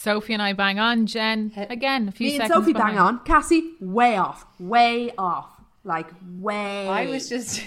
Sophie 0.00 0.32
and 0.32 0.40
I 0.40 0.54
bang 0.54 0.78
on. 0.78 1.04
Jen, 1.04 1.52
again, 1.68 2.08
a 2.08 2.12
few 2.12 2.28
Me 2.28 2.32
and 2.36 2.42
seconds 2.48 2.54
Sophie 2.54 2.72
behind. 2.72 2.94
bang 2.96 2.98
on. 2.98 3.18
Cassie, 3.24 3.74
way 3.80 4.16
off. 4.16 4.46
Way 4.58 5.12
off. 5.18 5.50
Like, 5.84 6.06
way. 6.38 6.88
I 6.88 7.04
was 7.06 7.28
just 7.28 7.62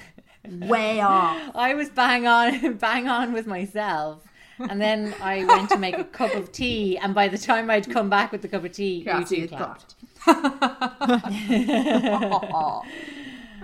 way 0.50 1.00
off. 1.02 1.38
I 1.54 1.74
was 1.74 1.90
bang 1.90 2.26
on 2.26 2.74
bang 2.78 3.06
on 3.06 3.34
with 3.34 3.46
myself. 3.46 4.22
And 4.58 4.80
then 4.80 5.14
I 5.20 5.44
went 5.44 5.68
to 5.70 5.76
make 5.76 5.98
a 5.98 6.04
cup 6.04 6.34
of 6.34 6.52
tea, 6.52 6.96
and 6.96 7.14
by 7.14 7.28
the 7.28 7.36
time 7.36 7.68
I'd 7.68 7.90
come 7.90 8.08
back 8.08 8.32
with 8.32 8.40
the 8.40 8.48
cup 8.48 8.64
of 8.64 8.72
tea, 8.72 9.02
Cassie 9.04 9.36
you 9.36 9.40
had 9.42 9.50
two 9.50 9.56
clapped. 9.56 9.94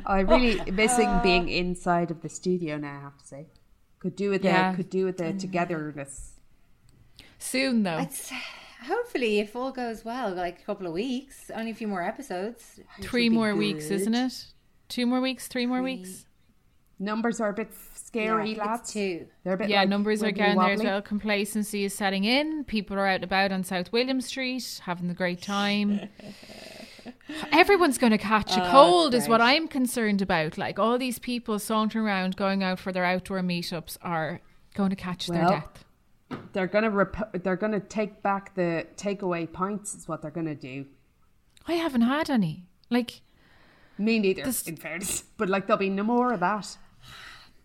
I 0.06 0.20
really 0.20 0.60
missing 0.70 1.08
uh, 1.08 1.22
being 1.22 1.48
inside 1.48 2.10
of 2.10 2.20
the 2.20 2.28
studio 2.28 2.76
now, 2.76 2.98
I 2.98 3.00
have 3.00 3.16
to 3.18 3.26
say. 3.26 3.46
Could 3.98 4.16
do 4.16 4.28
with 4.30 4.44
Yeah. 4.44 4.72
the 4.72 4.76
could 4.76 4.91
do 4.91 5.04
with 5.06 5.16
the 5.18 5.32
togetherness. 5.32 6.29
Soon, 7.41 7.83
though. 7.83 7.98
It's, 7.98 8.30
hopefully, 8.86 9.41
if 9.41 9.56
all 9.56 9.72
goes 9.72 10.05
well, 10.05 10.33
like 10.33 10.60
a 10.60 10.64
couple 10.64 10.86
of 10.86 10.92
weeks, 10.92 11.50
only 11.55 11.72
a 11.72 11.74
few 11.74 11.88
more 11.88 12.02
episodes. 12.02 12.78
Three 13.00 13.28
would 13.28 13.32
be 13.32 13.37
more 13.37 13.54
weeks, 13.56 13.91
isn't 13.91 14.14
it? 14.14 14.47
Two 14.88 15.06
more 15.06 15.20
weeks, 15.20 15.48
three 15.48 15.66
more 15.66 15.82
weeks. 15.82 16.26
Numbers 16.98 17.41
are 17.41 17.48
a 17.48 17.53
bit 17.54 17.72
scary, 17.94 18.53
Yeah, 18.53 18.64
lads. 18.64 18.81
it's 18.82 18.92
two. 18.92 19.26
They're 19.42 19.54
a 19.54 19.56
bit 19.56 19.70
Yeah, 19.70 19.81
like 19.81 19.88
numbers 19.88 20.22
are 20.22 20.26
wibbly 20.31 20.37
down 20.37 20.56
there 20.56 20.72
as 20.72 20.82
well. 20.82 21.00
Complacency 21.00 21.84
is 21.84 21.94
setting 21.94 22.25
in. 22.25 22.64
People 22.64 22.98
are 22.98 23.06
out 23.06 23.14
and 23.16 23.25
about 23.25 23.53
on 23.53 23.64
South 23.64 23.91
William 23.91 24.20
Street, 24.20 24.81
having 24.84 25.09
the 25.09 25.14
great 25.14 25.41
time. 25.41 26.09
Everyone's 27.53 27.97
going 27.97 28.10
to 28.12 28.19
catch 28.19 28.56
a 28.56 28.66
Oh, 28.69 28.70
cold, 28.70 29.14
is 29.14 29.28
what. 29.28 29.41
I'm 29.41 29.66
concerned 29.69 30.20
about. 30.20 30.59
Like 30.59 30.78
all 30.78 30.98
these 30.98 31.19
people 31.19 31.59
sauntering 31.59 32.04
around, 32.04 32.37
going 32.37 32.62
out 32.62 32.78
for 32.78 32.93
their 32.93 33.04
outdoor 33.04 33.41
meetups, 33.41 33.97
are 34.03 34.41
going 34.75 34.91
to 34.91 34.97
catch 34.97 35.26
their 35.28 35.47
death. 35.47 35.84
They're 36.52 36.66
gonna 36.66 36.91
rep- 36.91 37.42
they're 37.42 37.56
gonna 37.56 37.80
take 37.80 38.22
back 38.22 38.54
the 38.54 38.86
takeaway 38.96 39.50
pints 39.50 39.94
is 39.94 40.08
what 40.08 40.22
they're 40.22 40.30
gonna 40.30 40.54
do. 40.54 40.86
I 41.66 41.74
haven't 41.74 42.02
had 42.02 42.30
any. 42.30 42.66
Like, 42.88 43.20
Me 43.98 44.18
neither, 44.18 44.44
This- 44.44 44.66
in 44.66 44.76
fairness. 44.76 45.22
But 45.36 45.48
like 45.48 45.66
there'll 45.66 45.78
be 45.78 45.90
no 45.90 46.02
more 46.02 46.32
of 46.32 46.40
that. 46.40 46.76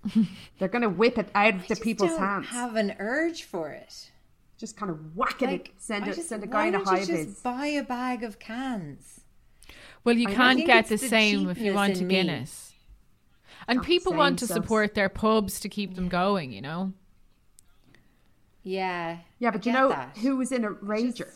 they're 0.59 0.67
gonna 0.67 0.89
whip 0.89 1.17
it 1.17 1.29
out 1.33 1.55
of 1.55 1.61
the 1.63 1.67
Just 1.69 1.81
people's 1.81 2.11
don't 2.11 2.19
hands. 2.19 2.47
have 2.47 2.75
an 2.75 2.95
urge 2.99 3.43
for 3.43 3.69
it. 3.71 4.11
Just 4.57 4.77
kind 4.77 4.89
of 4.91 5.15
whacking 5.15 5.49
Like, 5.49 5.69
it. 5.69 5.73
Send 5.81 6.07
it. 6.07 6.15
just- 6.15 6.29
Send 6.29 6.43
a 6.43 6.47
guy 6.47 6.67
in 6.67 6.75
a 6.75 6.77
don't 6.77 6.87
high 6.87 6.99
you 6.99 7.05
vis. 7.05 7.25
just 7.25 7.43
buy 7.43 7.65
a 7.67 7.83
bag 7.83 8.23
of 8.23 8.39
cans. 8.39 9.21
well, 10.03 10.15
you 10.15 10.27
I 10.29 10.33
can't 10.33 10.65
get 10.65 10.87
the 10.87 10.97
the 10.97 11.07
same 11.07 11.49
if 11.49 11.57
you 11.57 11.73
want 11.73 11.97
a 11.97 12.01
in 12.01 12.07
me. 12.07 12.13
Guinness. 12.15 12.73
And 13.67 13.79
Oh, 13.79 13.83
people 13.83 14.13
want 14.13 14.37
to 14.39 14.47
sauce. 14.47 14.55
support 14.55 14.93
their 14.93 15.09
pubs 15.09 15.59
to 15.61 15.69
keep 15.69 15.95
them 15.95 16.07
going, 16.07 16.51
you 16.51 16.61
know? 16.61 16.93
Yeah. 18.65 19.19
Yeah, 19.39 19.49
I 19.49 19.51
but 19.51 19.65
you 19.65 19.71
know 19.71 19.87
that. 19.89 20.17
who 20.17 20.35
was 20.35 20.51
in 20.51 20.65
a 20.65 20.71
rager? 20.71 21.31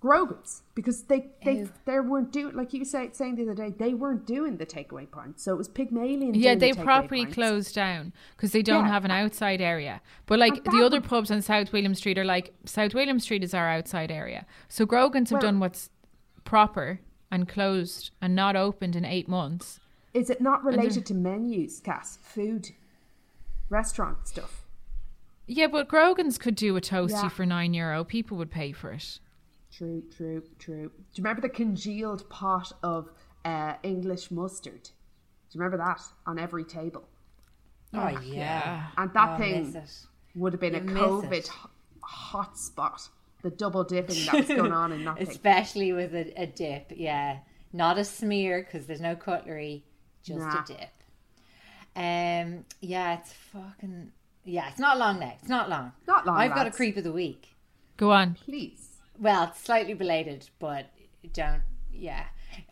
Grogan's 0.00 0.62
because 0.76 1.02
they 1.04 1.26
they 1.44 1.56
Who? 1.56 1.68
they 1.84 1.98
weren't 1.98 2.30
doing 2.30 2.54
like 2.54 2.72
you 2.72 2.84
say 2.84 3.10
saying 3.12 3.34
the 3.34 3.42
other 3.42 3.54
day 3.56 3.74
they 3.76 3.94
weren't 3.94 4.26
doing 4.28 4.56
the 4.56 4.64
takeaway 4.64 5.10
pints 5.10 5.42
so 5.42 5.52
it 5.52 5.56
was 5.58 5.66
Pygmalion. 5.66 6.34
Yeah, 6.34 6.50
doing 6.50 6.58
they 6.60 6.70
the 6.70 6.84
properly 6.84 7.22
pints. 7.24 7.34
closed 7.34 7.74
down 7.74 8.12
because 8.36 8.52
they 8.52 8.62
don't 8.62 8.84
Yeah. 8.84 8.92
have 8.92 9.04
an 9.04 9.10
outside 9.10 9.60
area. 9.60 10.00
But 10.26 10.38
like 10.38 10.62
the 10.62 10.84
other 10.84 11.00
would- 11.00 11.08
pubs 11.08 11.32
on 11.32 11.42
South 11.42 11.72
William 11.72 11.96
Street 11.96 12.16
are 12.16 12.24
like 12.24 12.54
South 12.64 12.94
William 12.94 13.18
Street 13.18 13.42
is 13.42 13.54
our 13.54 13.68
outside 13.68 14.12
area. 14.12 14.46
So 14.68 14.86
Grogan's 14.86 15.30
have 15.30 15.42
Well- 15.42 15.50
done 15.50 15.58
what's 15.58 15.90
proper 16.44 17.00
and 17.32 17.48
closed 17.48 18.12
and 18.22 18.36
not 18.36 18.54
opened 18.54 18.94
in 18.94 19.04
eight 19.04 19.28
months. 19.28 19.80
Is 20.14 20.30
it 20.30 20.40
not 20.40 20.62
related 20.64 21.06
to 21.06 21.14
menus, 21.14 21.80
Cass? 21.80 22.18
Food, 22.22 22.68
restaurant 23.68 24.28
stuff. 24.28 24.57
Yeah, 25.48 25.66
but 25.66 25.88
Grogan's 25.88 26.36
could 26.38 26.54
do 26.54 26.76
a 26.76 26.80
toasty 26.80 27.22
Yeah. 27.22 27.28
for 27.30 27.46
nine 27.46 27.72
euro. 27.74 28.04
People 28.04 28.36
would 28.36 28.50
pay 28.50 28.70
for 28.72 28.92
it. 28.92 29.18
True, 29.72 30.02
true, 30.14 30.42
true. 30.58 30.88
Do 30.88 31.04
you 31.14 31.22
remember 31.24 31.40
the 31.40 31.48
congealed 31.48 32.28
pot 32.28 32.72
of 32.82 33.10
uh, 33.44 33.74
English 33.82 34.30
mustard? 34.30 34.82
Do 34.84 34.90
you 35.52 35.60
remember 35.60 35.78
that 35.78 36.02
on 36.26 36.38
every 36.38 36.64
table? 36.64 37.08
Oh, 37.94 38.08
yeah. 38.22 38.88
And 38.98 39.10
that 39.14 39.34
Oh, 39.34 39.38
thing 39.38 39.82
would 40.34 40.52
have 40.52 40.60
been 40.60 40.74
You 40.74 40.80
a 40.80 40.82
COVID 41.00 41.32
it. 41.32 41.50
h- 41.50 41.70
hotspot. 42.02 43.08
The 43.42 43.50
double 43.50 43.84
dipping 43.84 44.24
that 44.26 44.34
was 44.34 44.48
going 44.48 44.72
on 44.72 44.92
in 44.92 45.04
that. 45.04 45.22
Especially 45.22 45.92
with 45.92 46.14
a, 46.14 46.32
a 46.42 46.46
dip, 46.46 46.92
yeah. 46.94 47.38
Not 47.72 47.96
a 47.98 48.04
smear 48.04 48.62
because 48.62 48.86
there's 48.86 49.00
no 49.00 49.14
cutlery, 49.16 49.84
just 50.22 50.40
Nah. 50.40 50.62
a 50.62 50.66
dip. 50.66 50.90
Um, 51.96 52.64
yeah, 52.80 53.18
it's 53.18 53.32
fucking 53.32 54.12
yeah. 54.48 54.68
It's 54.70 54.80
not 54.80 54.98
long 54.98 55.20
now. 55.20 55.34
It's 55.40 55.48
not 55.48 55.68
long. 55.68 55.92
Not 56.06 56.26
long, 56.26 56.36
I've 56.36 56.54
got 56.54 56.66
a 56.66 56.70
creep 56.70 56.96
of 56.96 57.04
the 57.04 57.12
week. 57.12 57.56
Go 57.96 58.12
on. 58.12 58.34
Please. 58.34 58.96
Well, 59.18 59.44
it's 59.44 59.60
slightly 59.60 59.94
belated, 59.94 60.48
but 60.58 60.90
don't. 61.32 61.62
Yeah, 61.92 62.24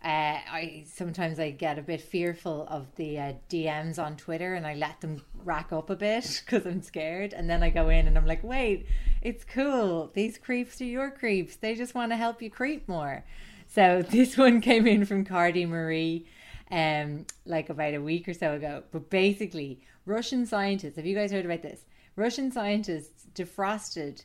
uh, 0.03 0.38
I 0.50 0.84
sometimes 0.86 1.38
I 1.38 1.50
get 1.50 1.78
a 1.78 1.82
bit 1.82 2.00
fearful 2.00 2.66
of 2.69 2.86
the 2.97 3.19
uh, 3.19 3.32
DMs 3.48 3.98
on 3.98 4.16
Twitter, 4.16 4.54
and 4.54 4.66
I 4.66 4.75
let 4.75 5.00
them 5.00 5.22
rack 5.44 5.72
up 5.72 5.91
a 5.91 5.97
bit 5.97 6.42
because 6.44 6.66
I'm 6.66 6.82
scared. 6.82 7.32
And 7.32 7.48
then 7.48 7.62
I 7.62 7.70
go 7.70 7.89
in 7.89 8.06
and 8.06 8.16
I'm 8.16 8.27
like, 8.27 8.45
wait, 8.45 8.86
it's 9.22 9.45
cool. 9.45 10.10
These 10.15 10.39
creeps 10.39 10.80
are 10.80 10.84
your 10.84 11.10
creeps. 11.10 11.56
They 11.56 11.74
just 11.74 11.95
want 11.95 12.12
to 12.12 12.16
help 12.16 12.42
you 12.42 12.50
creep 12.50 12.89
more. 12.89 13.24
So 13.68 14.03
this 14.10 14.36
one 14.36 14.60
came 14.60 14.86
in 14.86 15.04
from 15.04 15.24
Cardi 15.24 15.66
Marie, 15.66 16.27
um, 16.71 17.27
like 17.45 17.68
about 17.68 17.95
a 17.95 18.00
week 18.00 18.28
or 18.28 18.34
so 18.34 18.54
ago. 18.54 18.84
But 18.92 19.10
basically, 19.10 19.80
Russian 20.06 20.47
scientists. 20.47 20.97
Have 20.97 21.04
you 21.06 21.14
guys 21.14 21.32
heard 21.32 21.44
about 21.44 21.62
this? 21.62 21.80
Russian 22.14 22.50
scientists 22.50 23.26
defrosted 23.34 24.24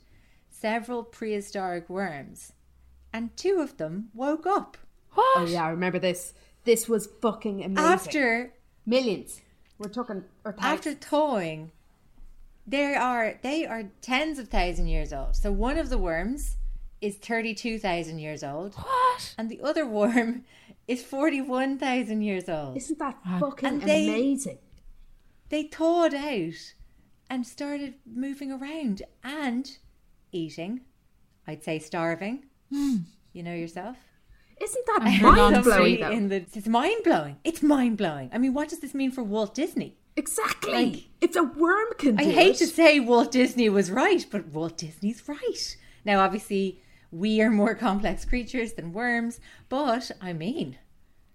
several 0.50 1.04
prehistoric 1.04 1.90
worms, 1.90 2.54
and 3.12 3.36
two 3.36 3.60
of 3.60 3.78
them 3.78 4.10
woke 4.14 4.46
up 4.46 4.78
What? 5.14 5.40
Oh 5.40 5.46
yeah, 5.46 5.66
I 5.66 5.70
remember 5.70 6.00
this. 6.00 6.34
This 6.64 6.88
was 6.88 7.08
fucking 7.22 7.64
amazing. 7.66 7.92
after 7.92 8.54
millions. 8.86 9.42
We're 9.80 9.90
talking 9.90 10.24
or 10.46 10.56
after 10.60 10.92
thousands. 10.94 11.06
thawing. 11.06 11.72
They 12.68 12.94
are 12.96 13.40
they 13.42 13.66
are 13.66 13.92
tens 14.02 14.38
of 14.40 14.48
thousand 14.48 14.88
years 14.88 15.12
old. 15.12 15.36
So 15.36 15.52
one 15.52 15.78
of 15.78 15.90
the 15.90 15.98
worms 15.98 16.58
is 17.02 17.16
thirty 17.18 17.54
two 17.56 17.80
thousand 17.80 18.20
years 18.20 18.44
old, 18.44 18.76
What? 18.76 19.34
and 19.38 19.50
the 19.50 19.60
other 19.62 19.86
worm 19.88 20.46
is 20.88 21.04
forty 21.04 21.42
one 21.42 21.78
thousand 21.80 22.22
years 22.22 22.48
old. 22.48 22.78
Isn't 22.78 23.00
that 23.00 23.18
fucking 23.40 23.68
And 23.68 23.82
they- 23.82 24.08
amazing? 24.08 24.60
They 25.52 25.64
thawed 25.64 26.14
out 26.16 26.74
and 27.30 27.46
started 27.46 27.96
moving 28.06 28.52
around 28.52 29.04
and 29.24 29.78
eating. 30.32 30.82
I'd 31.46 31.64
say 31.64 31.78
starving. 31.78 32.46
Hmm. 32.74 32.98
You 33.34 33.44
know 33.44 33.54
yourself. 33.54 33.98
Isn't 34.62 34.86
that 34.88 35.22
mind 35.22 35.64
blowing? 35.64 36.00
In 36.00 36.30
the, 36.30 36.46
it's 36.54 36.68
mind 36.68 37.04
blowing. 37.04 37.38
It's 37.44 37.62
mind 37.62 37.98
blowing. 37.98 38.30
I 38.34 38.38
mean, 38.38 38.54
what 38.54 38.70
does 38.70 38.80
this 38.80 38.94
mean 38.94 39.12
for 39.12 39.24
Walt 39.24 39.54
Disney? 39.54 39.98
Exactly. 40.16 40.72
Like- 40.74 41.04
if 41.20 41.36
a 41.36 41.44
worm 41.44 41.88
can 41.98 42.20
I 42.20 42.24
hate 42.24 42.56
it, 42.56 42.58
to 42.60 42.68
say 42.68 43.00
Walt 43.00 43.32
Disney 43.32 43.70
was 43.70 43.92
right, 43.92 44.26
but 44.32 44.48
Walt 44.48 44.78
Disney's 44.78 45.28
right. 45.28 45.78
Now, 46.06 46.20
obviously, 46.22 46.82
we 47.12 47.42
are 47.42 47.50
more 47.50 47.76
complex 47.76 48.24
creatures 48.24 48.74
than 48.74 48.94
worms, 48.94 49.40
but 49.68 50.12
I 50.22 50.34
mean, 50.34 50.78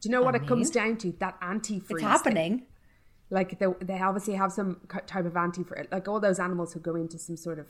do 0.00 0.08
you 0.08 0.10
know 0.12 0.22
what 0.22 0.34
I 0.34 0.38
it 0.38 0.46
comes 0.46 0.70
down 0.70 0.96
to? 0.98 1.12
That 1.18 1.40
antifreeze. 1.40 2.14
it's 2.14 2.22
thing. 2.22 2.66
Like 3.31 3.58
they, 3.58 3.67
they 3.81 3.99
obviously 4.00 4.34
have 4.34 4.52
some 4.52 4.81
type 5.06 5.25
of 5.26 5.32
antifreeze. 5.34 5.90
Like 5.90 6.06
all 6.08 6.20
those 6.20 6.38
animals 6.38 6.73
who 6.73 6.81
go 6.81 6.94
into 6.94 7.19
some 7.19 7.37
sort 7.37 7.58
of 7.58 7.67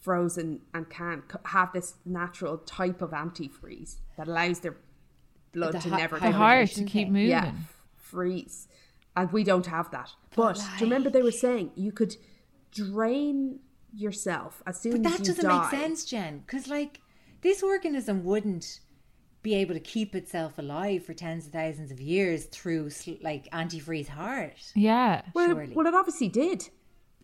frozen 0.00 0.60
and 0.72 0.88
can 0.90 1.22
c- 1.30 1.38
have 1.46 1.72
this 1.72 1.94
natural 2.04 2.58
type 2.58 3.00
of 3.02 3.10
antifreeze 3.10 3.96
that 4.16 4.28
allows 4.28 4.60
their 4.60 4.76
blood 5.52 5.74
The 5.74 5.78
to 5.80 5.88
hy- 5.90 5.96
never 5.98 6.16
The 6.18 6.26
go 6.26 6.32
heart 6.32 6.68
to 6.70 6.84
keep 6.84 7.08
moving. 7.08 7.28
yeah, 7.30 7.52
freeze. 7.96 8.68
And 9.16 9.30
we 9.32 9.44
don't 9.44 9.66
have 9.66 9.90
that. 9.92 10.10
But, 10.34 10.56
do 10.56 10.62
you 10.84 10.86
remember 10.90 11.08
they 11.10 11.22
were 11.22 11.30
saying 11.30 11.70
you 11.76 11.92
could 11.92 12.16
drain 12.72 13.60
yourself 13.94 14.62
as 14.66 14.80
soon 14.80 15.02
But 15.02 15.12
as 15.12 15.18
that 15.18 15.24
doesn't 15.26 15.44
die. 15.44 15.70
make 15.70 15.80
sense, 15.80 16.04
Jen, 16.04 16.38
because 16.40 16.66
like 16.68 17.00
this 17.42 17.62
organism 17.62 18.24
wouldn't 18.24 18.80
be 19.44 19.54
able 19.54 19.74
to 19.74 19.80
keep 19.80 20.16
itself 20.16 20.58
alive 20.58 21.04
for 21.04 21.14
tens 21.14 21.46
of 21.46 21.52
thousands 21.52 21.92
of 21.92 22.00
years 22.00 22.46
through 22.46 22.90
like 23.22 23.48
antifreeze 23.52 24.08
heart. 24.08 24.54
Yeah. 24.74 25.22
Well, 25.34 25.48
surely. 25.54 25.74
well, 25.74 25.86
it 25.86 25.94
obviously 25.94 26.28
did. 26.28 26.68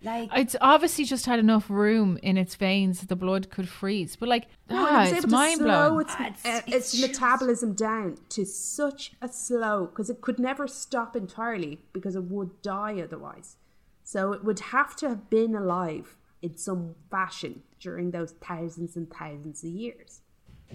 Like 0.03 0.31
It's 0.35 0.55
obviously 0.61 1.05
just 1.05 1.27
had 1.27 1.39
enough 1.39 1.69
room 1.69 2.19
in 2.23 2.37
its 2.39 2.55
veins 2.55 3.01
that 3.01 3.09
the 3.09 3.17
blood 3.17 3.51
could 3.51 3.69
freeze. 3.69 4.17
But 4.17 4.29
like, 4.29 4.47
No, 4.71 4.77
ah, 4.79 5.01
it 5.01 5.01
was 5.01 5.09
it's 5.11 5.19
able 5.19 5.29
to 5.29 5.35
mind 5.35 5.59
slow 5.59 5.67
blowing. 5.67 6.01
its, 6.07 6.15
Ah, 6.19 6.27
it's- 6.27 6.45
uh, 6.47 6.63
it's 6.67 6.77
its 6.77 6.93
just- 7.01 7.09
metabolism 7.21 7.73
down 7.75 8.19
to 8.31 8.45
such 8.47 9.13
a 9.21 9.29
slow 9.29 9.87
because 9.87 10.09
it 10.11 10.21
could 10.21 10.39
never 10.39 10.69
stop 10.69 11.17
entirely 11.17 11.81
because 11.93 12.15
it 12.17 12.25
would 12.25 12.63
die 12.63 13.01
otherwise. 13.03 13.57
So 14.05 14.33
it 14.33 14.45
would 14.45 14.61
have 14.61 14.95
to 14.97 15.09
have 15.09 15.29
been 15.31 15.55
alive 15.55 16.17
in 16.43 16.57
some 16.57 16.95
fashion 17.11 17.63
during 17.79 18.11
those 18.11 18.33
thousands 18.33 18.97
and 18.97 19.11
thousands 19.11 19.63
of 19.65 19.71
years. 19.71 20.21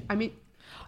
I 0.10 0.16
mean, 0.16 0.34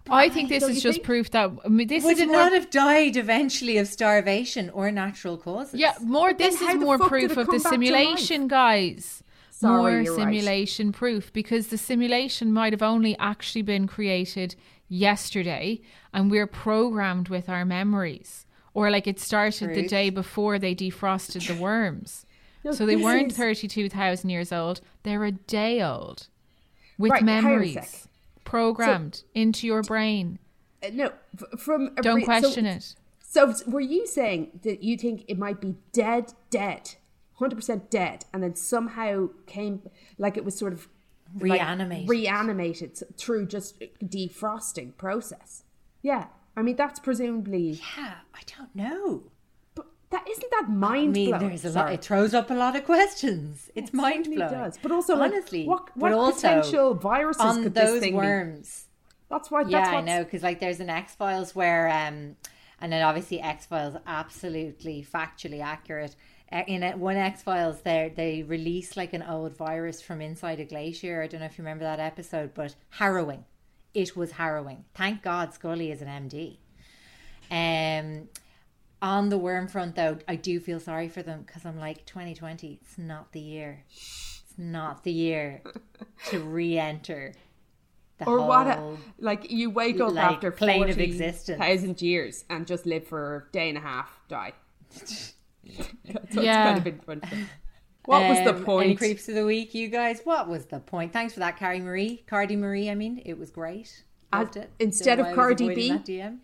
I 0.10 0.30
think 0.30 0.50
this 0.50 0.64
is 0.64 0.82
just 0.82 0.98
think? 0.98 1.06
proof 1.06 1.32
that 1.32 1.52
I 1.66 1.68
mean, 1.68 1.88
this 1.88 2.04
would 2.04 2.14
is 2.14 2.20
it 2.20 2.28
more, 2.28 2.36
not 2.38 2.54
have 2.54 2.70
died 2.70 3.18
eventually 3.18 3.78
of 3.78 3.88
starvation 3.88 4.70
or 4.70 4.90
natural 4.92 5.38
causes? 5.38 5.80
yeah 5.80 5.96
more. 6.02 6.34
then 6.34 6.52
This 6.52 6.62
is 6.62 6.76
more 6.76 6.98
proof 6.98 7.32
of 7.32 7.38
the 7.38 7.44
come 7.46 7.58
back 7.58 7.64
to 7.64 7.70
simulation, 7.70 8.48
guys. 8.48 9.24
Sorry, 9.52 9.78
more 9.78 10.02
you're 10.02 10.16
right. 10.16 10.24
simulation 10.24 10.92
proof 10.92 11.34
because 11.34 11.68
the 11.68 11.78
simulation 11.78 12.54
might 12.54 12.74
have 12.74 12.84
only 12.84 13.18
actually 13.18 13.64
been 13.64 13.88
created 13.88 14.56
yesterday, 14.88 15.82
and 16.14 16.30
we're 16.32 16.48
programmed 16.48 17.28
with 17.30 17.50
our 17.50 17.66
memories, 17.66 18.46
or 18.74 18.90
like 18.92 19.08
it 19.08 19.20
started 19.20 19.74
the 19.76 19.88
day 19.88 20.10
before 20.10 20.60
they 20.60 20.76
defrosted 20.76 21.48
the 21.48 21.62
worms. 21.62 22.24
No, 22.64 22.72
so 22.74 22.86
they 22.86 22.96
weren't 22.98 23.32
is- 23.32 23.38
thirty-two 23.38 23.88
thousand 23.88 24.30
years 24.30 24.52
old; 24.52 24.82
they're 25.04 25.24
a 25.24 25.32
day 25.32 25.82
old, 25.82 26.28
with 26.98 27.12
Right, 27.12 27.24
hang 27.24 27.30
on 27.30 27.38
a 27.38 27.42
memories 27.50 28.07
sec. 28.48 28.52
programmed 28.52 29.24
into 29.34 29.68
your 29.68 29.84
brain. 29.84 30.40
uh, 30.84 30.90
no, 30.94 31.12
from 31.58 31.92
a 31.98 32.02
Don't 32.02 32.16
re- 32.16 32.22
so- 32.22 32.26
question 32.26 32.66
it. 32.66 32.96
So 33.30 33.54
were 33.68 33.82
you 33.82 34.08
saying 34.08 34.60
that 34.64 34.82
you 34.84 34.98
think 34.98 35.26
it 35.28 35.38
might 35.38 35.60
be 35.60 35.76
dead, 35.92 36.34
dead, 36.50 36.96
hundred 37.34 37.58
percent 37.58 37.92
dead, 37.92 38.26
and 38.34 38.42
then 38.42 38.56
somehow 38.56 39.28
came 39.46 39.82
like 40.18 40.38
it 40.38 40.46
was 40.46 40.58
sort 40.58 40.72
of 40.74 40.88
like, 41.36 41.60
Reanimated. 41.60 42.08
reanimated 42.10 42.98
through 43.18 43.48
just 43.48 43.80
defrosting 44.02 44.96
process? 44.98 45.64
Yeah, 46.02 46.28
I 46.56 46.62
mean 46.62 46.78
that's 46.78 47.00
presumably, 47.02 47.82
Yeah, 47.98 48.16
I 48.34 48.40
don't 48.58 48.74
know. 48.74 49.24
That 50.10 50.28
isn't 50.30 50.52
that 50.52 50.70
mind. 50.70 50.74
I 50.84 50.90
mind 51.00 51.12
mean, 51.14 51.30
blowing. 51.30 51.48
there's 51.50 51.66
a 51.66 51.72
lot. 51.72 51.92
It 51.94 52.02
throws 52.04 52.34
up 52.34 52.50
a 52.50 52.54
lot 52.54 52.76
of 52.76 52.86
questions. 52.86 53.70
It's 53.76 53.94
mind 53.94 54.26
certainly 54.26 54.38
blowing. 54.38 54.54
does. 54.54 54.78
But 54.82 54.92
also, 54.92 55.16
like, 55.16 55.32
honestly, 55.34 55.66
what- 55.66 55.86
but 55.88 55.96
what 55.98 56.12
also 56.14 56.36
potential 56.48 56.94
viruses 56.94 57.42
on 57.42 57.64
could 57.64 57.74
this 57.74 57.90
those 57.90 58.00
thing 58.00 58.14
be? 58.14 58.18
worms? 58.18 58.86
That's 59.30 59.52
why. 59.52 59.64
That's 59.64 59.72
yeah, 59.74 59.98
I 59.98 60.02
know 60.02 60.24
because 60.24 60.44
like 60.44 60.60
there's 60.60 60.80
an 60.80 60.90
X 60.90 61.14
Files 61.16 61.54
where, 61.54 61.90
um, 61.90 62.38
and 62.80 62.92
then 62.94 63.02
obviously 63.04 63.42
X 63.42 63.66
Files 63.66 63.96
absolutely 64.06 65.06
factually 65.14 65.62
accurate. 65.62 66.16
In 66.50 66.82
it, 66.82 66.98
one 66.98 67.18
X 67.18 67.44
Files, 67.44 67.82
there 67.82 68.08
they 68.10 68.44
release 68.44 68.96
like 68.96 69.12
an 69.12 69.22
old 69.24 69.58
virus 69.58 70.02
from 70.02 70.22
inside 70.22 70.62
a 70.62 70.66
glacier. 70.66 71.22
I 71.22 71.28
don't 71.28 71.42
know 71.42 71.46
if 71.46 71.58
you 71.58 71.64
remember 71.66 71.84
that 71.84 72.00
episode, 72.00 72.54
but 72.54 72.76
harrowing. 72.92 73.44
It 73.94 74.16
was 74.16 74.32
harrowing. 74.32 74.86
Thank 74.94 75.24
God 75.24 75.54
Scully 75.54 75.92
is 75.92 76.02
an 76.02 76.08
MD. 76.08 76.60
Um, 77.52 78.30
on 79.02 79.30
the 79.30 79.38
worm 79.38 79.68
front, 79.68 79.96
though, 79.96 80.18
I 80.28 80.36
do 80.36 80.60
feel 80.60 80.80
sorry 80.80 81.10
for 81.10 81.22
them 81.22 81.44
because 81.46 81.66
I'm 81.66 81.80
like 81.80 82.06
2020. 82.06 82.80
It's 82.82 82.98
not 82.98 83.32
the 83.32 83.40
year. 83.40 83.84
It's 83.92 84.58
not 84.58 85.04
the 85.04 85.12
year 85.12 85.62
to 86.30 86.40
re-enter. 86.44 87.34
The 88.18 88.26
Or 88.26 88.40
whole, 88.40 88.48
what? 88.48 88.68
A, 88.68 88.98
like 89.20 89.52
you 89.52 89.70
wake 89.70 90.00
up 90.00 90.14
like, 90.14 90.24
after 90.38 90.50
plane 90.50 90.90
of 90.90 91.00
existence. 91.00 91.60
thousand 91.60 92.02
years 92.02 92.46
and 92.50 92.66
just 92.66 92.86
live 92.88 93.06
for 93.08 93.48
a 93.50 93.52
day 93.54 93.70
and 93.70 93.78
a 93.78 93.82
half, 93.82 94.20
die. 94.28 94.54
That's 94.96 95.34
what's 96.06 96.36
Yeah. 96.36 96.64
kind 96.66 96.78
of 96.80 96.84
been 96.84 97.00
fun. 97.22 97.22
What 98.06 98.28
was 98.30 98.38
the 98.40 98.52
Um, 98.52 98.56
Any 98.56 98.66
point? 98.66 98.98
creeps 98.98 99.28
of 99.30 99.36
the 99.36 99.46
week, 99.46 99.76
you 99.76 99.90
guys? 99.90 100.22
What 100.24 100.48
was 100.48 100.66
the 100.68 100.80
point? 100.80 101.12
Thanks 101.14 101.34
for 101.34 101.42
that, 101.42 101.58
Cardi 101.60 101.82
Marie. 101.82 102.24
Cardi 102.26 102.56
Marie, 102.56 102.90
I 102.90 102.96
mean, 102.96 103.22
it 103.26 103.38
was 103.38 103.52
great. 103.52 104.04
Loved 104.34 104.56
it. 104.58 104.72
instead 104.80 105.18
Don't 105.18 105.28
of 105.28 105.36
know 105.36 105.38
why 105.44 105.44
I 105.44 105.48
was 105.50 105.58
Cardi 105.60 105.76
B? 105.76 105.92
DM. 105.92 106.38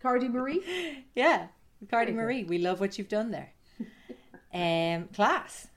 Cardi 0.00 0.28
Marie. 0.28 1.04
Yeah, 1.14 1.48
Cardi 1.90 2.12
Marie. 2.12 2.44
We 2.44 2.58
love 2.58 2.80
what 2.80 2.98
you've 2.98 3.08
done 3.08 3.30
there. 3.30 3.52
Um, 4.50 5.08
class. 5.08 5.68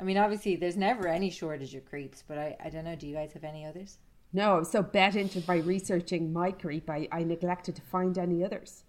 I 0.00 0.02
mean, 0.02 0.18
obviously, 0.18 0.56
there's 0.56 0.76
never 0.76 1.06
any 1.06 1.30
shortage 1.30 1.76
of 1.76 1.84
creeps, 1.84 2.24
but 2.26 2.38
I, 2.38 2.56
I 2.64 2.68
don't 2.68 2.84
know. 2.84 2.96
Do 2.96 3.06
you 3.06 3.14
guys 3.14 3.32
have 3.34 3.44
any 3.44 3.64
others? 3.64 3.98
No, 4.32 4.56
I 4.56 4.58
was 4.58 4.70
so 4.70 4.82
bet 4.82 5.14
into 5.14 5.40
by 5.40 5.58
researching 5.58 6.32
my 6.32 6.50
creep, 6.50 6.90
I, 6.90 7.06
I 7.12 7.22
neglected 7.22 7.76
to 7.76 7.82
find 7.82 8.18
any 8.18 8.44
others. 8.44 8.82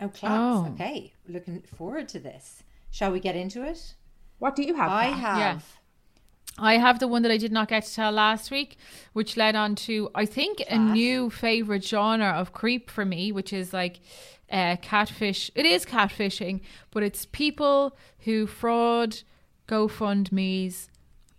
Oh, 0.00 0.08
class. 0.08 0.32
Oh. 0.32 0.72
Okay, 0.72 1.12
looking 1.28 1.60
forward 1.60 2.08
to 2.08 2.18
this. 2.18 2.62
Shall 2.90 3.12
we 3.12 3.20
get 3.20 3.36
into 3.36 3.62
it? 3.62 3.94
What 4.38 4.56
do 4.56 4.62
you 4.62 4.74
have? 4.74 4.90
I 4.90 5.10
Pat? 5.10 5.18
have. 5.18 5.38
Yeah. 5.38 5.58
I 6.58 6.76
have 6.76 6.98
the 6.98 7.08
one 7.08 7.22
that 7.22 7.30
I 7.30 7.36
did 7.38 7.52
not 7.52 7.68
get 7.68 7.84
to 7.84 7.94
tell 7.94 8.12
last 8.12 8.50
week, 8.50 8.76
which 9.12 9.36
led 9.36 9.56
on 9.56 9.74
to 9.76 10.10
I 10.14 10.26
think 10.26 10.62
a 10.68 10.78
new 10.78 11.30
favorite 11.30 11.84
genre 11.84 12.28
of 12.28 12.52
creep 12.52 12.90
for 12.90 13.04
me, 13.04 13.32
which 13.32 13.52
is 13.52 13.72
like 13.72 14.00
uh, 14.50 14.76
catfish. 14.82 15.50
It 15.54 15.64
is 15.64 15.86
catfishing, 15.86 16.60
but 16.90 17.02
it's 17.02 17.24
people 17.24 17.96
who 18.20 18.46
fraud 18.46 19.22
GoFundmes 19.68 20.88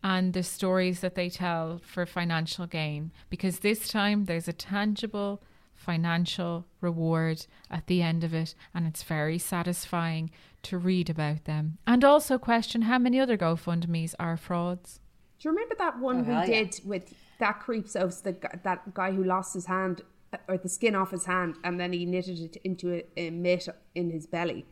and 0.03 0.33
the 0.33 0.43
stories 0.43 1.01
that 1.01 1.15
they 1.15 1.29
tell 1.29 1.81
for 1.83 2.05
financial 2.05 2.65
gain. 2.65 3.11
Because 3.29 3.59
this 3.59 3.87
time 3.87 4.25
there's 4.25 4.47
a 4.47 4.53
tangible 4.53 5.43
financial 5.75 6.65
reward 6.79 7.45
at 7.69 7.87
the 7.87 8.01
end 8.01 8.23
of 8.23 8.33
it, 8.33 8.55
and 8.73 8.87
it's 8.87 9.03
very 9.03 9.37
satisfying 9.37 10.31
to 10.63 10.77
read 10.77 11.09
about 11.09 11.45
them 11.45 11.77
and 11.87 12.03
also 12.03 12.37
question 12.37 12.83
how 12.83 12.97
many 12.99 13.19
other 13.19 13.37
GoFundMe's 13.37 14.15
are 14.19 14.37
frauds. 14.37 14.99
Do 15.39 15.49
you 15.49 15.51
remember 15.55 15.75
that 15.79 15.99
one 15.99 16.17
Oh, 16.17 16.23
we 16.23 16.33
hell 16.33 16.47
yeah. 16.47 16.63
did 16.63 16.81
with 16.85 17.13
that 17.39 17.59
creeps 17.59 17.95
of 17.95 18.21
the 18.23 18.35
that 18.63 18.93
guy 18.93 19.11
who 19.11 19.23
lost 19.23 19.53
his 19.53 19.65
hand 19.65 20.01
uh, 20.31 20.37
or 20.47 20.57
the 20.57 20.69
skin 20.69 20.93
off 20.95 21.11
his 21.11 21.25
hand 21.25 21.55
and 21.63 21.79
then 21.79 21.93
he 21.93 22.05
knitted 22.05 22.39
it 22.39 22.57
into 22.63 22.93
a, 22.93 23.03
a 23.17 23.29
mitt 23.31 23.67
in 23.95 24.11
his 24.11 24.27
belly, 24.27 24.65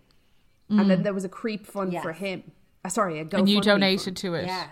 and 0.69 0.89
then 0.89 1.01
there 1.03 1.13
was 1.13 1.25
a 1.25 1.29
creep 1.29 1.65
fund 1.65 1.97
for 2.01 2.13
him. 2.13 2.51
Uh, 2.85 2.89
sorry, 2.89 3.19
a 3.19 3.25
GoFundMe 3.25 3.39
and 3.39 3.49
you 3.49 3.55
fund. 3.55 3.65
donated 3.65 4.15
to 4.17 4.35
it. 4.35 4.45
Yeah. 4.45 4.67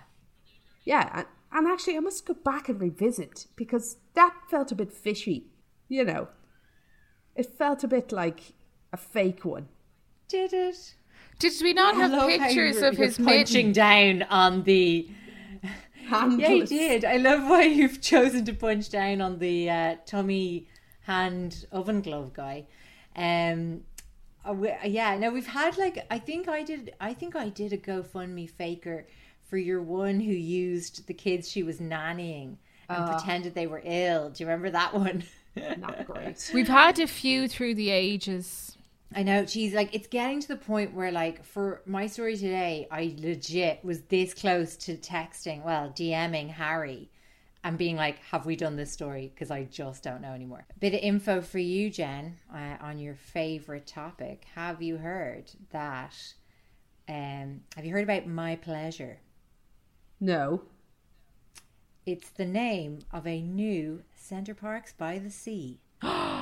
Yeah, 0.85 1.09
and, 1.13 1.25
and 1.51 1.67
actually, 1.67 1.97
I 1.97 1.99
must 1.99 2.25
go 2.25 2.33
back 2.35 2.69
and 2.69 2.79
revisit 2.79 3.47
because 3.55 3.97
that 4.13 4.33
felt 4.49 4.71
a 4.71 4.75
bit 4.75 4.93
fishy. 4.93 5.47
You 5.89 6.05
know, 6.05 6.27
it 7.35 7.57
felt 7.57 7.83
a 7.83 7.87
bit 7.87 8.11
like 8.11 8.53
a 8.93 8.97
fake 8.97 9.43
one. 9.43 9.67
Did 10.29 10.53
it? 10.53 10.95
Did 11.39 11.53
we 11.61 11.73
not 11.73 11.95
I 11.95 12.07
have 12.07 12.27
pictures 12.27 12.81
of 12.81 12.97
you're 12.97 13.07
his 13.07 13.17
punching 13.17 13.67
mitten? 13.67 13.71
down 13.73 14.23
on 14.23 14.63
the. 14.63 15.09
Handless. 16.07 16.39
Yeah, 16.39 16.47
he 16.55 16.61
did. 16.63 17.03
I 17.05 17.17
love 17.17 17.49
why 17.49 17.63
you've 17.63 17.99
chosen 18.13 18.45
to 18.45 18.53
punch 18.53 18.89
down 18.89 19.19
on 19.19 19.39
the 19.39 19.69
uh, 19.69 19.95
tummy 20.05 20.67
hand 21.01 21.65
oven 21.71 22.01
glove 22.01 22.33
guy. 22.33 22.65
Um, 23.15 23.81
uh, 24.47 24.53
we- 24.53 24.73
yeah, 24.85 25.17
no, 25.17 25.31
we've 25.31 25.47
had 25.47 25.77
like 25.77 26.05
I 26.09 26.17
think 26.17 26.47
I 26.47 26.63
did. 26.63 26.93
I 27.01 27.13
think 27.13 27.35
I 27.35 27.49
did 27.49 27.73
a 27.73 27.77
GoFundMe 27.77 28.49
faker 28.49 29.05
for 29.49 29.57
your 29.57 29.81
one 29.81 30.21
who 30.21 30.31
used 30.31 31.07
the 31.07 31.13
kids 31.13 31.49
she 31.51 31.61
was 31.63 31.79
nannying 31.79 32.55
and 32.89 33.03
Ah. 33.03 33.17
pretended 33.17 33.53
they 33.53 33.67
were 33.67 33.81
ill. 33.83 34.29
Do 34.29 34.43
you 34.43 34.47
remember 34.49 34.69
that 34.71 34.93
one? 34.93 35.23
Not 35.77 36.05
great. 36.07 36.51
We've 36.53 36.67
had 36.69 36.99
a 36.99 37.07
few 37.07 37.49
through 37.49 37.75
the 37.75 37.89
ages. 37.89 38.76
I 39.15 39.23
know 39.23 39.45
she's 39.45 39.73
like 39.73 39.93
it's 39.95 40.07
getting 40.07 40.41
to 40.41 40.47
the 40.47 40.57
point 40.57 40.93
where 40.93 41.11
like 41.11 41.43
for 41.43 41.81
my 41.85 42.07
story 42.07 42.35
today, 42.35 42.87
I 42.91 43.15
legit 43.17 43.83
was 43.83 44.01
this 44.03 44.33
close 44.33 44.75
to 44.77 44.97
texting, 44.97 45.63
well, 45.63 45.89
DMing 45.89 46.49
Harry 46.49 47.09
and 47.63 47.77
being 47.77 47.95
like, 47.95 48.19
"Have 48.31 48.45
we 48.45 48.55
done 48.55 48.75
this 48.75 48.91
story?" 48.91 49.31
Because 49.33 49.49
I 49.49 49.63
just 49.63 50.03
don't 50.03 50.21
know 50.21 50.33
anymore. 50.33 50.65
Bit 50.79 50.93
of 50.93 50.99
info 50.99 51.41
for 51.41 51.59
you, 51.59 51.89
Jen, 51.89 52.35
uh, 52.53 52.77
on 52.81 52.99
your 52.99 53.15
favorite 53.15 53.87
topic. 53.87 54.45
Have 54.55 54.81
you 54.81 54.97
heard 54.97 55.51
that? 55.71 56.15
Um, 57.09 57.61
have 57.75 57.85
you 57.85 57.93
heard 57.93 58.03
about 58.03 58.27
my 58.27 58.57
pleasure? 58.57 59.19
No. 60.19 60.63
It's 62.05 62.29
the 62.29 62.45
name 62.45 62.99
of 63.11 63.27
a 63.27 63.41
new 63.41 64.03
Center 64.15 64.53
Parcs 64.53 64.93
by 64.93 65.19
the 65.19 65.31
Sea 65.31 65.79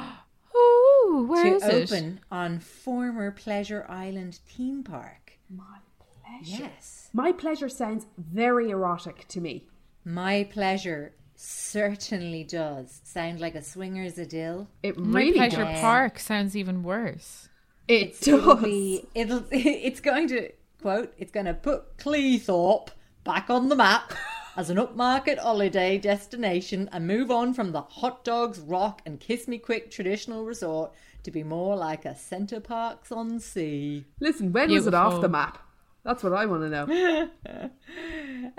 Ooh, 1.16 1.26
where 1.28 1.44
to 1.44 1.56
is 1.56 1.64
it? 1.64 1.92
open 1.94 2.20
on 2.32 2.60
former 2.60 3.32
Pleasure 3.32 3.86
Island 3.90 4.40
theme 4.48 4.84
park. 4.84 5.34
My 5.50 5.78
pleasure. 6.24 6.64
Yes. 6.64 7.10
My 7.14 7.32
pleasure 7.32 7.70
sounds 7.70 8.06
very 8.18 8.70
erotic 8.72 9.28
to 9.30 9.42
me. 9.42 9.68
My 10.04 10.44
pleasure 10.52 11.14
certainly 11.36 12.44
does 12.44 13.02
sound 13.04 13.40
like 13.40 13.56
a 13.56 13.62
swingers 13.62 14.18
idyll. 14.20 14.68
It 14.84 14.98
My 14.98 15.20
really 15.20 15.34
pleasure 15.34 15.64
does. 15.64 15.80
park 15.80 16.20
sounds 16.20 16.56
even 16.56 16.84
worse. 16.84 17.50
It 17.88 18.28
It'll 18.28 18.56
does. 18.56 18.64
be 18.64 19.06
it'll 19.14 19.44
it's 19.52 20.00
going 20.00 20.28
to 20.30 20.52
quote 20.82 21.14
it's 21.18 21.32
going 21.32 21.46
to 21.46 21.54
put 21.54 21.98
Cleethorpe 21.98 22.90
back 23.24 23.50
on 23.50 23.70
the 23.70 23.76
map 23.76 24.14
as 24.56 24.70
an 24.70 24.78
upmarket 24.78 25.38
holiday 25.38 25.98
destination 25.98 26.90
and 26.92 27.06
move 27.06 27.30
on 27.30 27.54
from 27.54 27.72
the 27.72 27.82
hot 27.82 28.24
dogs, 28.24 28.60
rock 28.60 29.02
and 29.06 29.20
kiss 29.20 29.48
me 29.48 29.58
quick 29.58 29.92
traditional 29.92 30.46
resort 30.46 30.94
to 31.24 31.32
be 31.32 31.44
more 31.44 31.76
like 31.76 32.06
a 32.06 32.16
Centre 32.16 32.60
Parcs 32.60 33.12
on 33.12 33.40
Sea. 33.40 34.06
Listen, 34.20 34.54
when 34.54 34.72
was 34.72 34.88
it 34.88 34.94
off 34.94 35.22
the 35.22 35.30
map? 35.30 35.60
That's 36.04 36.24
what 36.24 36.34
I 36.34 36.46
want 36.46 36.64
to 36.64 36.70
know. 36.70 37.70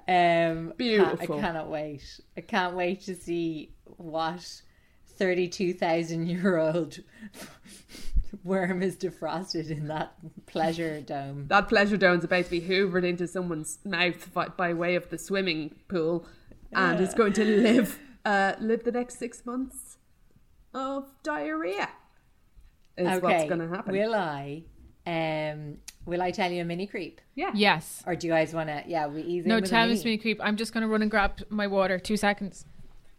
Um, 0.09 0.73
Beautiful. 0.77 1.37
I 1.37 1.41
cannot 1.41 1.69
wait. 1.69 2.21
I 2.37 2.41
can't 2.41 2.75
wait 2.75 3.03
to 3.03 3.15
see 3.15 3.73
what 3.85 4.63
thirty-two 5.17 5.75
thousand 5.75 6.27
year 6.27 6.57
old 6.59 6.99
worm 8.45 8.83
is 8.83 8.97
defrosted 8.97 9.71
in 9.71 9.89
that 9.89 10.15
pleasure 10.47 11.01
dome. 11.01 11.47
That 11.49 11.69
pleasure 11.69 11.97
dome's 11.97 12.25
about 12.25 12.45
to 12.45 12.51
be 12.51 12.61
hoovered 12.61 13.05
into 13.05 13.27
someone's 13.27 13.79
mouth 13.85 14.33
by, 14.33 14.49
by 14.49 14.73
way 14.73 14.95
of 14.95 15.09
the 15.11 15.19
swimming 15.19 15.75
pool, 15.89 16.27
and 16.73 17.01
is 17.01 17.15
going 17.15 17.33
to 17.35 17.45
live 17.45 17.99
uh, 18.25 18.55
live 18.61 18.85
the 18.85 18.93
next 18.93 19.19
six 19.19 19.45
months 19.47 19.99
of 20.75 21.07
diarrhea. 21.23 21.89
Is 22.97 23.21
what's 23.21 23.45
going 23.45 23.61
to 23.61 23.69
happen. 23.69 23.93
Will 23.93 24.15
I? 24.15 24.65
Um, 25.07 25.77
will 26.05 26.21
I 26.23 26.31
tell 26.33 26.51
you 26.51 26.63
a 26.63 26.65
mini 26.65 26.87
creep, 26.87 27.21
yeah. 27.35 27.51
Yes. 27.55 28.03
or 28.07 28.17
do 28.17 28.27
you 28.27 28.33
guys 28.33 28.53
want 28.53 28.69
to? 28.71 28.83
Yeah, 28.87 29.07
we 29.07 29.23
ease 29.23 29.45
in 29.45 29.49
No, 29.51 29.57
with 29.57 29.71
tell 29.71 29.83
mini. 29.83 29.95
Miss 29.95 30.05
Mini 30.05 30.19
Creep. 30.19 30.41
I'm 30.43 30.57
just 30.57 30.73
going 30.73 30.83
to 30.83 30.89
run 30.89 31.03
and 31.03 31.11
grab 31.11 31.43
my 31.49 31.67
water. 31.67 31.99
Two 31.99 32.17
seconds. 32.17 32.65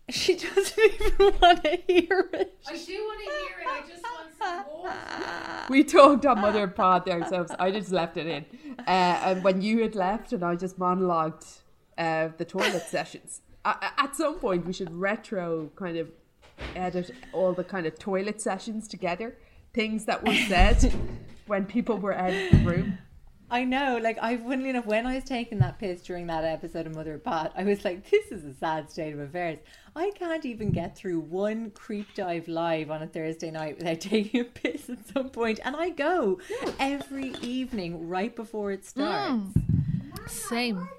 She 0.10 0.36
doesn't 0.38 0.80
even 0.80 1.34
want 1.42 1.66
to 1.66 1.78
hear 1.86 2.30
it. 2.32 2.58
I 2.66 2.78
do 2.78 2.94
want 2.94 3.20
to 3.20 3.26
hear 3.26 3.60
it. 3.60 3.68
I 3.68 3.82
just 3.90 4.02
want 4.04 4.06
some 4.06 4.14
water. 4.14 4.17
We 5.70 5.84
talked 5.84 6.26
on 6.26 6.40
Mother 6.40 6.68
Pod 6.68 7.04
so 7.30 7.46
I 7.60 7.72
just 7.72 7.92
left 7.92 8.16
it 8.16 8.26
in. 8.26 8.46
Uh, 8.80 8.82
and 9.26 9.44
when 9.44 9.62
you 9.62 9.82
had 9.82 9.96
left, 9.96 10.32
and 10.32 10.44
I 10.44 10.56
just 10.56 10.80
monologued 10.80 11.60
uh, 11.98 12.30
the 12.38 12.46
toilet 12.46 12.84
sessions. 12.84 13.42
Uh, 13.66 13.74
at 13.98 14.16
some 14.16 14.36
point, 14.36 14.66
we 14.66 14.72
should 14.72 14.94
retro 14.94 15.70
kind 15.76 15.98
of 15.98 16.10
edit 16.76 17.12
all 17.34 17.54
the 17.54 17.64
kind 17.64 17.86
of 17.86 18.00
toilet 18.00 18.42
sessions 18.42 18.88
together. 18.88 19.36
Things 19.74 20.06
that 20.06 20.26
were 20.26 20.36
said 20.48 20.94
when 21.48 21.66
people 21.66 21.98
were 21.98 22.14
out 22.14 22.32
of 22.34 22.52
the 22.52 22.64
room. 22.66 22.98
I 23.50 23.64
know, 23.64 23.98
like 24.02 24.18
I 24.22 24.36
funnily 24.36 24.70
enough, 24.70 24.86
when 24.86 25.06
I 25.06 25.16
was 25.16 25.24
taking 25.24 25.60
that 25.60 25.80
piss 25.80 26.02
during 26.02 26.28
that 26.28 26.44
episode 26.44 26.86
of 26.86 26.96
Mother 26.96 27.18
Pod, 27.18 27.52
I 27.56 27.64
was 27.64 27.86
like, 27.86 28.10
"This 28.10 28.30
is 28.32 28.44
a 28.44 28.54
sad 28.54 28.92
state 28.92 29.14
of 29.14 29.20
affairs. 29.20 29.60
I 29.96 30.12
can't 30.16 30.46
even 30.46 30.72
get 30.72 30.98
through 30.98 31.22
one 31.22 31.72
creep 31.72 32.14
dive 32.14 32.50
live 32.50 32.92
on 32.92 33.02
a 33.02 33.08
Thursday 33.08 33.50
night 33.50 33.78
without 33.78 34.00
taking 34.02 34.42
a 34.42 34.44
piss 34.44 34.90
at 34.90 35.08
some 35.08 35.30
point." 35.30 35.62
And 35.64 35.78
I 35.78 35.92
go 35.92 36.40
every 36.78 37.36
evening 37.42 38.10
right 38.10 38.36
before 38.36 38.74
it 38.74 38.82
hmm. 38.82 38.86
starts. 38.86 39.54
Same. 40.28 40.90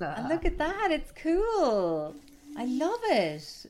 And 0.00 0.28
look 0.28 0.44
at 0.44 0.58
that, 0.58 0.90
it's 0.92 1.12
cool. 1.12 2.14
I 2.56 2.64
love 2.64 3.00
it. 3.04 3.66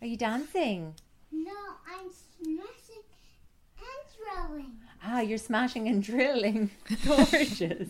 Are 0.00 0.06
you 0.06 0.16
dancing? 0.16 0.94
No, 1.30 1.52
I'm 1.88 2.10
smashing 2.10 3.04
and 3.78 4.48
throwing. 4.48 4.83
Ah, 5.06 5.20
you're 5.20 5.38
smashing 5.38 5.86
and 5.88 6.02
drilling. 6.02 6.70
Gorgeous. 7.06 7.88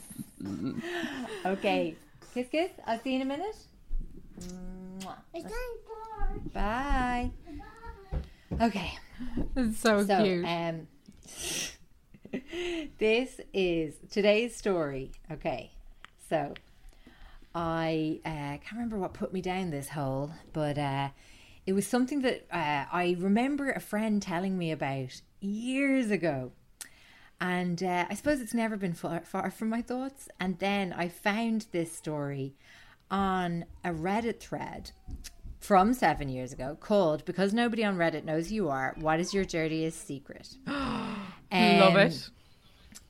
okay, 1.47 1.95
kiss, 2.35 2.49
kiss. 2.49 2.71
I'll 2.87 2.99
see 3.01 3.11
you 3.11 3.17
in 3.17 3.23
a 3.23 3.25
minute. 3.25 3.57
It's 5.33 5.45
time 5.45 5.53
for 5.87 6.49
Bye. 6.53 7.31
Okay, 8.61 8.93
It's 9.57 9.79
so, 9.79 10.05
so 10.05 10.23
cute. 10.23 10.45
um, 10.45 10.87
this 12.99 13.41
is 13.53 13.95
today's 14.11 14.57
story. 14.57 15.13
Okay, 15.31 15.71
so 16.29 16.55
I 17.55 18.21
uh, 18.25 18.29
can't 18.29 18.73
remember 18.73 18.99
what 18.99 19.15
put 19.15 19.33
me 19.33 19.41
down 19.41 19.71
this 19.71 19.89
hole, 19.91 20.33
but 20.53 20.79
uh, 20.79 21.09
it 21.67 21.73
was 21.75 21.87
something 21.87 22.23
that 22.23 22.47
uh, 22.51 22.87
I 22.93 23.17
remember 23.19 23.71
a 23.71 23.81
friend 23.81 24.21
telling 24.21 24.59
me 24.59 24.73
about 24.73 25.21
years 25.41 26.11
ago. 26.11 26.53
And 27.47 27.83
uh, 27.83 28.07
I 28.09 28.15
suppose 28.15 28.41
it's 28.41 28.55
never 28.55 28.79
been 28.79 28.95
far, 28.95 29.21
far 29.21 29.51
from 29.51 29.69
my 29.69 29.83
thoughts. 29.83 30.31
And 30.41 30.59
then 30.61 30.95
I 30.95 31.09
found 31.09 31.67
this 31.73 31.93
story 31.93 32.55
on 33.11 33.67
a 33.85 33.91
Reddit 33.91 34.41
thread 34.41 34.93
from 35.61 35.93
seven 35.93 36.31
years 36.31 36.55
ago 36.55 36.75
called 36.81 37.23
Because 37.27 37.53
Nobody 37.53 37.85
on 37.85 37.99
Reddit 37.99 38.25
Knows 38.25 38.49
Who 38.49 38.55
You 38.55 38.69
Are, 38.71 38.95
What 38.99 39.21
is 39.21 39.35
Your 39.35 39.45
Dirtiest 39.45 40.07
Secret? 40.07 40.57
Love 40.67 41.17
Um, 41.53 41.97
it. 41.99 42.31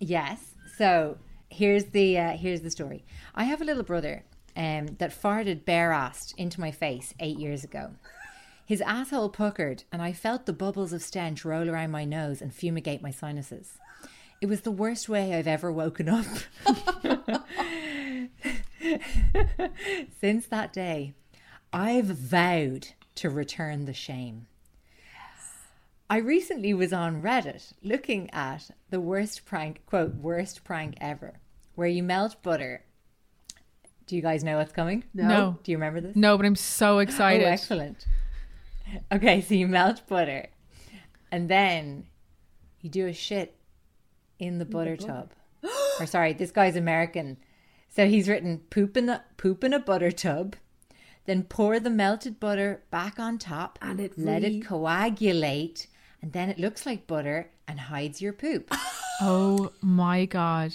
Yes. 0.00 0.41
So 0.79 1.17
here's 1.49 1.85
the 1.87 2.19
uh, 2.19 2.31
here's 2.37 2.62
the 2.62 2.71
story. 2.73 3.05
I 3.37 3.45
have 3.45 3.61
a 3.62 3.64
little 3.64 3.85
brother 3.85 4.25
um, 4.57 4.87
that 4.99 5.12
farted 5.23 5.64
bare-assed 5.64 6.35
into 6.37 6.61
my 6.61 6.73
face 6.73 7.14
eight 7.21 7.38
years 7.38 7.62
ago. 7.62 7.93
His 8.67 8.81
asshole 8.81 9.29
puckered, 9.29 9.85
and 9.93 10.03
I 10.03 10.12
felt 10.12 10.47
the 10.47 10.53
bubbles 10.53 10.93
of 10.93 11.03
stench 11.03 11.45
roll 11.45 11.71
around 11.71 11.93
my 11.93 12.05
nose 12.05 12.43
and 12.43 12.53
fumigate 12.53 13.00
my 13.00 13.12
sinuses. 13.12 13.79
It 14.45 14.49
was 14.51 14.61
the 14.61 14.71
worst 14.71 15.09
way 15.09 15.33
I've 15.33 15.47
ever 15.47 15.73
woken 15.73 16.07
up. 16.07 16.27
Since 20.21 20.49
that 20.49 20.71
day, 20.71 21.15
I've 21.73 22.05
vowed 22.05 22.89
to 23.15 23.31
return 23.31 23.87
the 23.87 23.95
shame. 23.95 24.47
I 26.11 26.19
recently 26.19 26.75
was 26.75 26.93
on 26.93 27.23
Reddit 27.23 27.73
looking 27.83 28.29
at 28.35 28.71
the 28.91 29.01
worst 29.01 29.47
prank, 29.47 29.81
quote, 29.87 30.17
worst 30.17 30.63
prank 30.63 30.97
ever, 31.01 31.41
where 31.75 31.89
you 31.89 32.03
melt 32.03 32.43
butter. 32.43 32.85
Do 34.07 34.15
you 34.15 34.21
guys 34.21 34.45
know 34.45 34.59
what's 34.59 34.75
coming? 34.75 35.05
No. 35.15 35.59
Do 35.63 35.73
you 35.73 35.79
remember 35.79 36.03
this? 36.03 36.17
No, 36.17 36.37
but 36.37 36.45
I'm 36.45 36.55
so 36.55 36.97
oh, 36.97 36.99
excited. 36.99 37.47
Oh, 37.47 37.49
excellent. 37.49 38.07
Okay, 39.11 39.41
so 39.41 39.55
you 39.55 39.67
melt 39.69 40.07
butter 40.07 40.49
and 41.33 41.49
then 41.49 42.09
you 42.83 42.91
do 42.91 43.07
a 43.07 43.15
shit 43.15 43.57
in 44.38 44.59
the 44.59 44.64
butter 44.64 44.97
tub. 44.97 45.33
or 46.00 46.07
sorry, 46.07 46.33
this 46.33 46.50
guy's 46.50 46.76
American. 46.76 47.37
So 47.88 48.09
he's 48.09 48.29
written 48.29 48.59
poop 48.71 48.97
in 48.97 49.07
the 49.07 49.23
poop 49.37 49.62
in 49.64 49.73
a 49.73 49.79
butter 49.79 50.11
tub, 50.11 50.57
then 51.26 51.45
pour 51.45 51.79
the 51.81 51.91
melted 51.91 52.41
butter 52.41 52.83
back 52.91 53.19
on 53.19 53.38
top 53.38 53.79
And 53.81 54.00
it 54.00 54.19
let 54.19 54.43
re- 54.43 54.59
it 54.59 54.67
coagulate 54.67 55.87
and 56.21 56.33
then 56.33 56.49
it 56.50 56.59
looks 56.59 56.85
like 56.87 57.07
butter 57.07 57.50
and 57.69 57.79
hides 57.81 58.21
your 58.23 58.33
poop. 58.33 58.73
Oh, 59.21 59.71
oh 59.83 59.87
my 59.87 60.25
god. 60.26 60.73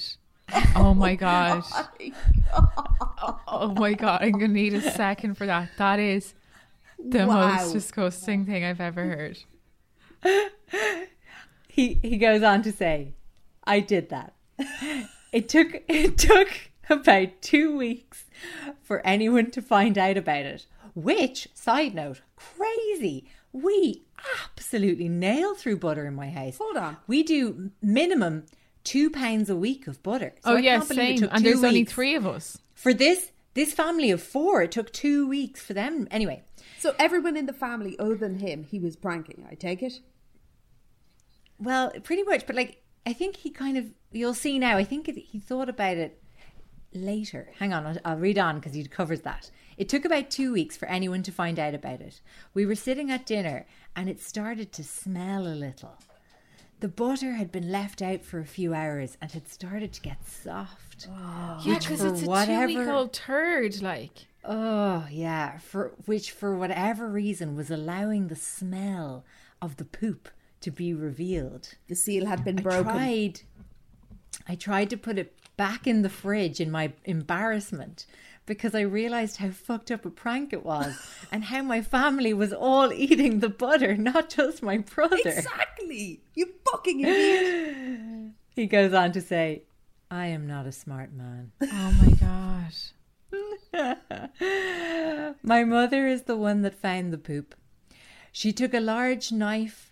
Oh 0.73 0.93
my 0.93 1.15
god. 1.15 1.63
Oh 3.51 3.73
my 3.75 3.93
god. 3.93 4.21
I'm 4.21 4.31
gonna 4.31 4.47
need 4.47 4.73
a 4.73 4.91
second 4.91 5.35
for 5.35 5.45
that. 5.45 5.71
That 5.77 5.99
is 5.99 6.33
the 6.97 7.27
Wow. 7.27 7.57
most 7.57 7.73
disgusting 7.73 8.45
thing 8.45 8.63
I've 8.63 8.79
ever 8.79 9.03
heard. 9.03 9.39
he 11.67 11.95
he 12.01 12.17
goes 12.17 12.43
on 12.43 12.61
to 12.63 12.71
say, 12.71 13.13
"I 13.69 13.79
did 13.79 14.09
that. 14.09 14.33
It 15.31 15.47
took 15.47 15.83
it 15.87 16.17
took 16.17 16.49
about 16.89 17.41
two 17.41 17.77
weeks 17.77 18.25
for 18.81 19.05
anyone 19.05 19.51
to 19.51 19.61
find 19.61 19.97
out 19.97 20.17
about 20.17 20.45
it. 20.45 20.65
Which, 20.95 21.47
side 21.53 21.93
note, 21.93 22.21
crazy. 22.35 23.25
We 23.53 24.03
absolutely 24.43 25.07
nail 25.07 25.55
through 25.55 25.77
butter 25.77 26.05
in 26.07 26.15
my 26.15 26.29
house. 26.29 26.57
Hold 26.57 26.77
on. 26.77 26.97
we 27.07 27.23
do 27.23 27.71
minimum 27.81 28.45
two 28.83 29.09
pounds 29.09 29.49
a 29.49 29.55
week 29.55 29.87
of 29.87 30.01
butter. 30.03 30.33
So 30.43 30.51
oh 30.51 30.55
I 30.55 30.59
yeah, 30.59 30.77
can't 30.77 30.89
believe 30.89 31.09
it 31.15 31.19
same. 31.19 31.29
And 31.31 31.45
there's 31.45 31.63
only 31.63 31.85
three 31.85 32.15
of 32.15 32.25
us. 32.27 32.57
for 32.75 32.93
this 32.93 33.31
this 33.53 33.73
family 33.73 34.11
of 34.11 34.21
four. 34.21 34.61
It 34.63 34.71
took 34.71 34.91
two 34.91 35.27
weeks 35.27 35.61
for 35.61 35.73
them. 35.73 36.07
Anyway, 36.11 36.43
So 36.79 36.95
everyone 36.99 37.35
in 37.37 37.45
the 37.45 37.53
family, 37.53 37.97
other 37.99 38.15
than 38.15 38.35
him, 38.39 38.63
he 38.63 38.79
was 38.79 38.95
pranking. 38.95 39.45
I 39.49 39.55
take 39.55 39.81
it. 39.83 39.99
Well, 41.59 41.91
pretty 42.03 42.23
much, 42.23 42.45
but 42.47 42.55
like 42.55 42.81
I 43.05 43.13
think 43.13 43.37
he 43.37 43.49
kind 43.49 43.77
of 43.77 43.85
you'll 44.11 44.33
see 44.33 44.59
now. 44.59 44.77
I 44.77 44.83
think 44.83 45.07
he 45.07 45.39
thought 45.39 45.69
about 45.69 45.97
it 45.97 46.21
later. 46.93 47.49
Hang 47.59 47.73
on, 47.73 47.85
I'll, 47.85 47.97
I'll 48.05 48.17
read 48.17 48.37
on 48.37 48.55
because 48.59 48.73
he 48.73 48.83
covers 48.85 49.21
that. 49.21 49.51
It 49.77 49.87
took 49.87 50.03
about 50.05 50.29
two 50.29 50.51
weeks 50.51 50.75
for 50.75 50.87
anyone 50.87 51.23
to 51.23 51.31
find 51.31 51.57
out 51.59 51.73
about 51.73 52.01
it. 52.01 52.21
We 52.53 52.65
were 52.65 52.75
sitting 52.75 53.09
at 53.11 53.25
dinner 53.25 53.65
and 53.95 54.09
it 54.09 54.19
started 54.19 54.71
to 54.73 54.83
smell 54.83 55.47
a 55.47 55.55
little. 55.55 55.97
The 56.81 56.87
butter 56.89 57.33
had 57.33 57.51
been 57.51 57.71
left 57.71 58.01
out 58.01 58.23
for 58.23 58.39
a 58.39 58.45
few 58.45 58.73
hours 58.73 59.17
and 59.21 59.31
had 59.31 59.47
started 59.49 59.91
to 59.93 60.01
get 60.01 60.25
soft. 60.25 61.07
Oh. 61.09 61.61
yeah, 61.65 61.73
which 61.75 61.83
because 61.87 62.03
it's 62.03 62.23
a 62.23 62.25
whatever- 62.25 62.67
two-week-old 62.67 63.13
turd. 63.13 63.81
Like, 63.81 64.25
Oh, 64.45 65.05
yeah, 65.11 65.57
for 65.57 65.91
which 66.05 66.31
for 66.31 66.55
whatever 66.55 67.07
reason 67.09 67.55
was 67.57 67.69
allowing 67.69 68.27
the 68.29 68.35
smell 68.37 69.25
of 69.61 69.75
the 69.75 69.83
poop 69.83 70.29
to 70.61 70.71
be 70.71 70.93
revealed. 70.93 71.75
The 71.87 71.95
seal 71.95 72.25
had 72.25 72.43
been 72.43 72.57
broken. 72.57 72.91
I 72.91 72.93
tried 72.93 73.41
I 74.47 74.55
tried 74.55 74.89
to 74.91 74.97
put 74.97 75.17
it 75.17 75.33
back 75.57 75.87
in 75.87 76.01
the 76.01 76.09
fridge 76.09 76.59
in 76.59 76.71
my 76.71 76.93
embarrassment 77.05 78.05
because 78.45 78.73
I 78.73 78.81
realized 78.81 79.37
how 79.37 79.49
fucked 79.51 79.91
up 79.91 80.05
a 80.05 80.09
prank 80.09 80.53
it 80.53 80.65
was 80.65 80.97
and 81.31 81.43
how 81.45 81.61
my 81.61 81.81
family 81.81 82.33
was 82.33 82.51
all 82.51 82.91
eating 82.91 83.39
the 83.39 83.49
butter, 83.49 83.95
not 83.95 84.29
just 84.29 84.63
my 84.63 84.79
brother. 84.79 85.17
Exactly. 85.23 86.21
You 86.35 86.53
fucking 86.69 87.01
idiot. 87.01 88.33
He 88.55 88.65
goes 88.65 88.93
on 88.93 89.13
to 89.13 89.21
say, 89.21 89.63
I 90.11 90.25
am 90.25 90.45
not 90.45 90.65
a 90.65 90.73
smart 90.73 91.13
man. 91.13 91.51
oh 91.61 91.91
my 92.01 92.11
god. 92.19 92.73
My 95.43 95.63
mother 95.63 96.07
is 96.07 96.23
the 96.23 96.35
one 96.35 96.63
that 96.63 96.75
found 96.75 97.13
the 97.13 97.17
poop. 97.17 97.55
She 98.31 98.51
took 98.51 98.73
a 98.73 98.79
large 98.79 99.31
knife, 99.31 99.88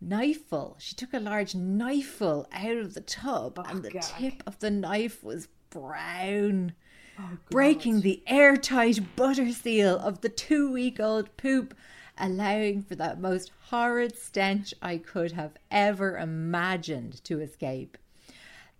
knifeful. 0.00 0.76
She 0.78 0.94
took 0.94 1.12
a 1.12 1.18
large 1.20 1.54
knifeful 1.54 2.46
out 2.52 2.76
of 2.76 2.94
the 2.94 3.00
tub, 3.00 3.58
oh, 3.58 3.64
and 3.68 3.82
the 3.82 3.90
tip 3.90 4.42
of 4.46 4.58
the 4.60 4.70
knife 4.70 5.22
was 5.22 5.48
brown, 5.70 6.72
oh, 7.18 7.38
breaking 7.50 8.00
the 8.00 8.22
airtight 8.26 9.16
butter 9.16 9.52
seal 9.52 9.98
of 9.98 10.20
the 10.20 10.28
two-week-old 10.28 11.36
poop, 11.36 11.74
allowing 12.16 12.82
for 12.82 12.94
that 12.96 13.20
most 13.20 13.50
horrid 13.66 14.16
stench 14.16 14.72
I 14.80 14.98
could 14.98 15.32
have 15.32 15.56
ever 15.70 16.16
imagined 16.16 17.22
to 17.24 17.40
escape. 17.40 17.98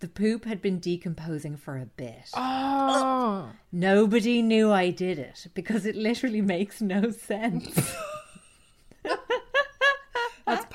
The 0.01 0.09
poop 0.09 0.45
had 0.45 0.63
been 0.63 0.79
decomposing 0.79 1.57
for 1.57 1.77
a 1.77 1.87
bit. 1.87 2.31
Oh, 2.35 3.51
Nobody 3.73 4.43
knew 4.43 4.71
I 4.71 4.91
did 4.91 5.19
it 5.19 5.49
because 5.55 5.85
it 5.87 5.97
literally 5.97 6.41
makes 6.41 6.81
no 6.81 7.11
sense. 7.27 7.97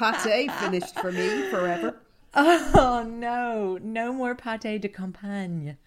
That's 0.04 0.26
pate 0.26 0.52
finished 0.52 1.00
for 1.00 1.14
me 1.14 1.50
forever. 1.50 1.96
oh 2.34 3.06
no, 3.10 3.80
no 3.82 4.12
more 4.12 4.36
pate 4.36 4.82
de 4.82 4.90
campagne. 4.90 5.78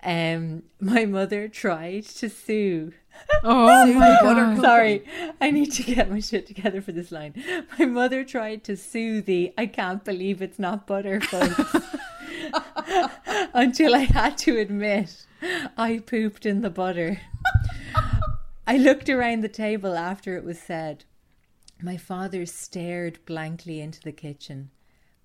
Um, 0.00 0.62
my 0.78 1.06
mother 1.06 1.48
tried 1.48 2.04
to 2.04 2.30
sue. 2.30 2.92
oh 3.42 3.92
my 3.94 4.16
god. 4.22 4.60
Sorry, 4.60 5.04
I 5.40 5.50
need 5.50 5.72
to 5.72 5.82
get 5.82 6.08
my 6.08 6.20
shit 6.20 6.46
together 6.46 6.80
for 6.80 6.92
this 6.92 7.10
line. 7.10 7.34
My 7.80 7.86
mother 7.86 8.22
tried 8.22 8.62
to 8.62 8.76
sue 8.76 9.20
the 9.20 9.52
I 9.58 9.66
can't 9.66 10.04
believe 10.04 10.40
it's 10.40 10.60
not 10.60 10.86
butter 10.86 11.20
folks 11.20 11.76
until 13.54 13.96
I 13.96 14.04
had 14.04 14.38
to 14.38 14.56
admit 14.58 15.26
I 15.76 15.98
pooped 15.98 16.46
in 16.46 16.60
the 16.60 16.70
butter. 16.70 17.20
I 18.68 18.76
looked 18.76 19.08
around 19.10 19.42
the 19.42 19.48
table 19.48 19.96
after 19.96 20.36
it 20.36 20.44
was 20.44 20.60
said. 20.60 21.04
My 21.84 21.96
father 21.96 22.46
stared 22.46 23.18
blankly 23.26 23.80
into 23.80 24.00
the 24.00 24.12
kitchen. 24.12 24.70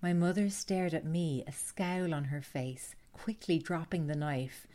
My 0.02 0.12
mother 0.12 0.50
stared 0.50 0.96
at 0.96 1.06
me, 1.06 1.44
a 1.46 1.52
scowl 1.52 2.16
on 2.16 2.26
her 2.26 2.42
face, 2.42 2.96
quickly 3.14 3.60
dropping 3.60 4.08
the 4.08 4.16
knife. 4.16 4.66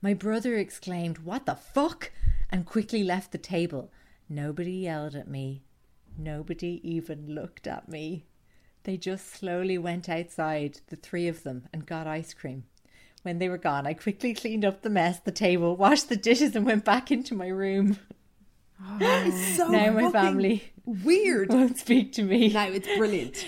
My 0.00 0.14
brother 0.14 0.56
exclaimed, 0.56 1.18
What 1.18 1.44
the 1.44 1.54
fuck? 1.54 2.10
and 2.48 2.64
quickly 2.64 3.04
left 3.04 3.32
the 3.32 3.38
table. 3.38 3.92
Nobody 4.30 4.72
yelled 4.72 5.14
at 5.14 5.28
me. 5.28 5.62
Nobody 6.16 6.80
even 6.82 7.34
looked 7.34 7.66
at 7.66 7.86
me. 7.86 8.24
They 8.84 8.96
just 8.96 9.26
slowly 9.26 9.76
went 9.76 10.08
outside, 10.08 10.80
the 10.86 10.96
three 10.96 11.28
of 11.28 11.42
them, 11.42 11.68
and 11.70 11.84
got 11.84 12.06
ice 12.06 12.32
cream. 12.32 12.64
When 13.24 13.40
they 13.40 13.50
were 13.50 13.58
gone, 13.58 13.86
I 13.86 13.92
quickly 13.92 14.32
cleaned 14.32 14.64
up 14.64 14.80
the 14.80 14.88
mess, 14.88 15.20
the 15.20 15.32
table, 15.32 15.76
washed 15.76 16.08
the 16.08 16.16
dishes, 16.16 16.56
and 16.56 16.64
went 16.64 16.86
back 16.86 17.10
into 17.10 17.34
my 17.34 17.48
room. 17.48 17.98
So 19.56 19.68
now 19.68 19.90
my 19.90 20.02
fucking 20.02 20.12
family 20.12 20.72
weird. 20.86 21.50
won't 21.50 21.78
speak 21.78 22.12
to 22.14 22.22
me. 22.22 22.48
Now 22.48 22.68
it's 22.68 22.88
brilliant. 22.96 23.44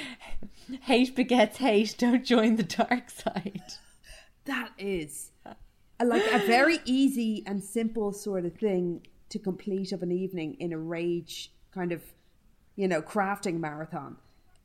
Hate 0.83 1.17
begets 1.17 1.57
hate. 1.59 1.95
Don't 1.99 2.25
join 2.25 2.57
the 2.57 2.63
dark 2.63 3.09
side. 3.11 3.63
That 4.45 4.71
is 4.79 5.31
a, 5.47 6.05
like 6.05 6.25
a 6.33 6.39
very 6.47 6.79
easy 6.85 7.43
and 7.47 7.63
simple 7.65 8.13
sort 8.13 8.45
of 8.45 8.55
thing 8.57 9.07
to 9.31 9.39
complete 9.39 9.93
of 9.93 10.03
an 10.03 10.11
evening 10.13 10.57
in 10.59 10.73
a 10.73 10.79
rage 10.79 11.53
kind 11.73 11.93
of, 11.93 12.03
you 12.77 12.89
know, 12.89 13.01
crafting 13.03 13.61
marathon. 13.61 14.17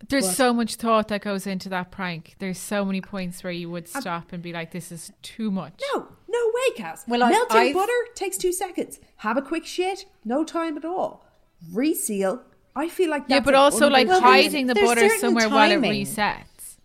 There's 0.10 0.36
so 0.36 0.54
much 0.54 0.76
thought 0.76 1.08
that 1.08 1.22
goes 1.22 1.48
into 1.48 1.70
that 1.70 1.90
prank. 1.92 2.36
There's 2.40 2.58
so 2.60 2.84
many 2.84 3.00
points 3.00 3.42
where 3.42 3.54
you 3.54 3.70
would 3.70 3.88
stop 3.88 4.34
and 4.34 4.44
be 4.44 4.52
like, 4.52 4.72
"This 4.72 4.92
is 4.92 5.14
too 5.22 5.50
much." 5.50 5.80
No, 5.94 6.10
no 6.28 6.52
way, 6.54 6.76
Cass. 6.76 7.06
Well, 7.08 7.24
I've- 7.24 7.34
melting 7.34 7.58
I've- 7.58 7.74
butter 7.74 7.94
takes 8.14 8.36
two 8.38 8.52
seconds. 8.52 9.00
Have 9.18 9.38
a 9.38 9.42
quick 9.42 9.66
shit, 9.66 10.06
no 10.26 10.44
time 10.44 10.76
at 10.76 10.84
all. 10.84 11.26
Reseal. 11.72 12.42
I 12.76 12.90
feel 12.90 13.10
like 13.10 13.24
Yeah, 13.28 13.40
but 13.40 13.54
also 13.56 13.88
like 13.90 14.08
underrated- 14.08 14.24
hiding 14.52 14.68
the 14.68 14.74
there's 14.74 14.88
butter 14.90 15.02
certain 15.02 15.20
somewhere 15.20 15.50
while 15.50 15.72
it 15.72 15.80
resets. 15.82 16.78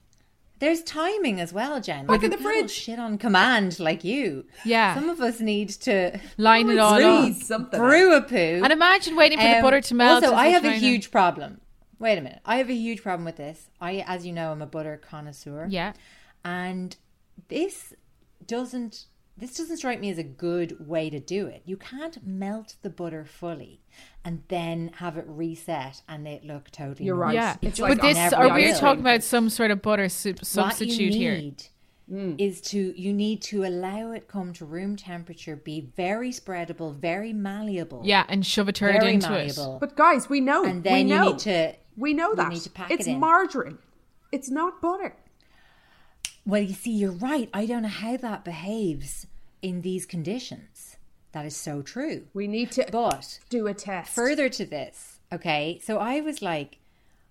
There's 0.61 0.83
timing 0.83 1.41
as 1.41 1.53
well, 1.53 1.81
Jen. 1.81 2.07
Back 2.07 2.23
in 2.25 2.31
Like, 2.31 2.39
the 2.41 2.45
we 2.45 2.53
don't 2.53 2.61
fridge. 2.63 2.71
Shit 2.73 2.99
on 2.99 3.17
command, 3.17 3.79
like 3.79 4.03
you. 4.03 4.45
Yeah. 4.65 4.95
Some 4.97 5.09
of 5.09 5.21
us 5.21 5.39
need 5.41 5.69
to 5.71 6.19
Line 6.37 6.69
it 6.69 6.79
all 6.85 6.99
Squeeze 6.99 7.43
up. 7.43 7.47
something. 7.47 7.79
brew 7.81 8.17
a 8.17 8.23
poo. 8.23 8.61
And 8.65 8.73
imagine 8.73 9.15
waiting 9.15 9.39
for 9.39 9.45
the 9.45 9.57
Um, 9.59 9.63
butter 9.63 9.81
to 9.81 9.95
melt. 9.95 10.25
Also, 10.25 10.35
I 10.35 10.49
have 10.49 10.65
a 10.65 10.69
trying 10.69 10.81
to- 10.81 10.87
huge 10.87 11.11
problem. 11.13 11.61
Wait 12.01 12.19
a 12.19 12.21
minute. 12.21 12.41
I 12.45 12.57
have 12.57 12.69
a 12.69 12.75
huge 12.75 13.03
problem 13.03 13.25
with 13.25 13.37
this. 13.37 13.71
I, 13.81 14.05
as 14.07 14.27
you 14.27 14.33
know, 14.33 14.51
I'm 14.51 14.61
a 14.63 14.67
butter 14.67 14.97
connoisseur. 15.01 15.67
Yeah. 15.71 15.93
And 16.45 16.97
this 17.49 17.95
doesn't 18.45 19.05
this 19.39 19.57
doesn't 19.57 19.77
strike 19.79 20.01
me 20.01 20.11
as 20.11 20.19
a 20.19 20.23
good 20.25 20.87
way 20.89 21.11
to 21.11 21.21
do 21.21 21.47
it. 21.47 21.63
You 21.65 21.77
can't 21.77 22.25
melt 22.27 22.77
the 22.83 22.91
butter 22.91 23.25
fully 23.25 23.81
and 24.25 24.43
then 24.49 24.91
have 24.97 25.17
it 25.17 25.25
reset 25.29 26.03
and 26.09 26.27
it 26.27 26.45
look 26.45 26.71
totally 26.71 27.07
You're 27.07 27.15
right. 27.15 27.35
Yeah, 27.35 27.57
It's 27.63 27.79
but 27.81 27.91
like 27.91 28.01
this 28.03 28.33
are 28.33 28.53
we 28.55 28.73
talking 28.73 29.01
about 29.01 29.23
some 29.23 29.49
sort 29.49 29.71
of 29.71 29.81
butter 29.83 30.09
su- 30.09 30.35
substitute 30.43 30.91
what 30.93 31.01
you 31.01 31.11
here? 31.19 31.37
need 31.37 31.63
mm. 32.11 32.35
is 32.41 32.61
to 32.63 33.01
you 33.01 33.13
need 33.13 33.41
to 33.43 33.65
allow 33.65 34.13
it 34.13 34.29
come 34.29 34.53
to 34.55 34.65
room 34.65 34.97
temperature, 34.97 35.57
be 35.57 35.89
very 35.97 36.31
spreadable, 36.31 36.95
very 36.95 37.33
malleable. 37.33 38.03
Yeah, 38.05 38.25
and 38.29 38.45
shove 38.45 38.69
a 38.69 38.73
turd 38.73 39.03
into 39.03 39.29
malleable. 39.31 39.77
it. 39.77 39.81
But 39.81 39.97
guys, 39.97 40.29
we 40.29 40.41
know. 40.41 40.65
and 40.65 40.83
then 40.83 40.93
we 40.95 40.99
you 41.01 41.07
know. 41.17 41.29
need 41.31 41.39
to 41.41 41.75
We 41.97 42.15
know 42.15 42.31
you 42.31 42.37
that. 42.37 42.49
need 42.51 42.63
to 42.63 42.71
pack 42.71 42.91
it's 42.91 43.07
it 43.07 43.13
in. 43.13 43.21
margarine. 43.21 43.79
It's 44.33 44.51
not 44.51 44.83
butter. 44.83 45.17
Well, 46.49 46.63
you 46.63 46.73
see, 46.73 46.93
you're 46.93 47.13
right. 47.13 47.51
I 47.53 47.67
don't 47.67 47.83
know 47.83 47.89
how 47.89 48.17
that 48.17 48.43
behaves 48.43 49.27
in 49.61 49.83
these 49.83 50.07
conditions. 50.07 50.97
That 51.33 51.45
is 51.45 51.55
so 51.55 51.83
true. 51.83 52.25
We 52.33 52.49
need 52.49 52.73
to 52.73 52.87
But 52.91 53.39
do 53.51 53.67
a 53.67 53.75
test. 53.75 54.15
further 54.15 54.49
to 54.49 54.65
this, 54.65 55.21
okay? 55.31 55.79
So 55.85 55.99
I 55.99 56.23
was 56.23 56.41
like, 56.41 56.79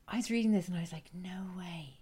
I 0.08 0.17
was 0.17 0.30
reading 0.30 0.51
this 0.51 0.67
and 0.67 0.77
I 0.77 0.82
was 0.82 0.93
like, 0.93 1.10
no 1.15 1.47
way. 1.58 1.97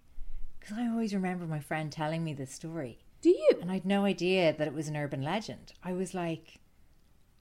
Because 0.59 0.77
I 0.77 0.87
always 0.89 1.13
remember 1.13 1.45
my 1.45 1.61
friend 1.61 1.89
telling 1.89 2.21
me 2.21 2.33
this 2.33 2.51
story. 2.51 2.99
do 3.21 3.29
you? 3.29 3.51
And 3.61 3.71
I 3.71 3.75
had 3.75 3.85
no 3.85 4.03
idea 4.03 4.51
that 4.51 4.67
it 4.67 4.73
was 4.73 4.89
an 4.89 4.97
urban 4.97 5.21
legend. 5.21 5.71
I 5.83 5.93
was 5.93 6.13
like, 6.13 6.59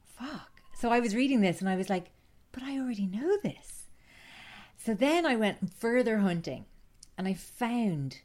fuck. 0.04 0.52
So 0.72 0.90
I 0.90 1.00
was 1.00 1.16
reading 1.16 1.40
this 1.40 1.60
and 1.60 1.68
I 1.68 1.74
was 1.74 1.90
like, 1.90 2.10
but 2.52 2.62
I 2.62 2.78
already 2.78 3.06
know 3.06 3.38
this. 3.42 3.88
So 4.78 4.94
then 4.94 5.26
I 5.26 5.34
went 5.34 5.74
further 5.74 6.18
hunting 6.18 6.64
and 7.18 7.26
I 7.26 7.34
found 7.34 8.18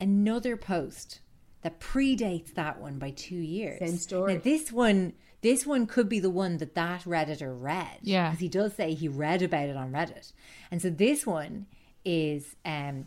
another 0.00 0.56
post 0.56 1.20
that 1.62 1.80
predates 1.80 2.54
that 2.54 2.80
one 2.80 2.98
by 2.98 3.10
two 3.10 3.36
years. 3.36 3.78
Same 3.80 3.96
story. 3.96 4.34
Now, 4.34 4.40
this 4.40 4.70
one, 4.72 5.14
this 5.42 5.66
one 5.66 5.86
could 5.86 6.08
be 6.08 6.20
the 6.20 6.30
one 6.30 6.58
that 6.58 6.74
that 6.74 7.02
redditor 7.02 7.54
read. 7.60 7.98
Yeah. 8.02 8.30
because 8.30 8.40
he 8.40 8.48
does 8.48 8.74
say 8.74 8.94
he 8.94 9.08
read 9.08 9.42
about 9.42 9.68
it 9.68 9.76
on 9.76 9.92
Reddit, 9.92 10.32
and 10.70 10.80
so 10.80 10.90
this 10.90 11.26
one 11.26 11.66
is 12.04 12.54
um, 12.64 13.06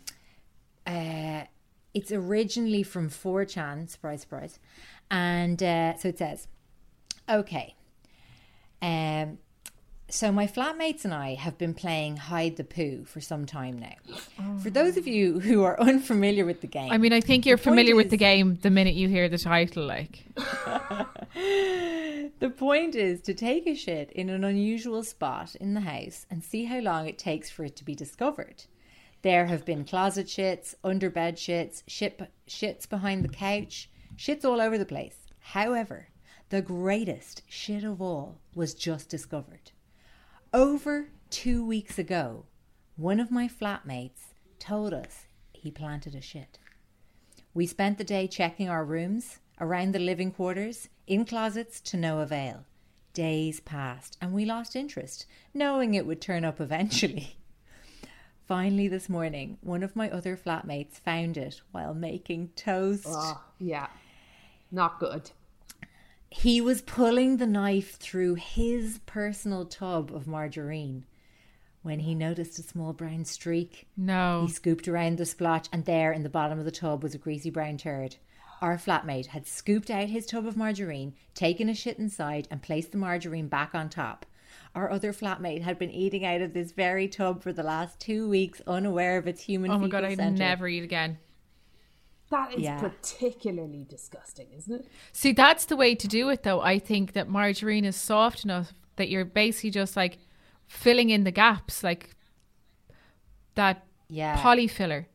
uh, 0.86 1.44
it's 1.94 2.12
originally 2.12 2.82
from 2.82 3.08
4chan, 3.08 3.88
surprise, 3.88 4.22
surprise. 4.22 4.58
And 5.10 5.62
uh, 5.62 5.96
so 5.96 6.08
it 6.08 6.18
says, 6.18 6.46
okay. 7.28 7.74
Um, 8.80 9.38
so 10.10 10.32
my 10.32 10.46
flatmates 10.46 11.04
and 11.04 11.14
I 11.14 11.34
have 11.34 11.56
been 11.58 11.74
playing 11.74 12.16
hide 12.16 12.56
the 12.56 12.64
poo 12.64 13.04
for 13.04 13.20
some 13.20 13.46
time 13.46 13.78
now. 13.78 13.94
For 14.60 14.68
oh. 14.68 14.70
those 14.70 14.96
of 14.96 15.06
you 15.06 15.40
who 15.40 15.62
are 15.62 15.80
unfamiliar 15.80 16.44
with 16.44 16.60
the 16.60 16.66
game, 16.66 16.90
I 16.92 16.98
mean, 16.98 17.12
I 17.12 17.20
think 17.20 17.46
you're 17.46 17.56
The 17.56 17.62
point 17.64 17.76
familiar 17.76 17.96
with 17.96 18.06
is- 18.06 18.10
the 18.10 18.16
game 18.16 18.58
the 18.62 18.70
minute 18.70 18.94
you 18.94 19.08
hear 19.08 19.28
the 19.28 19.38
title. 19.38 19.86
Like, 19.86 20.24
the 22.40 22.50
point 22.56 22.94
is 22.94 23.20
to 23.22 23.34
take 23.34 23.66
a 23.66 23.74
shit 23.74 24.10
in 24.12 24.28
an 24.28 24.44
unusual 24.44 25.02
spot 25.02 25.54
in 25.56 25.74
the 25.74 25.80
house 25.80 26.26
and 26.30 26.42
see 26.44 26.64
how 26.64 26.80
long 26.80 27.06
it 27.06 27.18
takes 27.18 27.50
for 27.50 27.64
it 27.64 27.76
to 27.76 27.84
be 27.84 27.94
discovered. 27.94 28.64
There 29.22 29.46
have 29.46 29.64
been 29.64 29.84
closet 29.84 30.26
shits, 30.26 30.74
under 30.82 31.10
bed 31.10 31.36
shits, 31.36 31.82
shit, 31.86 32.20
shits 32.48 32.88
behind 32.88 33.22
the 33.22 33.28
couch, 33.28 33.90
shits 34.16 34.44
all 34.44 34.60
over 34.60 34.78
the 34.78 34.86
place. 34.86 35.26
However, 35.40 36.08
the 36.48 36.62
greatest 36.62 37.42
shit 37.46 37.84
of 37.84 38.00
all 38.00 38.40
was 38.54 38.74
just 38.74 39.08
discovered. 39.08 39.72
Over 40.52 41.10
two 41.30 41.64
weeks 41.64 41.96
ago, 41.96 42.44
one 42.96 43.20
of 43.20 43.30
my 43.30 43.46
flatmates 43.46 44.34
told 44.58 44.92
us 44.92 45.26
he 45.52 45.70
planted 45.70 46.16
a 46.16 46.20
shit. 46.20 46.58
We 47.54 47.68
spent 47.68 47.98
the 47.98 48.04
day 48.04 48.26
checking 48.26 48.68
our 48.68 48.84
rooms, 48.84 49.38
around 49.60 49.92
the 49.92 50.00
living 50.00 50.32
quarters, 50.32 50.88
in 51.06 51.24
closets 51.24 51.80
to 51.82 51.96
no 51.96 52.18
avail. 52.18 52.64
Days 53.14 53.60
passed 53.60 54.18
and 54.20 54.32
we 54.32 54.44
lost 54.44 54.74
interest, 54.74 55.24
knowing 55.54 55.94
it 55.94 56.04
would 56.04 56.20
turn 56.20 56.44
up 56.44 56.60
eventually. 56.60 57.36
Finally, 58.48 58.88
this 58.88 59.08
morning, 59.08 59.56
one 59.60 59.84
of 59.84 59.94
my 59.94 60.10
other 60.10 60.36
flatmates 60.36 60.94
found 60.94 61.36
it 61.36 61.60
while 61.70 61.94
making 61.94 62.48
toast. 62.56 63.06
Oh, 63.06 63.40
yeah. 63.60 63.86
Not 64.72 64.98
good. 64.98 65.30
He 66.30 66.60
was 66.60 66.80
pulling 66.80 67.36
the 67.36 67.46
knife 67.46 67.96
through 67.96 68.36
his 68.36 69.00
personal 69.04 69.64
tub 69.64 70.14
of 70.14 70.26
margarine 70.26 71.04
when 71.82 72.00
he 72.00 72.14
noticed 72.14 72.58
a 72.58 72.62
small 72.62 72.92
brown 72.92 73.24
streak. 73.24 73.88
No. 73.96 74.44
He 74.46 74.52
scooped 74.52 74.86
around 74.86 75.18
the 75.18 75.26
splotch, 75.26 75.68
and 75.72 75.84
there 75.84 76.12
in 76.12 76.22
the 76.22 76.28
bottom 76.28 76.58
of 76.58 76.64
the 76.64 76.70
tub 76.70 77.02
was 77.02 77.14
a 77.14 77.18
greasy 77.18 77.50
brown 77.50 77.78
turd. 77.78 78.16
Our 78.60 78.76
flatmate 78.76 79.26
had 79.26 79.46
scooped 79.46 79.90
out 79.90 80.08
his 80.08 80.26
tub 80.26 80.46
of 80.46 80.56
margarine, 80.56 81.14
taken 81.34 81.68
a 81.68 81.74
shit 81.74 81.98
inside, 81.98 82.46
and 82.50 82.62
placed 82.62 82.92
the 82.92 82.98
margarine 82.98 83.48
back 83.48 83.74
on 83.74 83.88
top. 83.88 84.26
Our 84.74 84.90
other 84.90 85.12
flatmate 85.12 85.62
had 85.62 85.78
been 85.78 85.90
eating 85.90 86.24
out 86.24 86.42
of 86.42 86.52
this 86.52 86.72
very 86.72 87.08
tub 87.08 87.42
for 87.42 87.52
the 87.52 87.62
last 87.62 87.98
two 87.98 88.28
weeks, 88.28 88.60
unaware 88.66 89.16
of 89.16 89.26
its 89.26 89.42
human 89.42 89.70
Oh 89.70 89.78
my 89.78 89.88
god, 89.88 90.04
I'd 90.04 90.38
never 90.38 90.68
eat 90.68 90.84
again. 90.84 91.18
That 92.30 92.54
is 92.54 92.60
Yeah. 92.62 92.80
particularly 92.80 93.84
disgusting, 93.88 94.48
isn't 94.56 94.72
it? 94.82 94.86
See, 95.12 95.32
that's 95.32 95.64
the 95.64 95.76
way 95.76 95.94
to 95.96 96.06
do 96.08 96.28
it, 96.28 96.42
though. 96.44 96.60
I 96.60 96.78
think 96.78 97.12
that 97.12 97.28
margarine 97.28 97.84
is 97.84 97.96
soft 97.96 98.44
enough 98.44 98.72
that 98.96 99.08
you're 99.08 99.24
basically 99.24 99.70
just 99.70 99.96
like 99.96 100.18
filling 100.68 101.10
in 101.10 101.24
the 101.24 101.32
gaps, 101.32 101.82
like 101.82 102.14
that 103.54 103.84
Yeah. 104.08 104.40
poly 104.40 104.68
filler 104.68 105.08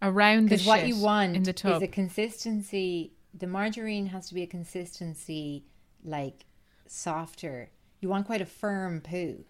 around 0.00 0.44
the 0.44 0.56
Because 0.56 0.66
what 0.66 0.80
shit 0.80 0.88
you 0.88 0.96
want 1.02 1.36
in 1.36 1.42
the 1.42 1.52
tub. 1.52 1.76
is 1.76 1.82
a 1.82 1.88
consistency. 1.88 3.12
The 3.32 3.46
margarine 3.46 4.06
has 4.06 4.28
to 4.28 4.34
be 4.34 4.42
a 4.42 4.46
consistency 4.46 5.66
like 6.02 6.46
softer. 6.86 7.70
You 8.00 8.08
want 8.08 8.26
quite 8.26 8.40
a 8.42 8.46
firm 8.46 9.00
poo, 9.00 9.44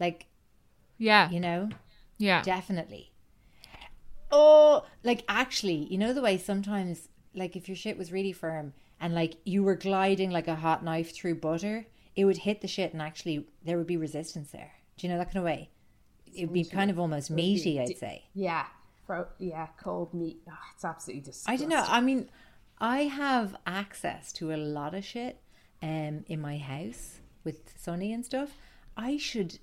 like 0.00 0.26
yeah, 0.96 1.30
you 1.30 1.38
know, 1.40 1.68
yeah. 2.18 2.42
definitely. 2.42 3.12
Oh, 4.30 4.84
like 5.04 5.24
actually, 5.28 5.86
you 5.90 5.98
know 5.98 6.12
the 6.12 6.22
way 6.22 6.38
sometimes, 6.38 7.08
like 7.34 7.56
if 7.56 7.68
your 7.68 7.76
shit 7.76 7.98
was 7.98 8.12
really 8.12 8.32
firm 8.32 8.74
and 9.00 9.14
like 9.14 9.36
you 9.44 9.62
were 9.62 9.76
gliding 9.76 10.30
like 10.30 10.48
a 10.48 10.56
hot 10.56 10.84
knife 10.84 11.14
through 11.14 11.36
butter, 11.36 11.86
it 12.16 12.24
would 12.24 12.38
hit 12.38 12.60
the 12.60 12.68
shit 12.68 12.92
and 12.92 13.00
actually 13.00 13.46
there 13.64 13.78
would 13.78 13.86
be 13.86 13.96
resistance 13.96 14.50
there. 14.50 14.72
Do 14.96 15.06
you 15.06 15.12
know 15.12 15.18
that 15.18 15.26
kind 15.26 15.38
of 15.38 15.44
way? 15.44 15.70
It'd 16.34 16.52
be 16.52 16.64
kind 16.64 16.90
of 16.90 16.98
almost 16.98 17.30
meaty, 17.30 17.80
I'd 17.80 17.96
say. 17.96 18.24
Yeah. 18.34 18.66
Yeah, 19.38 19.68
cold 19.80 20.12
meat. 20.12 20.42
Oh, 20.48 20.52
it's 20.74 20.84
absolutely 20.84 21.22
disgusting. 21.22 21.54
I 21.54 21.56
don't 21.56 21.68
know. 21.70 21.84
I 21.88 22.00
mean, 22.02 22.28
I 22.78 23.04
have 23.04 23.56
access 23.66 24.32
to 24.34 24.52
a 24.52 24.56
lot 24.56 24.94
of 24.94 25.04
shit 25.04 25.40
um, 25.82 26.24
in 26.26 26.40
my 26.40 26.58
house 26.58 27.20
with 27.42 27.72
Sonny 27.78 28.12
and 28.12 28.24
stuff. 28.24 28.50
I 28.96 29.16
should 29.16 29.58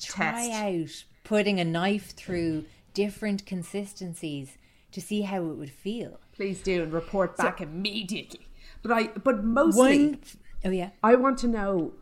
try 0.00 0.48
Test. 0.48 0.52
out 0.52 1.04
putting 1.24 1.60
a 1.60 1.64
knife 1.64 2.16
through 2.16 2.64
different 2.96 3.44
consistencies 3.44 4.56
to 4.90 5.02
see 5.02 5.20
how 5.20 5.44
it 5.44 5.54
would 5.58 5.70
feel. 5.70 6.18
Please 6.32 6.62
do 6.62 6.82
and 6.82 6.92
report 6.94 7.36
back 7.36 7.60
immediately. 7.60 8.48
But 8.82 8.92
I, 8.92 9.06
but 9.08 9.44
mostly, 9.44 10.08
One, 10.08 10.20
oh 10.64 10.70
yeah, 10.70 10.90
I 11.02 11.14
want 11.16 11.36
to 11.40 11.48
know 11.48 11.92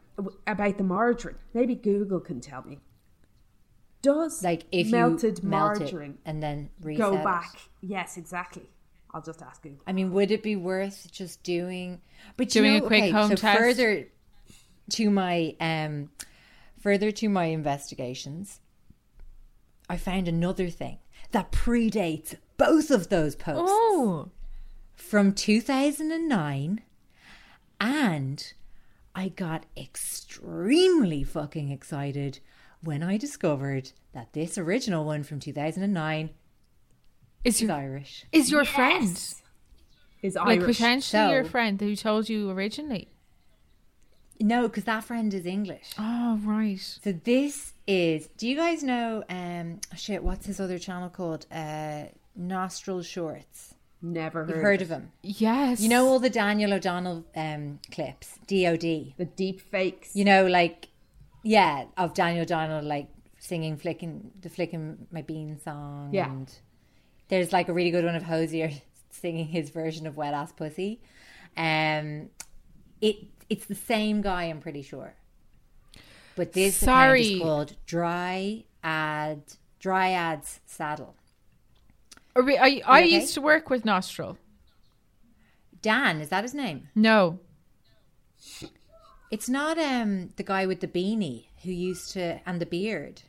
about 0.46 0.78
the 0.78 0.84
margarine. 0.84 1.34
Maybe 1.52 1.74
Google 1.74 2.20
can 2.20 2.40
tell 2.40 2.62
me. 2.62 2.78
Does 4.02 4.44
like 4.44 4.66
if 4.70 4.92
melted 4.92 5.40
you 5.42 5.48
melt 5.48 5.80
margarine 5.80 6.18
and 6.24 6.40
then 6.40 6.70
reset 6.80 7.00
go 7.00 7.16
it. 7.16 7.24
back? 7.24 7.58
Yes, 7.80 8.16
exactly. 8.16 8.68
I'll 9.12 9.22
just 9.22 9.42
ask 9.42 9.62
Google. 9.62 9.80
I 9.88 9.92
mean, 9.92 10.12
would 10.12 10.30
it 10.30 10.44
be 10.44 10.54
worth 10.54 11.10
just 11.10 11.42
doing, 11.42 12.02
but 12.36 12.50
Doing 12.50 12.74
you 12.74 12.78
a 12.78 12.86
quick 12.86 13.04
okay, 13.04 13.10
home 13.10 13.30
so 13.30 13.36
test? 13.36 13.58
Further 13.58 14.06
to 14.90 15.10
my 15.10 15.56
um, 15.58 16.10
further 16.78 17.10
to 17.10 17.28
my 17.28 17.46
investigations, 17.46 18.60
I 19.88 19.96
found 19.96 20.28
another 20.28 20.68
thing 20.70 20.98
that 21.32 21.52
predates 21.52 22.36
both 22.56 22.90
of 22.90 23.08
those 23.08 23.34
posts 23.36 23.70
Oh, 23.72 24.30
from 24.94 25.32
2009, 25.32 26.82
and 27.80 28.52
I 29.14 29.28
got 29.28 29.66
extremely 29.76 31.22
fucking 31.24 31.70
excited 31.70 32.40
when 32.82 33.02
I 33.02 33.16
discovered 33.16 33.92
that 34.12 34.32
this 34.32 34.56
original 34.58 35.04
one 35.04 35.22
from 35.22 35.40
2009 35.40 36.30
is 37.44 37.54
is 37.56 37.62
your 37.62 37.72
Irish. 37.72 38.24
is 38.32 38.50
your 38.50 38.64
friend 38.64 39.02
Is 40.22 40.36
Irish. 40.36 40.46
like 40.48 40.60
Irish? 40.60 40.76
potentially 40.78 41.32
your 41.32 41.44
friend 41.44 41.80
who 41.80 41.94
told 41.96 42.28
you 42.28 42.50
originally? 42.50 43.08
No, 44.40 44.68
because 44.68 44.84
that 44.84 45.04
friend 45.04 45.32
is 45.32 45.46
English. 45.46 45.92
Oh 45.98 46.38
right. 46.42 46.80
So 46.80 47.12
this 47.12 47.72
is. 47.86 48.28
Do 48.36 48.48
you 48.48 48.56
guys 48.56 48.82
know? 48.82 49.22
Um, 49.28 49.80
shit. 49.96 50.22
What's 50.22 50.46
his 50.46 50.60
other 50.60 50.78
channel 50.78 51.08
called? 51.08 51.46
Uh, 51.52 52.04
Nostril 52.36 53.02
Shorts. 53.02 53.74
Never 54.02 54.44
heard. 54.44 54.50
You've 54.50 54.62
heard 54.62 54.82
of 54.82 54.88
him? 54.90 55.12
Yes. 55.22 55.80
You 55.80 55.88
know 55.88 56.06
all 56.06 56.18
the 56.18 56.28
Daniel 56.30 56.72
O'Donnell 56.74 57.24
um 57.34 57.78
clips. 57.90 58.38
DOD. 58.46 59.14
the 59.16 59.28
deep 59.36 59.60
fakes. 59.60 60.14
You 60.14 60.24
know, 60.24 60.46
like 60.46 60.88
yeah, 61.42 61.84
of 61.96 62.12
Daniel 62.14 62.42
O'Donnell 62.42 62.82
like 62.84 63.08
singing 63.38 63.76
"flicking 63.76 64.30
the 64.40 64.50
flicking 64.50 65.06
my 65.10 65.22
bean" 65.22 65.58
song. 65.60 66.10
Yeah. 66.12 66.30
And 66.30 66.52
there's 67.28 67.52
like 67.52 67.68
a 67.68 67.72
really 67.72 67.90
good 67.90 68.04
one 68.04 68.14
of 68.14 68.24
Hozier 68.24 68.72
singing 69.10 69.46
his 69.46 69.70
version 69.70 70.06
of 70.06 70.16
"Wet 70.16 70.34
Ass 70.34 70.52
Pussy." 70.52 71.00
Um, 71.56 72.30
it 73.00 73.33
it's 73.48 73.66
the 73.66 73.74
same 73.74 74.20
guy, 74.22 74.44
I'm 74.44 74.60
pretty 74.60 74.82
sure. 74.82 75.14
But 76.36 76.52
this 76.52 76.82
account 76.82 76.96
Sorry. 76.96 77.22
is 77.34 77.40
called 77.42 77.76
Dry 77.86 78.64
Ad 78.82 79.42
Dryads 79.80 80.60
Saddle. 80.66 81.14
Are 82.34 82.42
we- 82.42 82.58
I, 82.58 82.82
I 82.86 83.00
okay? 83.02 83.08
used 83.08 83.34
to 83.34 83.40
work 83.40 83.70
with 83.70 83.84
Nostril. 83.84 84.38
Dan, 85.82 86.20
is 86.20 86.30
that 86.30 86.42
his 86.42 86.54
name? 86.54 86.88
No. 86.94 87.38
It's 89.30 89.48
not 89.48 89.78
um 89.78 90.30
the 90.36 90.42
guy 90.42 90.66
with 90.66 90.80
the 90.80 90.88
beanie 90.88 91.46
who 91.62 91.70
used 91.72 92.12
to 92.12 92.40
and 92.46 92.60
the 92.60 92.66
beard. 92.66 93.22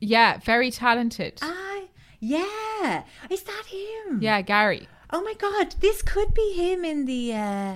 Yeah, 0.00 0.38
very 0.38 0.70
talented. 0.70 1.38
Ah, 1.42 1.82
yeah. 2.20 3.04
Is 3.30 3.42
that 3.42 3.64
him? 3.68 4.20
yeah, 4.22 4.40
Gary. 4.42 4.88
Oh 5.10 5.22
my 5.22 5.34
god, 5.34 5.76
this 5.80 6.02
could 6.02 6.34
be 6.34 6.52
him 6.54 6.84
in 6.84 7.04
the 7.06 7.34
uh 7.34 7.74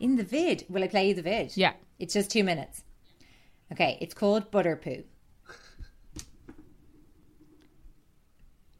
in 0.00 0.16
the 0.16 0.24
vid. 0.24 0.64
Will 0.68 0.84
I 0.84 0.88
play 0.88 1.08
you 1.08 1.14
the 1.14 1.22
vid? 1.22 1.56
Yeah. 1.56 1.72
It's 1.98 2.14
just 2.14 2.30
two 2.30 2.44
minutes. 2.44 2.82
Okay, 3.72 3.98
it's 4.00 4.14
called 4.14 4.50
Butter 4.50 4.76
Poo. 4.76 5.04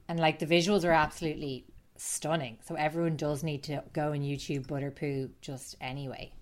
And 0.08 0.20
like 0.20 0.38
the 0.38 0.46
visuals 0.46 0.84
are 0.84 0.92
absolutely 0.92 1.66
stunning. 1.96 2.58
So 2.64 2.74
everyone 2.76 3.16
does 3.16 3.42
need 3.42 3.64
to 3.64 3.82
go 3.92 4.12
and 4.12 4.22
YouTube 4.22 4.68
Butter 4.68 4.90
Poo 4.92 5.30
just 5.40 5.74
anyway. 5.80 6.32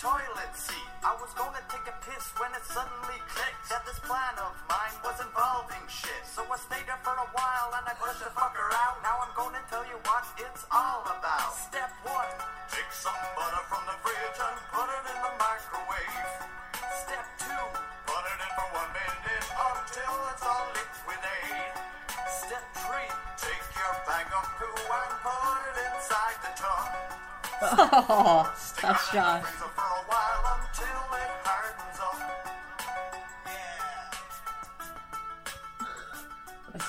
Toilet 0.00 0.48
seat. 0.56 0.88
I 1.04 1.12
was 1.20 1.28
gonna 1.36 1.60
take 1.68 1.84
a 1.84 1.92
piss 2.00 2.32
when 2.40 2.48
it 2.56 2.64
suddenly 2.64 3.20
clicked 3.28 3.68
that 3.68 3.84
this 3.84 4.00
plan 4.00 4.32
of 4.40 4.56
mine 4.64 4.96
was 5.04 5.20
involving 5.20 5.84
shit. 5.92 6.24
So 6.24 6.40
I 6.40 6.56
stayed 6.56 6.88
there 6.88 6.96
for 7.04 7.12
a 7.12 7.28
while 7.36 7.68
and 7.76 7.84
I 7.84 7.92
pushed 8.00 8.24
the 8.24 8.32
fucker 8.32 8.64
out. 8.80 8.96
Now 9.04 9.20
I'm 9.20 9.32
gonna 9.36 9.60
tell 9.68 9.84
you 9.84 10.00
what 10.08 10.24
it's 10.40 10.64
all 10.72 11.04
about. 11.04 11.52
Step 11.52 11.92
one, 12.00 12.32
take 12.72 12.88
some 12.96 13.20
butter 13.36 13.60
from 13.68 13.84
the 13.84 13.96
fridge 14.00 14.40
and 14.40 14.56
put 14.72 14.88
it 14.88 15.04
in 15.04 15.18
the 15.20 15.32
microwave. 15.36 16.32
Step 17.04 17.26
two, 17.44 17.64
put 18.08 18.24
it 18.24 18.40
in 18.40 18.50
for 18.56 18.68
one 18.80 18.90
minute 18.96 19.48
until 19.52 20.16
it's 20.32 20.44
all 20.48 20.64
liquidate. 20.80 21.76
Step 22.40 22.64
three, 22.88 23.10
take 23.36 23.68
your 23.76 23.92
bag 24.08 24.32
of 24.32 24.48
poo 24.56 24.80
and 24.80 25.12
put 25.20 25.60
it 25.60 25.76
inside 25.92 26.38
the 26.40 26.52
tub. 26.56 26.88
Oh, 28.08 28.48
that's 28.80 29.12
Josh. 29.12 29.69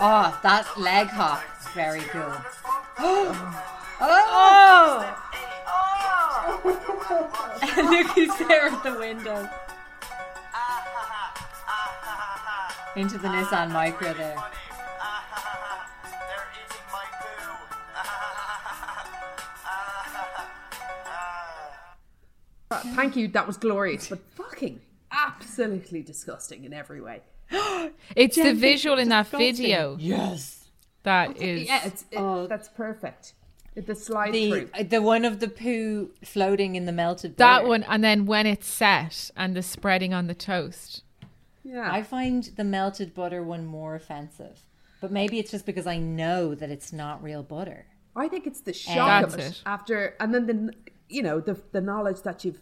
Oh, 0.00 0.38
that 0.44 0.78
leg 0.78 1.08
hop 1.08 1.42
is 1.60 1.66
very 1.68 2.00
cool. 2.00 2.32
Oh! 4.00 4.00
oh. 4.00 5.18
Look 7.90 8.06
who's 8.08 8.36
there 8.46 8.66
at 8.68 8.82
the 8.82 8.98
window. 8.98 9.48
Into 12.96 13.18
the 13.18 13.28
Nissan 13.28 13.70
Micra 13.70 14.16
there. 14.16 14.36
They're 14.36 14.44
my 16.92 17.04
poo. 22.70 22.94
Thank 22.94 23.16
you. 23.16 23.28
That 23.28 23.46
was 23.46 23.56
glorious, 23.56 24.08
but 24.08 24.18
fucking 24.36 24.80
absolutely 25.12 26.02
disgusting 26.02 26.64
in 26.64 26.72
every 26.72 27.00
way. 27.00 27.22
It's 28.16 28.36
the 28.36 28.54
visual 28.54 28.98
in 28.98 29.08
that 29.10 29.28
video 29.28 29.96
Yes. 29.98 30.66
that 31.02 31.36
is. 31.36 31.66
Yeah, 31.68 31.86
it's 31.86 32.02
it, 32.10 32.16
Oh. 32.18 32.46
that's 32.46 32.68
perfect. 32.68 33.34
The 33.74 33.94
slide 33.94 34.32
The 34.34 34.50
through. 34.50 34.70
Uh, 34.74 34.82
the 34.82 35.00
one 35.00 35.24
of 35.24 35.38
the 35.38 35.48
poo 35.48 36.10
floating 36.24 36.74
in 36.74 36.84
the 36.86 36.92
melted 36.92 37.36
that 37.36 37.58
butter. 37.58 37.68
one, 37.68 37.82
and 37.84 38.02
then 38.02 38.26
when 38.26 38.44
it's 38.46 38.66
set 38.66 39.30
and 39.36 39.54
the 39.54 39.62
spreading 39.62 40.12
on 40.12 40.26
the 40.26 40.34
toast. 40.34 41.02
Yeah. 41.62 41.88
I 41.92 42.02
find 42.02 42.42
the 42.56 42.64
melted 42.64 43.14
butter 43.14 43.42
one 43.42 43.66
more 43.66 43.94
offensive. 43.94 44.60
But 45.00 45.12
maybe 45.12 45.38
it's 45.38 45.52
just 45.52 45.64
because 45.64 45.86
I 45.86 45.98
know 45.98 46.56
that 46.56 46.70
it's 46.70 46.92
not 46.92 47.22
real 47.22 47.44
butter. 47.44 47.86
I 48.16 48.26
think 48.26 48.48
it's 48.48 48.62
the 48.62 48.72
shock 48.72 49.26
of 49.28 49.34
it, 49.34 49.40
it. 49.40 49.62
after, 49.64 50.16
and 50.18 50.34
then 50.34 50.46
the 50.46 50.72
you 51.08 51.22
know 51.22 51.38
the 51.40 51.56
the 51.72 51.80
knowledge 51.80 52.22
that 52.22 52.44
you've. 52.44 52.60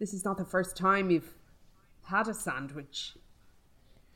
This 0.00 0.12
is 0.12 0.24
not 0.24 0.38
the 0.38 0.44
first 0.44 0.76
time 0.76 1.08
you've 1.10 1.34
had 2.04 2.26
a 2.26 2.34
sandwich. 2.34 3.14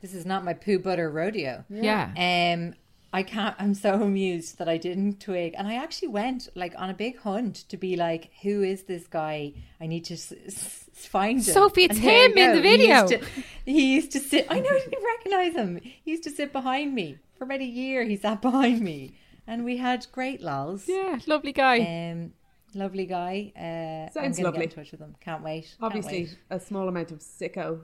This 0.03 0.13
is 0.13 0.25
not 0.25 0.43
my 0.43 0.53
poo 0.53 0.77
butter 0.79 1.09
rodeo. 1.09 1.63
Yeah. 1.69 2.11
Um, 2.15 2.75
I 3.13 3.23
can't. 3.23 3.55
I'm 3.57 3.73
so 3.73 4.01
amused 4.01 4.57
that 4.57 4.67
I 4.67 4.77
didn't 4.77 5.21
twig, 5.21 5.53
and 5.57 5.65
I 5.67 5.75
actually 5.75 6.09
went 6.09 6.49
like 6.55 6.73
on 6.77 6.89
a 6.89 6.93
big 6.93 7.17
hunt 7.19 7.55
to 7.69 7.77
be 7.77 7.95
like, 7.95 8.29
"Who 8.41 8.63
is 8.63 8.83
this 8.83 9.07
guy? 9.07 9.53
I 9.79 9.87
need 9.87 10.03
to 10.05 10.15
s- 10.15 10.33
s- 10.45 10.89
find 10.93 11.37
him." 11.37 11.43
Sophie, 11.43 11.85
it's 11.85 11.97
him 11.99 12.31
in 12.31 12.35
go. 12.35 12.55
the 12.55 12.61
He 12.69 12.77
video. 12.77 13.01
used, 13.01 13.07
to, 13.13 13.25
he 13.65 13.93
used 13.95 14.11
to 14.11 14.19
sit. 14.19 14.47
I 14.49 14.59
know 14.59 14.69
I 14.69 14.79
didn't 14.79 15.05
recognize 15.05 15.53
him. 15.53 15.79
He 16.03 16.11
used 16.11 16.23
to 16.25 16.31
sit 16.31 16.51
behind 16.51 16.93
me 16.93 17.17
for 17.37 17.45
about 17.45 17.61
a 17.61 17.65
year. 17.65 18.03
He 18.03 18.17
sat 18.17 18.41
behind 18.41 18.81
me, 18.81 19.13
and 19.47 19.63
we 19.63 19.77
had 19.77 20.05
great 20.11 20.41
lols. 20.41 20.85
Yeah, 20.87 21.19
lovely 21.27 21.53
guy. 21.53 21.77
Um, 22.11 22.33
lovely 22.73 23.05
guy. 23.05 23.53
Uh, 23.55 24.07
I'm 24.09 24.11
Sounds 24.11 24.37
gonna 24.37 24.47
lovely. 24.49 24.65
Get 24.65 24.71
in 24.77 24.83
touch 24.83 24.91
with 24.91 24.99
him. 24.99 25.15
Can't 25.21 25.43
wait. 25.43 25.63
Can't 25.65 25.83
Obviously, 25.83 26.23
wait. 26.23 26.37
a 26.49 26.59
small 26.59 26.89
amount 26.89 27.11
of 27.11 27.19
sicko 27.19 27.81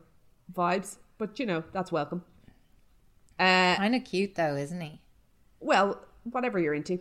vibes, 0.51 0.97
but 1.19 1.39
you 1.39 1.45
know 1.45 1.63
that's 1.71 1.91
welcome. 1.91 2.23
Uh, 3.39 3.75
kind 3.75 3.93
of 3.95 4.03
cute 4.03 4.33
though, 4.35 4.55
isn't 4.55 4.81
he? 4.81 4.99
well, 5.59 5.99
whatever 6.23 6.57
you're 6.59 6.73
into. 6.73 6.99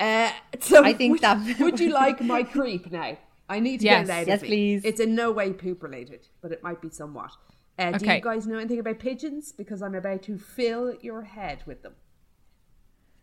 Uh, 0.00 0.30
so 0.60 0.84
I 0.84 0.92
think 0.92 1.12
would, 1.12 1.20
that- 1.22 1.58
would 1.60 1.78
you 1.80 1.90
like 1.90 2.20
my 2.22 2.42
creep 2.42 2.90
now? 2.90 3.16
I 3.48 3.60
need 3.60 3.80
to 3.80 3.86
Yes. 3.86 4.06
get 4.06 4.16
it 4.18 4.20
out 4.22 4.26
Yes, 4.26 4.36
of 4.36 4.42
me. 4.42 4.48
please. 4.48 4.84
It's 4.84 5.00
in 5.00 5.14
no 5.14 5.30
way 5.30 5.52
poop 5.52 5.82
related, 5.82 6.26
but 6.40 6.50
it 6.52 6.62
might 6.62 6.80
be 6.80 6.90
somewhat. 6.90 7.30
Uh, 7.78 7.92
Do 7.92 8.06
you 8.06 8.20
guys 8.20 8.46
know 8.46 8.58
anything 8.58 8.78
about 8.80 8.98
pigeons? 8.98 9.52
Because 9.52 9.82
I'm 9.82 9.94
about 9.94 10.22
to 10.24 10.36
fill 10.38 10.94
your 11.02 11.22
head 11.22 11.62
with 11.66 11.82
them. 11.82 11.94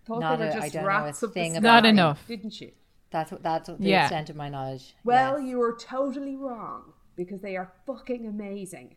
Thought 0.06 0.20
Not 0.20 0.40
they 0.40 0.46
were 0.46 0.52
a- 0.52 0.56
I 0.64 0.70
just 0.70 0.86
rats 0.86 1.24
of 1.24 1.34
the 1.34 1.50
sky, 1.50 1.60
Not 1.60 1.86
enough. 1.86 2.26
didn't 2.28 2.60
you? 2.62 2.72
That's 3.10 3.32
what. 3.32 3.44
That's 3.44 3.70
what 3.70 3.80
the 3.80 3.90
Yeah. 3.90 4.04
extent 4.04 4.30
of 4.30 4.36
my 4.36 4.50
knowledge. 4.50 4.96
Well, 5.04 5.40
Yes. 5.40 5.50
you 5.50 5.58
were 5.60 5.76
totally 5.78 6.36
wrong 6.36 6.94
because 7.16 7.42
they 7.42 7.56
are 7.58 7.72
fucking 7.86 8.26
amazing. 8.28 8.96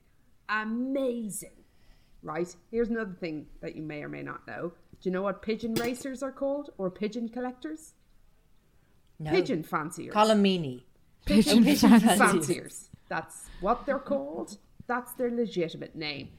Amazing. 0.49 1.53
Right? 2.23 2.55
Here's 2.71 2.89
another 2.89 3.17
thing 3.19 3.47
that 3.61 3.77
you 3.77 3.83
may 3.83 4.03
or 4.03 4.09
may 4.09 4.23
not 4.23 4.47
know. 4.47 4.73
Do 5.01 5.09
you 5.09 5.11
know 5.11 5.23
what 5.23 5.43
pigeon 5.43 5.75
racers 5.75 6.23
are 6.23 6.33
called 6.33 6.71
or 6.79 6.91
pigeon 6.91 7.29
collectors? 7.29 7.95
no. 9.19 9.31
Pigeon 9.31 9.63
fanciers. 9.63 10.13
Call 10.13 10.31
him 10.31 10.43
meanie. 10.43 10.83
Pigeon 11.25 11.65
pigeon 11.65 11.91
fancy. 11.91 12.07
fancy. 12.07 12.25
fanciers. 12.25 12.91
That's 13.09 13.47
what 13.61 13.87
they're 13.87 13.99
called. 13.99 14.59
That's 14.87 15.13
their 15.13 15.31
legitimate 15.31 15.97
name. 15.97 16.31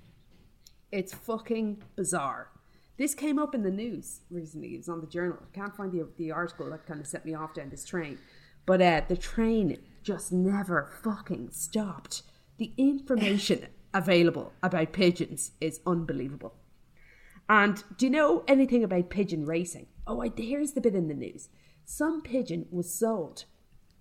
It's 0.91 1.13
fucking 1.13 1.84
bizarre. 1.96 2.50
This 2.98 3.13
came 3.13 3.38
up 3.38 3.54
in 3.54 3.63
the 3.63 3.72
news 3.72 4.22
recently. 4.32 4.74
It 4.74 4.78
was 4.78 4.89
on 4.89 5.02
the 5.02 5.08
journal. 5.08 5.38
I 5.41 5.56
can't 5.56 5.76
find 5.76 5.91
the, 5.91 6.08
the 6.17 6.32
article 6.32 6.70
that 6.70 6.86
kind 6.86 7.00
of 7.00 7.08
set 7.08 7.26
me 7.26 7.36
off 7.36 7.54
down 7.54 7.70
this 7.70 7.86
train. 7.86 8.17
But 8.65 8.82
uh, 8.82 9.02
the 9.08 9.17
train 9.17 9.78
just 10.04 10.32
never 10.32 10.89
fucking 11.04 11.50
stopped. 11.52 12.24
The 12.58 12.74
information 12.78 13.67
available 13.93 14.54
about 14.62 14.93
pigeons 14.93 15.52
is 15.62 15.80
unbelievable. 15.86 16.54
And 17.50 17.84
do 17.97 18.06
you 18.06 18.12
know 18.12 18.43
anything 18.47 18.84
about 18.84 19.10
pigeon 19.10 19.45
racing? 19.45 19.88
Oh, 20.06 20.21
I, 20.21 20.32
here's 20.36 20.73
the 20.73 20.82
bit 20.82 20.95
in 20.95 21.08
the 21.08 21.13
news. 21.13 21.50
Some 21.86 22.21
pigeon 22.21 22.67
was 22.69 22.93
sold, 22.93 23.45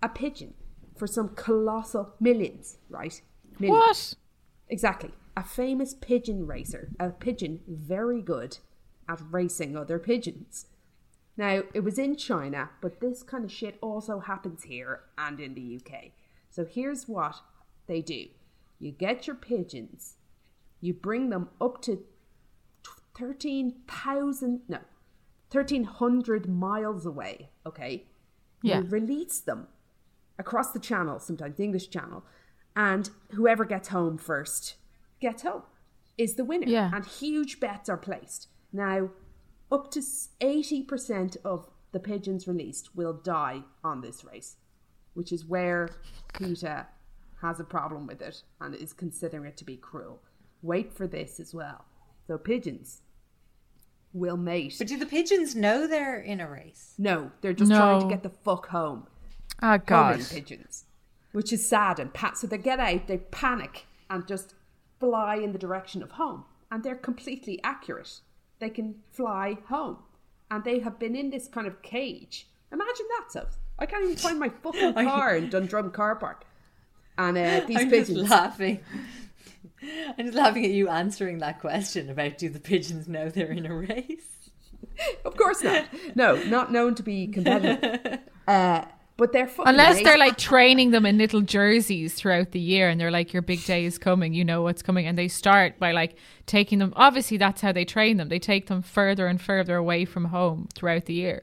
a 0.03 0.09
pigeon, 0.09 0.55
for 0.97 1.07
some 1.07 1.31
colossal 1.31 2.15
millions, 2.21 2.79
right? 2.89 3.21
Millions. 3.61 3.79
What? 3.79 4.15
Exactly. 4.69 5.13
A 5.37 5.45
famous 5.45 5.95
pigeon 5.95 6.47
racer, 6.47 6.91
a 6.99 7.11
pigeon 7.11 7.61
very 7.69 8.21
good 8.21 8.59
at 9.09 9.21
racing 9.31 9.77
other 9.77 9.99
pigeons. 9.99 10.67
Now, 11.37 11.63
it 11.75 11.81
was 11.81 11.99
in 11.99 12.17
China, 12.17 12.71
but 12.81 13.01
this 13.01 13.23
kind 13.23 13.45
of 13.45 13.53
shit 13.53 13.77
also 13.81 14.21
happens 14.21 14.65
here 14.65 15.01
and 15.19 15.39
in 15.39 15.55
the 15.55 15.77
UK. 15.77 16.13
So 16.51 16.65
here's 16.65 17.07
what 17.07 17.37
they 17.87 18.01
do 18.01 18.27
you 18.79 18.93
get 18.93 19.27
your 19.27 19.37
pigeons, 19.37 20.17
you 20.81 20.93
bring 20.93 21.31
them 21.31 21.49
up 21.61 21.83
to 21.83 22.05
13,000, 23.19 24.61
no, 24.69 24.79
1,300 25.51 26.49
miles 26.49 27.07
away, 27.07 27.51
okay? 27.65 28.07
Yeah. 28.63 28.81
You 28.81 28.85
release 28.85 29.41
them 29.41 29.69
across 30.39 30.73
the 30.73 30.79
channel, 30.79 31.19
sometimes 31.19 31.57
the 31.57 31.65
English 31.65 31.89
channel, 31.89 32.25
and 32.75 33.09
whoever 33.33 33.65
gets 33.65 33.89
home 33.89 34.19
first 34.19 34.77
gets 35.21 35.43
home 35.43 35.63
is 36.19 36.35
the 36.35 36.45
winner. 36.45 36.67
Yeah. 36.67 36.91
And 36.93 37.07
huge 37.07 37.59
bets 37.59 37.89
are 37.89 37.97
placed. 37.97 38.49
Now, 38.73 39.11
up 39.73 39.91
to 39.93 40.01
80% 40.01 41.39
of 41.45 41.71
the 41.93 42.01
pigeons 42.01 42.47
released 42.47 42.95
will 42.95 43.15
die 43.15 43.63
on 43.83 44.03
this 44.03 44.25
race, 44.25 44.57
which 45.15 45.33
is 45.33 45.47
where 45.47 45.89
PETA 46.35 46.87
has 47.47 47.61
a 47.61 47.65
problem 47.65 48.07
with 48.07 48.21
it 48.21 48.43
and 48.61 48.75
is 48.75 48.93
considering 48.93 49.47
it 49.47 49.57
to 49.59 49.65
be 49.65 49.77
cruel. 49.77 50.21
Wait 50.63 50.93
for 50.93 51.07
this 51.07 51.39
as 51.41 51.55
well. 51.55 51.85
So, 52.27 52.37
pigeons 52.39 53.03
will 54.13 54.37
mate. 54.37 54.75
But 54.79 54.89
do 54.89 54.99
the 54.99 55.07
pigeons 55.07 55.55
know 55.55 55.87
they're 55.87 56.21
in 56.21 56.41
a 56.41 56.51
race? 56.51 56.95
no, 56.99 57.31
they're 57.41 57.53
just 57.53 57.71
trying 57.71 58.01
to 58.01 58.09
get 58.09 58.23
the 58.23 58.31
fuck 58.31 58.69
home. 58.69 59.07
Oh 59.63 59.79
God. 59.79 60.13
homing 60.13 60.27
pigeons, 60.27 60.85
which 61.33 61.53
is 61.53 61.67
sad 61.67 61.99
and 61.99 62.13
pat. 62.13 62.37
So 62.37 62.47
they 62.47 62.59
get 62.59 62.81
out, 62.81 63.07
they 63.07 63.19
panic, 63.19 63.87
and 64.11 64.27
just 64.27 64.55
fly 65.01 65.37
in 65.37 65.53
the 65.53 65.59
direction 65.59 66.03
of 66.03 66.13
home, 66.13 66.45
and 66.71 66.83
they're 66.83 66.97
completely 66.97 67.61
accurate. 67.63 68.21
They 68.59 68.71
can 68.71 68.97
fly 69.11 69.59
home, 69.69 69.99
and 70.51 70.65
they 70.65 70.81
have 70.81 70.99
been 70.99 71.15
in 71.15 71.31
this 71.31 71.49
kind 71.49 71.67
of 71.67 71.83
cage. 71.83 72.49
Imagine 72.73 73.07
that, 73.19 73.33
so 73.33 73.47
I 73.79 73.87
can't 73.87 74.05
even 74.05 74.17
find 74.17 74.39
my 74.39 74.49
fucking 74.49 74.95
car 75.09 75.37
in 75.37 75.49
Dundrum 75.51 75.91
car 75.91 76.17
park, 76.17 76.45
and 77.19 77.39
uh, 77.39 77.61
these 77.67 77.79
I'm 77.79 77.91
pigeons. 77.91 78.19
just 78.19 78.31
laughing. 78.31 78.81
I'm 80.19 80.27
just 80.27 80.37
laughing 80.37 80.65
at 80.65 80.71
you 80.73 80.89
answering 80.89 81.39
that 81.39 81.61
question 81.61 82.11
about 82.11 82.39
do 82.39 82.49
the 82.49 82.61
pigeons 82.61 83.07
know 83.09 83.29
they're 83.29 83.53
in 83.53 83.67
a 83.67 83.75
race? 83.75 84.51
Of 85.25 85.37
course 85.37 85.63
not. 85.63 85.87
No, 86.15 86.37
not 86.45 86.73
known 86.73 86.95
to 86.97 87.03
be 87.03 87.27
competitive. 87.27 88.21
Uh, 88.49 88.85
but 89.17 89.33
they're 89.33 89.49
fucking 89.49 89.71
Unless 89.71 90.05
they're 90.05 90.17
like 90.17 90.39
training 90.39 90.93
them 90.93 91.05
in 91.05 91.19
little 91.19 91.41
jerseys 91.41 92.15
throughout 92.15 92.53
the 92.53 92.61
year 92.61 92.89
and 92.89 93.01
they're 93.01 93.11
like, 93.11 93.33
your 93.33 93.43
big 93.43 93.65
day 93.65 93.85
is 93.85 93.99
coming, 93.99 94.35
you 94.35 94.45
know 94.45 94.63
what's 94.63 94.83
coming. 94.83 95.05
And 95.07 95.19
they 95.19 95.27
start 95.27 95.81
by 95.81 95.91
like 95.91 96.17
taking 96.47 96.79
them. 96.79 96.93
Obviously, 96.95 97.39
that's 97.39 97.61
how 97.61 97.73
they 97.73 97.85
train 97.85 98.19
them. 98.19 98.29
They 98.29 98.39
take 98.39 98.69
them 98.69 98.83
further 98.83 99.27
and 99.27 99.41
further 99.41 99.75
away 99.75 100.05
from 100.05 100.27
home 100.27 100.69
throughout 100.75 101.07
the 101.07 101.15
year. 101.15 101.43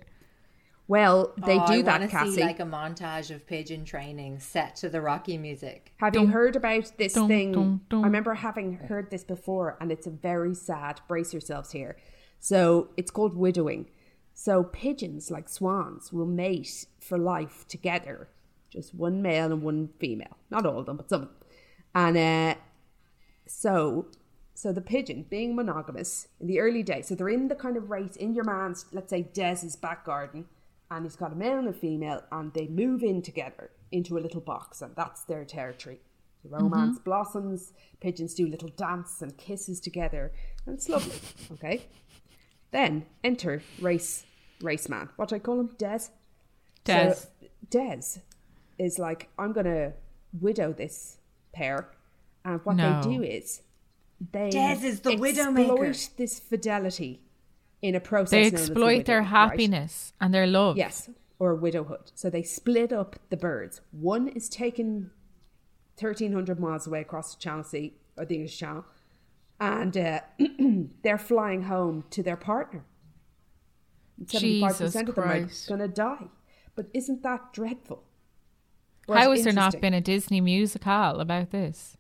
Well, 0.88 1.34
they 1.38 1.58
Oh, 1.60 1.67
do 1.67 1.74
I 1.74 1.82
that, 1.84 1.91
wanna 2.02 2.08
Cassie. 2.10 2.32
See 2.36 2.41
like 2.41 2.60
a 2.60 2.63
montage 2.65 3.34
of 3.34 3.48
pigeon 3.48 3.86
training 3.86 4.39
set 4.39 4.76
to 4.78 4.89
the 4.89 5.02
Rocky 5.02 5.38
music. 5.38 5.93
Have 5.98 6.13
you 6.15 6.28
heard 6.28 6.56
about 6.56 6.91
this 6.98 7.13
dum, 7.13 7.28
thing? 7.30 7.52
dum, 7.54 7.82
dum. 7.89 8.02
I 8.04 8.08
remember 8.08 8.34
having 8.34 8.74
heard 8.74 9.10
this 9.10 9.24
before, 9.24 9.78
and 9.80 9.91
it's 9.91 10.08
a 10.08 10.12
very 10.12 10.54
sad. 10.54 11.00
Brace 11.08 11.32
yourselves 11.34 11.72
here. 11.72 11.96
So 12.39 12.89
it's 12.98 13.12
called 13.12 13.36
widowing. 13.36 13.89
So 14.34 14.63
pigeons, 14.63 15.32
like 15.32 15.48
swans, 15.48 16.12
will 16.12 16.26
mate 16.26 16.86
for 17.00 17.17
life 17.17 17.65
together, 17.69 18.28
just 18.69 18.93
one 18.93 19.22
male 19.22 19.52
and 19.54 19.62
one 19.62 19.89
female. 20.00 20.38
Not 20.50 20.65
all 20.65 20.80
of 20.80 20.86
them, 20.88 20.98
but 20.98 21.08
some. 21.10 21.30
And 21.96 22.17
uh, 22.17 22.56
so, 23.48 24.08
so 24.54 24.74
the 24.74 24.82
pigeon 24.82 25.26
being 25.30 25.56
monogamous 25.56 26.28
in 26.41 26.48
the 26.48 26.60
early 26.60 26.84
days. 26.84 27.08
So 27.08 27.15
they're 27.15 27.30
in 27.30 27.48
the 27.48 27.56
kind 27.56 27.78
of 27.78 27.89
race 27.89 28.15
in 28.17 28.34
your 28.34 28.43
man's, 28.43 28.86
let's 28.91 29.12
say 29.12 29.22
Des's 29.22 29.76
back 29.76 30.04
garden, 30.04 30.46
and 30.93 31.06
he's 31.06 31.15
got 31.15 31.32
a 31.32 31.36
male 31.36 31.58
and 31.58 31.67
a 31.67 31.73
female, 31.73 32.23
and 32.32 32.53
they 32.53 32.67
move 32.67 33.03
in 33.03 33.21
together 33.21 33.71
into 33.91 34.17
a 34.17 34.21
little 34.21 34.41
box, 34.41 34.82
and 34.82 34.95
that's 34.95 35.23
their 35.23 35.43
territory. 35.43 35.99
The 36.43 36.49
mm-hmm. 36.49 36.63
romance 36.63 36.99
blossoms. 36.99 37.73
Pigeons 37.99 38.34
do 38.34 38.47
little 38.47 38.69
dance 38.69 39.21
and 39.21 39.36
kisses 39.38 39.79
together, 39.79 40.32
and 40.65 40.75
it's 40.75 40.89
lovely. 40.89 41.19
Okay. 41.53 41.86
Then 42.71 43.06
enter 43.23 43.63
race 43.82 44.25
race 44.62 44.88
man. 44.88 45.10
What 45.15 45.29
do 45.29 45.36
I 45.36 45.39
call 45.39 45.60
him? 45.60 45.69
Des. 45.77 46.10
Des. 46.84 47.13
So, 47.13 47.27
Des 47.69 48.19
is 48.77 48.99
like, 48.99 49.29
I'm 49.39 49.53
gonna 49.53 49.93
widow 50.39 50.73
this 50.73 51.17
pair, 51.53 51.89
and 52.45 52.60
what 52.63 52.75
No. 52.75 53.01
they 53.01 53.17
do 53.17 53.23
is 53.23 53.62
they 54.32 54.49
Des 54.49 54.86
is 54.86 54.99
the 55.01 55.13
exploit 55.13 55.36
widowmaker. 55.36 56.15
this 56.17 56.39
fidelity 56.39 57.22
in 57.84 57.93
a 57.93 58.00
process. 58.00 58.32
They 58.32 58.38
known 58.46 58.46
as 58.46 58.52
the 58.52 58.58
exploit 58.60 59.06
their 59.06 59.17
widowing, 59.17 59.17
right? 59.19 59.28
happiness 59.28 60.13
and 60.19 60.34
their 60.34 60.48
love. 60.48 60.78
Yes, 60.78 61.10
or 61.38 61.54
widowhood. 61.54 62.12
So 62.15 62.30
they 62.30 62.41
split 62.41 62.91
up 62.91 63.17
the 63.30 63.38
birds. 63.38 63.82
One 63.91 64.28
is 64.30 64.50
taken 64.50 65.12
1,300 66.00 66.60
miles 66.60 66.88
away 66.88 67.02
across 67.02 67.36
the 67.36 67.41
Channel 67.41 67.63
Sea, 67.65 67.93
or 68.17 68.26
the 68.26 68.36
English 68.36 68.58
Channel, 68.58 68.86
and 69.60 69.96
uh, 69.96 70.22
they're 71.04 71.17
flying 71.19 71.63
home 71.63 72.06
to 72.10 72.24
their 72.24 72.38
partner. 72.38 72.86
75% 74.24 74.39
Jesus 74.39 74.82
of 74.82 74.93
them 74.93 75.10
are 75.10 75.13
Christ. 75.13 75.67
going 75.67 75.82
to 75.82 75.88
die. 75.88 76.28
But 76.76 76.88
isn't 76.93 77.22
that 77.24 77.54
dreadful? 77.54 78.04
Or 79.08 79.17
How 79.17 79.32
has 79.32 79.43
there 79.43 79.54
not 79.54 79.80
been 79.82 79.93
a 79.93 80.02
Disney 80.02 80.39
musical 80.39 81.19
about 81.19 81.52
this? 81.52 81.98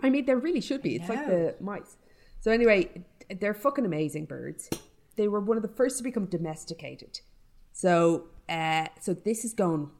I 0.00 0.10
mean, 0.10 0.26
there 0.26 0.36
really 0.36 0.60
should 0.60 0.82
be. 0.82 0.96
It's 0.96 1.08
like 1.08 1.26
the 1.26 1.56
mice. 1.60 1.96
So 2.40 2.52
anyway, 2.52 3.04
they're 3.40 3.54
fucking 3.54 3.84
amazing 3.84 4.26
birds. 4.26 4.70
They 5.16 5.28
were 5.28 5.40
one 5.40 5.56
of 5.56 5.62
the 5.62 5.68
first 5.68 5.98
to 5.98 6.04
become 6.04 6.26
domesticated. 6.26 7.20
So, 7.72 8.24
uh, 8.48 8.86
so 9.00 9.14
this 9.14 9.44
is 9.44 9.52
going 9.52 9.90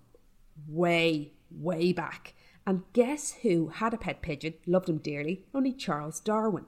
way, 0.69 1.33
way 1.51 1.93
back. 1.93 2.35
And 2.67 2.83
guess 2.93 3.35
who 3.43 3.69
had 3.69 3.95
a 3.95 3.99
pet 3.99 4.23
pigeon? 4.23 4.55
Loved 4.67 4.89
him 4.89 4.99
dearly. 4.99 5.45
Only 5.55 5.73
Charles 5.73 6.21
Darwin. 6.21 6.65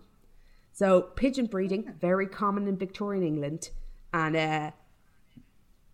So 0.79 1.03
pigeon 1.03 1.47
breeding 1.47 1.93
very 2.01 2.29
common 2.29 2.69
in 2.69 2.77
Victorian 2.77 3.25
England, 3.25 3.71
and 4.15 4.37
uh, 4.37 4.71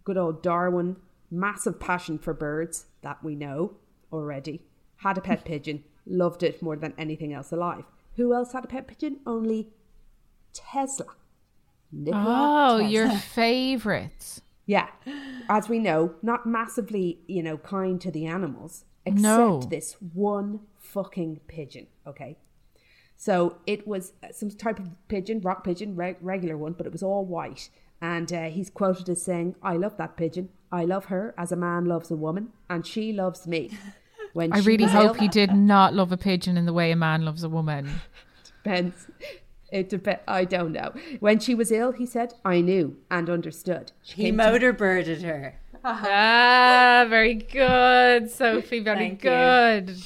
good 0.05 0.19
old 0.19 0.43
Darwin, 0.43 0.97
massive 1.31 1.81
passion 1.81 2.19
for 2.19 2.35
birds 2.35 2.85
that 3.01 3.25
we 3.25 3.35
know 3.35 3.77
already. 4.13 4.61
Had 4.97 5.17
a 5.17 5.23
pet 5.23 5.45
pigeon, 5.47 5.85
loved 6.05 6.43
it 6.43 6.61
more 6.61 6.77
than 6.77 6.93
anything 6.99 7.33
else 7.33 7.51
alive. 7.51 7.85
Who 8.17 8.35
else 8.35 8.53
had 8.53 8.67
a 8.67 8.69
pet 8.69 8.87
pigeon? 8.87 9.21
Only 9.27 9.71
Tesla. 10.53 11.17
Oh, 12.13 12.79
your 12.79 13.11
favourites. 13.19 14.41
Yeah. 14.67 14.89
As 15.49 15.69
we 15.69 15.79
know, 15.79 16.15
not 16.23 16.47
massively, 16.47 17.21
you 17.27 17.43
know, 17.43 17.59
kind 17.59 18.01
to 18.01 18.11
the 18.11 18.27
animals, 18.27 18.85
except 19.05 19.23
No. 19.23 19.61
this 19.61 19.97
one 20.15 20.61
fucking 20.79 21.41
pigeon, 21.49 21.87
okay? 22.07 22.39
So 23.17 23.57
it 23.67 23.87
was 23.87 24.13
uh, 24.23 24.29
some 24.33 24.51
type 24.51 24.79
of 24.79 24.89
pigeon, 25.09 25.41
rock 25.41 25.65
pigeon, 25.65 25.95
re- 25.97 26.17
regular 26.21 26.57
one, 26.57 26.73
but 26.73 26.87
it 26.87 26.93
was 26.93 27.03
all 27.03 27.25
white. 27.25 27.69
And 28.01 28.33
uh, 28.33 28.45
he's 28.45 28.71
quoted 28.71 29.09
as 29.09 29.23
saying, 29.23 29.55
I 29.63 29.77
love 29.77 29.97
that 29.99 30.17
pigeon. 30.17 30.49
I 30.73 30.85
love 30.85 31.07
her 31.07 31.35
as 31.39 31.53
a 31.53 31.57
man 31.57 31.85
loves 31.85 32.11
a 32.11 32.17
woman, 32.17 32.49
and 32.69 32.87
she 32.87 33.13
loves 33.13 33.47
me. 33.47 33.71
When 34.33 34.53
I 34.53 34.59
really 34.59 34.85
hope 34.85 35.19
he 35.19 35.29
did 35.29 35.53
not 35.55 35.95
love 35.95 36.11
a 36.11 36.17
pigeon 36.17 36.57
in 36.57 36.67
the 36.67 36.73
way 36.73 36.91
a 36.91 36.97
man 36.97 37.25
loves 37.25 37.45
a 37.45 37.49
woman. 37.49 37.89
depends. 38.65 39.07
It 39.75 39.89
dep- 39.89 40.23
I 40.29 40.45
don't 40.45 40.71
know. 40.73 40.93
When 41.19 41.41
she 41.41 41.53
was 41.55 41.73
ill, 41.73 41.91
he 41.93 42.07
said, 42.07 42.35
I 42.45 42.61
knew 42.61 42.97
and 43.11 43.29
understood. 43.29 43.91
She 44.03 44.15
He 44.17 44.23
came 44.27 44.37
to- 44.37 44.45
motorbirded 44.45 45.23
her. 45.23 45.59
ah, 45.85 47.07
very 47.09 47.35
good, 47.35 48.31
Sophie. 48.31 48.79
Very 48.81 48.99
Thank 48.99 49.25
you. 49.25 49.31
good. 49.31 49.97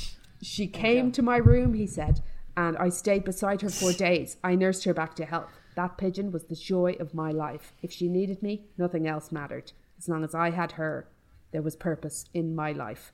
She 0.43 0.67
came 0.69 1.13
to 1.13 1.23
my 1.23 1.37
room, 1.37 1.75
he 1.75 1.87
said, 1.87 2.21
and 2.57 2.79
I 2.79 2.89
stayed 2.89 3.25
beside 3.25 3.61
her 3.61 3.69
for 3.69 3.93
days. 3.93 4.39
I 4.43 4.55
nursed 4.55 4.85
her 4.85 4.95
back 4.95 5.15
to 5.17 5.27
health. 5.27 5.53
That 5.77 5.99
pigeon 5.99 6.33
was 6.33 6.45
the 6.45 6.57
joy 6.57 6.97
of 6.99 7.13
my 7.13 7.31
life. 7.31 7.73
If 7.83 7.93
she 7.93 8.09
needed 8.09 8.43
me, 8.43 8.65
nothing 8.79 9.07
else 9.07 9.31
mattered. 9.31 9.73
As 9.99 10.09
long 10.09 10.25
as 10.25 10.35
I 10.35 10.51
had 10.51 10.73
her, 10.73 11.09
there 11.53 11.63
was 11.63 11.77
purpose 11.77 12.25
in 12.33 12.55
my 12.55 12.73
life. 12.73 13.13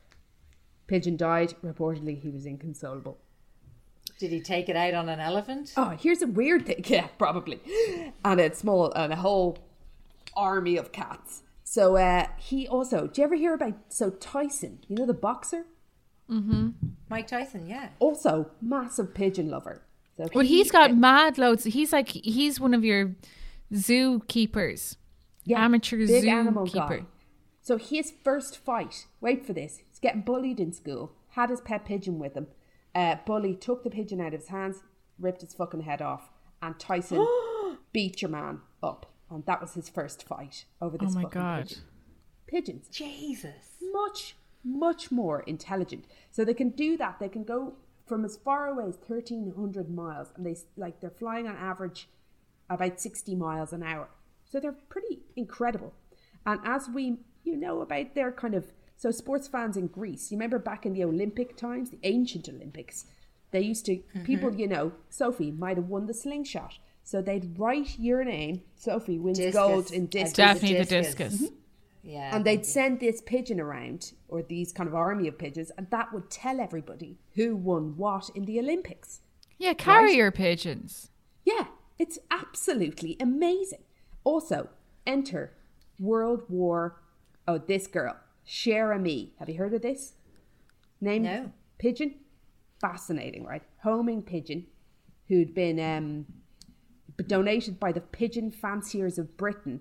Pigeon 0.86 1.16
died. 1.16 1.54
Reportedly, 1.64 2.20
he 2.20 2.30
was 2.30 2.46
inconsolable. 2.46 3.18
Did 4.18 4.30
he 4.30 4.40
take 4.40 4.68
it 4.68 4.76
out 4.76 4.94
on 4.94 5.08
an 5.08 5.20
elephant? 5.20 5.72
Oh, 5.76 5.90
here's 5.98 6.22
a 6.22 6.26
weird 6.26 6.66
thing. 6.66 6.84
Yeah, 6.88 7.08
probably. 7.18 7.60
And 8.24 8.40
a 8.40 8.54
small, 8.54 8.92
and 8.92 9.12
a 9.12 9.16
whole 9.16 9.58
army 10.36 10.76
of 10.76 10.92
cats. 10.92 11.42
So 11.64 11.96
uh, 11.96 12.26
he 12.38 12.68
also, 12.68 13.06
do 13.08 13.20
you 13.20 13.24
ever 13.26 13.34
hear 13.34 13.54
about, 13.54 13.74
so 13.88 14.10
Tyson, 14.10 14.78
you 14.88 14.96
know 14.96 15.06
the 15.06 15.14
boxer? 15.14 15.64
Mm-hmm. 16.30 16.70
Mike 17.08 17.26
Tyson, 17.26 17.66
yeah. 17.66 17.88
Also, 17.98 18.50
massive 18.62 19.14
pigeon 19.14 19.50
lover. 19.50 19.82
So 20.16 20.28
But 20.32 20.46
he- 20.46 20.58
he's 20.58 20.70
got 20.70 20.94
mad 20.96 21.36
loads. 21.38 21.64
He's 21.64 21.92
like 21.92 22.08
he's 22.08 22.60
one 22.60 22.72
of 22.74 22.84
your 22.84 23.16
zookeepers. 23.72 24.96
Amateur 25.54 25.98
big 26.06 26.26
animal 26.26 26.66
zookeeper. 26.66 26.88
guy. 26.88 27.04
So 27.62 27.76
his 27.78 28.12
first 28.22 28.56
fight, 28.58 29.06
wait 29.20 29.44
for 29.46 29.52
this, 29.52 29.80
he's 29.90 29.98
getting 29.98 30.20
bullied 30.22 30.60
in 30.60 30.72
school, 30.72 31.12
had 31.30 31.50
his 31.50 31.60
pet 31.60 31.84
pigeon 31.84 32.18
with 32.18 32.34
him. 32.34 32.46
Uh, 32.94 33.16
bully 33.26 33.54
took 33.54 33.82
the 33.82 33.90
pigeon 33.90 34.20
out 34.20 34.34
of 34.34 34.40
his 34.40 34.48
hands, 34.48 34.82
ripped 35.18 35.40
his 35.40 35.54
fucking 35.54 35.82
head 35.82 36.00
off, 36.00 36.30
and 36.62 36.78
Tyson 36.78 37.26
beat 37.92 38.22
your 38.22 38.30
man 38.30 38.60
up. 38.82 39.12
And 39.30 39.44
that 39.46 39.60
was 39.60 39.74
his 39.74 39.88
first 39.88 40.22
fight 40.26 40.64
over 40.80 40.96
this 40.96 41.12
Oh 41.12 41.14
my 41.14 41.22
fucking 41.22 41.40
God. 41.40 41.62
pigeon. 41.68 41.82
Pigeons. 42.46 42.88
Jesus. 42.88 43.76
Much, 43.92 44.36
much 44.62 45.10
more 45.10 45.40
intelligent. 45.40 46.04
So 46.30 46.44
they 46.44 46.54
can 46.54 46.70
do 46.70 46.96
that. 46.98 47.18
They 47.18 47.28
can 47.28 47.42
go 47.44 47.74
from 48.06 48.24
as 48.24 48.36
far 48.36 48.68
away 48.68 48.84
as 48.84 48.98
1,300 49.06 49.90
miles, 49.90 50.28
and 50.36 50.44
they 50.46 50.56
like 50.76 51.00
they're 51.00 51.10
flying 51.10 51.48
on 51.48 51.56
average 51.56 52.08
about 52.70 53.00
60 53.00 53.34
miles 53.34 53.72
an 53.72 53.82
hour. 53.82 54.08
So 54.44 54.60
they're 54.60 54.76
pretty 54.88 55.20
incredible. 55.36 55.94
And 56.46 56.60
as 56.64 56.88
we, 56.88 57.16
you 57.42 57.56
know, 57.56 57.80
about 57.80 58.14
their 58.14 58.30
kind 58.30 58.54
of, 58.54 58.66
so 58.96 59.10
sports 59.10 59.48
fans 59.48 59.76
in 59.76 59.88
Greece, 59.88 60.30
you 60.30 60.36
remember 60.36 60.58
back 60.58 60.86
in 60.86 60.92
the 60.92 61.04
Olympic 61.04 61.56
times, 61.56 61.90
the 61.90 61.98
ancient 62.02 62.48
Olympics, 62.48 63.06
they 63.50 63.60
used 63.60 63.86
to, 63.86 63.96
mm-hmm. 63.96 64.24
people, 64.24 64.54
you 64.54 64.66
know, 64.66 64.92
Sophie 65.10 65.50
might 65.50 65.76
have 65.76 65.88
won 65.88 66.06
the 66.06 66.14
slingshot. 66.14 66.78
So 67.02 67.20
they'd 67.20 67.58
write 67.58 67.98
your 67.98 68.24
name, 68.24 68.62
Sophie 68.76 69.18
wins 69.18 69.38
Discus. 69.38 69.54
gold 69.54 69.92
in 69.92 70.06
discus. 70.06 70.32
Definitely 70.32 70.78
the 70.78 70.84
discus. 70.86 71.38
discus. 71.38 71.56
Yeah. 72.02 72.34
And 72.34 72.44
they'd 72.44 72.66
send 72.66 73.00
this 73.00 73.20
pigeon 73.20 73.60
around, 73.60 74.12
or 74.28 74.42
these 74.42 74.72
kind 74.72 74.88
of 74.88 74.94
army 74.94 75.28
of 75.28 75.38
pigeons, 75.38 75.70
and 75.76 75.88
that 75.90 76.12
would 76.12 76.30
tell 76.30 76.60
everybody 76.60 77.18
who 77.34 77.56
won 77.56 77.96
what 77.96 78.30
in 78.34 78.44
the 78.44 78.58
Olympics. 78.58 79.20
Yeah, 79.58 79.74
carrier 79.74 80.30
pigeons. 80.30 81.10
Yeah, 81.44 81.66
it's 81.98 82.18
absolutely 82.30 83.16
amazing. 83.20 83.84
Also, 84.24 84.68
enter 85.06 85.52
World 85.98 86.42
War. 86.48 87.00
Oh, 87.46 87.58
this 87.58 87.86
girl, 87.86 88.16
Cher 88.44 88.92
Ami. 88.92 89.32
Have 89.38 89.48
you 89.48 89.56
heard 89.58 89.74
of 89.74 89.82
this? 89.82 90.14
Named 91.00 91.24
No. 91.24 91.52
pigeon. 91.78 92.16
Fascinating, 92.80 93.44
right? 93.44 93.62
Homing 93.82 94.22
pigeon, 94.22 94.66
who'd 95.28 95.54
been 95.54 95.80
um, 95.80 96.26
donated 97.26 97.80
by 97.80 97.92
the 97.92 98.00
pigeon 98.00 98.50
fanciers 98.50 99.18
of 99.18 99.36
Britain 99.36 99.80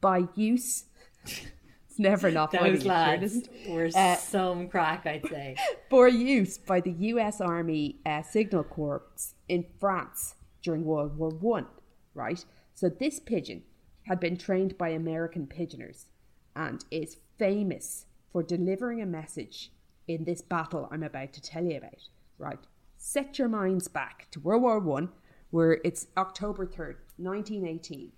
by 0.00 0.28
use. 0.34 0.84
it's 1.24 1.98
never 1.98 2.30
not 2.30 2.50
Those 2.50 2.84
lads 2.84 3.48
were 3.68 3.88
Uh, 3.94 4.16
some 4.16 4.68
crack, 4.68 5.06
I'd 5.06 5.26
say. 5.28 5.56
for 5.90 6.08
use 6.08 6.58
by 6.58 6.80
the 6.80 6.90
U.S. 6.92 7.40
Army 7.40 8.00
uh, 8.04 8.22
Signal 8.22 8.64
Corps 8.64 9.04
in 9.48 9.64
France 9.78 10.34
during 10.62 10.84
World 10.84 11.16
War 11.16 11.30
One. 11.30 11.66
Right, 12.14 12.44
so 12.74 12.88
this 12.88 13.18
pigeon 13.18 13.62
had 14.04 14.20
been 14.20 14.36
trained 14.36 14.78
by 14.78 14.90
American 14.90 15.46
pigeoners 15.48 16.06
and 16.54 16.84
is 16.90 17.16
famous 17.38 18.06
for 18.32 18.42
delivering 18.42 19.00
a 19.00 19.06
message 19.06 19.72
in 20.06 20.24
this 20.24 20.42
battle 20.42 20.88
I'm 20.90 21.02
about 21.02 21.32
to 21.34 21.42
tell 21.42 21.64
you 21.64 21.76
about. 21.78 22.08
Right, 22.38 22.58
set 22.96 23.38
your 23.38 23.48
minds 23.48 23.88
back 23.88 24.28
to 24.32 24.40
World 24.40 24.62
War 24.62 24.78
One, 24.80 25.10
where 25.50 25.80
it's 25.84 26.08
October 26.16 26.66
third, 26.66 26.98
nineteen 27.18 27.66
eighteen 27.66 28.12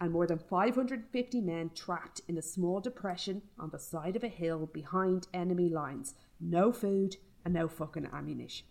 and 0.00 0.12
more 0.12 0.26
than 0.26 0.38
550 0.38 1.40
men 1.42 1.70
trapped 1.74 2.22
in 2.26 2.38
a 2.38 2.42
small 2.42 2.80
depression 2.80 3.42
on 3.58 3.70
the 3.70 3.78
side 3.78 4.16
of 4.16 4.24
a 4.24 4.28
hill 4.28 4.70
behind 4.72 5.28
enemy 5.34 5.68
lines. 5.68 6.14
No 6.40 6.72
food 6.72 7.16
and 7.44 7.52
no 7.52 7.68
fucking 7.68 8.08
ammunition. 8.12 8.66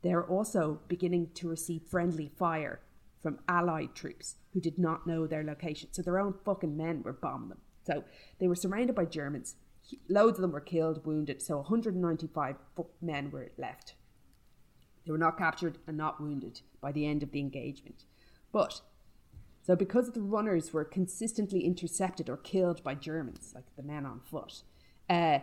They're 0.00 0.24
also 0.24 0.80
beginning 0.88 1.30
to 1.34 1.48
receive 1.48 1.82
friendly 1.82 2.32
fire 2.36 2.80
from 3.20 3.38
Allied 3.48 3.94
troops 3.94 4.36
who 4.52 4.60
did 4.60 4.78
not 4.78 5.06
know 5.06 5.26
their 5.26 5.44
location. 5.44 5.90
So 5.92 6.02
their 6.02 6.18
own 6.18 6.34
fucking 6.44 6.76
men 6.76 7.02
were 7.02 7.12
bombing 7.12 7.50
them. 7.50 7.60
So 7.86 8.04
they 8.38 8.48
were 8.48 8.54
surrounded 8.54 8.94
by 8.94 9.04
Germans. 9.04 9.56
Loads 10.08 10.38
of 10.38 10.42
them 10.42 10.52
were 10.52 10.60
killed, 10.60 11.04
wounded. 11.04 11.42
So 11.42 11.56
195 11.56 12.56
men 13.00 13.30
were 13.30 13.50
left. 13.58 13.94
They 15.04 15.12
were 15.12 15.18
not 15.18 15.38
captured 15.38 15.78
and 15.86 15.96
not 15.96 16.20
wounded 16.20 16.60
by 16.80 16.92
the 16.92 17.06
end 17.06 17.22
of 17.22 17.32
the 17.32 17.40
engagement. 17.40 18.04
But 18.52 18.80
so 19.62 19.76
because 19.76 20.10
the 20.10 20.20
runners 20.20 20.72
were 20.72 20.84
consistently 20.84 21.64
intercepted 21.64 22.28
or 22.28 22.36
killed 22.36 22.82
by 22.82 22.94
Germans, 22.94 23.52
like 23.54 23.64
the 23.76 23.82
men 23.82 24.04
on 24.06 24.20
foot, 24.20 24.62
uh, 25.08 25.38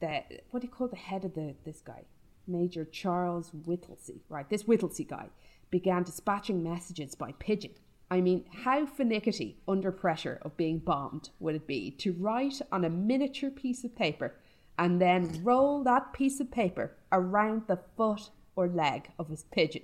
the 0.00 0.22
what 0.50 0.60
do 0.60 0.66
you 0.66 0.72
call 0.72 0.88
the 0.88 0.96
head 0.96 1.24
of 1.24 1.34
the 1.34 1.54
this 1.64 1.80
guy, 1.80 2.02
Major 2.46 2.84
Charles 2.84 3.52
Whittlesey, 3.52 4.22
right? 4.28 4.48
This 4.48 4.66
Whittlesey 4.66 5.04
guy 5.04 5.28
began 5.70 6.02
dispatching 6.02 6.62
messages 6.62 7.14
by 7.14 7.32
pigeon. 7.32 7.72
I 8.10 8.20
mean, 8.20 8.44
how 8.64 8.86
finickety 8.86 9.56
under 9.68 9.92
pressure 9.92 10.40
of 10.42 10.56
being 10.56 10.78
bombed 10.78 11.30
would 11.38 11.54
it 11.54 11.66
be 11.66 11.90
to 11.98 12.12
write 12.12 12.60
on 12.72 12.84
a 12.84 12.90
miniature 12.90 13.50
piece 13.50 13.84
of 13.84 13.94
paper 13.94 14.34
and 14.78 15.00
then 15.00 15.40
roll 15.44 15.84
that 15.84 16.12
piece 16.12 16.40
of 16.40 16.50
paper 16.50 16.96
around 17.12 17.62
the 17.68 17.78
foot 17.96 18.30
or 18.56 18.66
leg 18.66 19.10
of 19.18 19.28
his 19.28 19.44
pigeon 19.52 19.82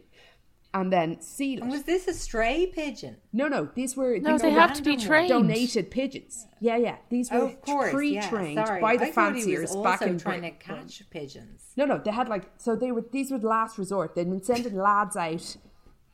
and 0.74 0.93
then 0.93 1.20
seal 1.20 1.62
And 1.62 1.70
it? 1.70 1.77
was 1.77 1.85
this 1.85 2.09
a 2.09 2.12
stray 2.14 2.66
pigeon? 2.66 3.16
No, 3.33 3.47
no, 3.47 3.68
these 3.74 3.97
were 3.97 4.18
No, 4.18 4.33
these 4.33 4.43
they 4.43 4.51
were 4.53 4.59
have 4.61 4.74
to 4.74 4.83
be 4.83 4.97
trained. 4.97 5.29
donated 5.29 5.91
pigeons. 5.91 6.47
Yeah, 6.61 6.77
yeah, 6.77 6.97
these 7.09 7.31
were 7.31 7.39
Oh, 7.39 7.47
of 7.47 7.61
course, 7.62 7.93
pre-trained 7.93 8.55
yeah, 8.57 8.64
sorry. 8.64 8.81
by 8.81 8.97
the 8.97 9.05
I 9.07 9.12
thought 9.12 9.37
he 9.37 9.43
fanciers 9.43 9.70
was 9.74 9.85
back 9.85 10.03
also 10.03 10.12
in 10.12 10.18
trying 10.18 10.41
Britain. 10.41 10.59
to 10.59 10.64
catch 10.64 11.11
pigeons. 11.11 11.72
No, 11.77 11.85
no, 11.85 11.99
they 12.05 12.11
had 12.11 12.29
like 12.29 12.51
so 12.59 12.74
they 12.74 12.91
were 12.91 13.05
these 13.12 13.31
were 13.31 13.39
the 13.39 13.47
last 13.47 13.79
resort. 13.79 14.14
They'd 14.16 14.29
been 14.29 14.43
sending 14.43 14.74
lads 14.77 15.16
out 15.16 15.57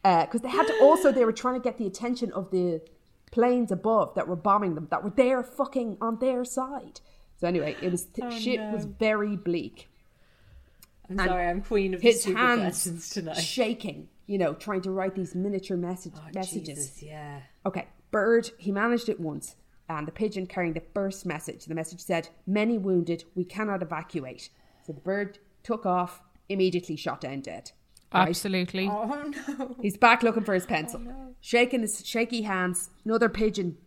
because 0.03 0.41
they 0.41 0.49
had 0.49 0.67
to 0.67 0.75
also 0.81 1.13
they 1.13 1.25
were 1.25 1.33
trying 1.33 1.55
to 1.55 1.65
get 1.65 1.79
the 1.79 1.87
attention 1.87 2.33
of 2.33 2.51
the 2.51 2.81
planes 3.31 3.71
above 3.73 4.15
that 4.15 4.29
were 4.29 4.37
bombing 4.37 4.75
them 4.75 4.89
that 4.91 5.03
were 5.03 5.11
there 5.11 5.43
fucking 5.43 5.97
on 6.01 6.19
their 6.19 6.45
side. 6.45 7.01
So 7.41 7.47
anyway, 7.49 7.77
it 7.83 7.91
was 7.91 8.07
Oh, 8.21 8.31
shit 8.31 8.61
was 8.73 8.85
very 8.85 9.37
bleak. 9.37 9.89
I'm 11.09 11.19
And 11.19 11.29
sorry, 11.29 11.47
I'm 11.49 11.63
queen 11.63 11.95
of 11.95 12.01
His 12.01 12.25
hands 12.25 13.11
tonight. 13.11 13.35
shaking, 13.35 14.09
you 14.27 14.39
know, 14.39 14.55
trying 14.55 14.83
to 14.83 14.91
write 14.91 15.15
these 15.15 15.35
miniature 15.35 15.77
message 15.77 16.13
Oh, 16.17 16.29
messages. 16.35 16.67
Jesus, 16.91 17.03
yeah. 17.03 17.41
Okay, 17.67 17.87
bird, 18.11 18.51
he 18.59 18.71
managed 18.71 19.09
it 19.09 19.19
once, 19.21 19.57
and 19.89 20.07
the 20.07 20.13
pigeon 20.13 20.47
carrying 20.47 20.75
the 20.75 20.83
first 20.95 21.27
message. 21.27 21.65
The 21.65 21.75
message 21.75 22.01
said, 22.01 22.29
Many 22.47 22.79
wounded, 22.79 23.25
we 23.35 23.45
cannot 23.45 23.83
evacuate. 23.83 24.49
So 24.87 24.93
the 24.93 25.01
bird 25.01 25.39
took 25.63 25.85
off, 25.87 26.23
immediately 26.49 26.97
shot 26.97 27.21
down 27.21 27.41
dead. 27.41 27.73
Right? 28.13 28.29
Absolutely. 28.29 28.89
Oh 28.89 29.33
no. 29.59 29.77
He's 29.81 29.97
back 29.97 30.23
looking 30.23 30.45
for 30.45 30.55
his 30.55 30.67
pencil. 30.67 31.01
Oh, 31.07 31.35
Shaking 31.41 31.81
his 31.81 32.07
shaky 32.07 32.43
hands, 32.43 32.91
another 33.05 33.29
pigeon 33.29 33.79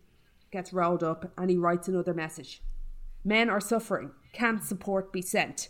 gets 0.51 0.73
rolled 0.73 1.03
up 1.03 1.31
and 1.37 1.49
he 1.49 1.57
writes 1.57 1.87
another 1.87 2.13
message. 2.13 2.61
Men 3.23 3.49
are 3.49 3.61
suffering. 3.61 4.11
Can 4.33 4.61
support 4.61 5.11
be 5.11 5.21
sent? 5.21 5.69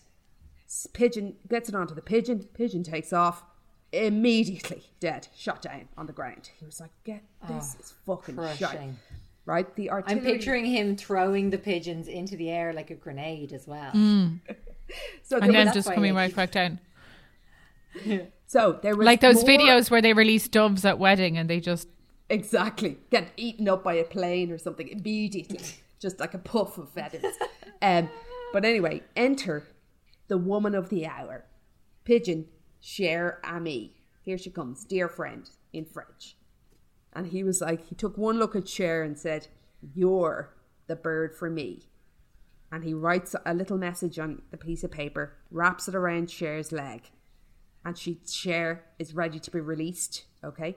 Pigeon 0.94 1.36
gets 1.48 1.70
it 1.70 1.76
onto 1.76 1.96
the 1.96 2.02
pigeon. 2.02 2.48
Pigeon 2.54 2.84
takes 2.84 3.14
off. 3.14 3.44
Immediately 3.92 4.84
dead, 5.00 5.28
shot 5.36 5.62
down 5.62 5.88
on 5.98 6.06
the 6.08 6.12
ground. 6.12 6.50
He 6.60 6.66
was 6.66 6.82
like, 6.82 6.90
"Get 7.06 7.24
ah, 7.44 7.48
this 7.48 7.78
is 7.80 7.94
fucking 8.06 8.36
shite." 8.58 8.90
Right? 9.46 9.74
The 9.76 9.92
artillery. 9.92 10.20
I'm 10.20 10.26
picturing 10.26 10.66
him 10.66 10.98
throwing 10.98 11.50
the 11.50 11.58
pigeons 11.58 12.08
into 12.08 12.36
the 12.36 12.50
air 12.50 12.74
like 12.74 12.90
a 12.90 12.96
grenade 12.96 13.54
as 13.54 13.68
well. 13.68 13.92
Mm. 13.94 14.40
so 15.24 15.38
and 15.38 15.54
then 15.54 15.72
just 15.72 15.94
coming 15.94 16.14
right 16.14 16.36
back 16.36 16.52
down. 16.52 16.80
so 18.46 18.80
there 18.82 18.96
was 18.96 19.06
Like 19.06 19.22
those 19.22 19.38
more- 19.46 19.46
videos 19.58 19.90
where 19.92 20.02
they 20.02 20.14
release 20.14 20.48
doves 20.48 20.86
at 20.86 21.00
wedding 21.00 21.38
and 21.38 21.50
they 21.50 21.60
just 21.60 21.88
Exactly. 22.30 22.98
Get 23.12 23.30
eaten 23.38 23.70
up 23.70 23.84
by 23.84 23.94
a 23.94 24.04
plane 24.04 24.52
or 24.52 24.58
something 24.58 24.88
immediately. 24.88 25.60
Just 26.00 26.20
like 26.20 26.34
a 26.34 26.40
puff 26.40 26.78
of 26.80 26.90
feathers. 26.90 27.24
um, 27.82 28.10
but 28.52 28.66
anyway, 28.66 29.04
enter 29.16 29.68
the 30.28 30.38
woman 30.38 30.74
of 30.74 30.90
the 30.90 31.06
hour. 31.06 31.46
Pigeon, 32.04 32.48
cher 32.80 33.40
ami. 33.44 33.94
Here 34.24 34.40
she 34.40 34.50
comes, 34.50 34.86
dear 34.86 35.08
friend, 35.08 35.48
in 35.72 35.86
French. 35.86 36.36
And 37.14 37.28
he 37.28 37.44
was 37.44 37.62
like, 37.62 37.88
he 37.88 37.96
took 37.96 38.18
one 38.18 38.40
look 38.40 38.56
at 38.56 38.68
Cher 38.68 39.04
and 39.04 39.18
said, 39.18 39.48
You're 39.94 40.54
the 40.88 40.96
bird 40.96 41.36
for 41.36 41.50
me. 41.50 41.90
And 42.72 42.84
he 42.84 42.94
writes 42.94 43.36
a 43.46 43.54
little 43.54 43.78
message 43.78 44.18
on 44.18 44.42
the 44.52 44.58
piece 44.58 44.84
of 44.84 44.92
paper, 44.92 45.34
wraps 45.52 45.88
it 45.88 45.96
around 45.96 46.28
Cher's 46.30 46.72
leg. 46.72 47.12
And 47.86 47.98
she 47.98 48.20
Cher 48.28 48.84
is 49.00 49.14
ready 49.14 49.40
to 49.40 49.52
be 49.52 49.60
released, 49.60 50.26
okay? 50.44 50.76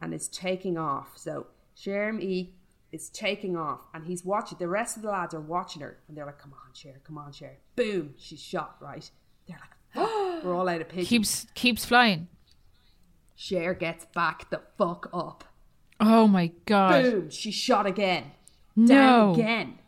and 0.00 0.14
is 0.14 0.28
taking 0.28 0.78
off. 0.78 1.12
So 1.16 1.46
Cher 1.74 2.08
Ami 2.08 2.54
is 2.92 3.08
taking 3.10 3.56
off 3.56 3.80
and 3.94 4.06
he's 4.06 4.24
watching. 4.24 4.58
The 4.58 4.68
rest 4.68 4.96
of 4.96 5.02
the 5.02 5.10
lads 5.10 5.34
are 5.34 5.40
watching 5.40 5.82
her 5.82 5.98
and 6.08 6.16
they're 6.16 6.26
like, 6.26 6.38
come 6.38 6.52
on, 6.52 6.72
Cher, 6.74 7.00
come 7.04 7.18
on, 7.18 7.32
Cher. 7.32 7.58
Boom, 7.76 8.14
she's 8.16 8.40
shot, 8.40 8.76
right? 8.80 9.08
They're 9.46 9.58
like, 9.60 10.06
fuck, 10.08 10.44
we're 10.44 10.54
all 10.54 10.68
out 10.68 10.80
of 10.80 10.88
pigeons. 10.88 11.08
keeps 11.08 11.46
keeps 11.54 11.84
flying. 11.84 12.28
Cher 13.36 13.74
gets 13.74 14.06
back 14.06 14.50
the 14.50 14.60
fuck 14.76 15.08
up. 15.12 15.44
Oh 15.98 16.26
my 16.26 16.52
god. 16.66 17.02
Boom, 17.02 17.30
she's 17.30 17.54
shot 17.54 17.86
again. 17.86 18.32
No. 18.76 18.94
Down 18.94 19.34
again. 19.34 19.78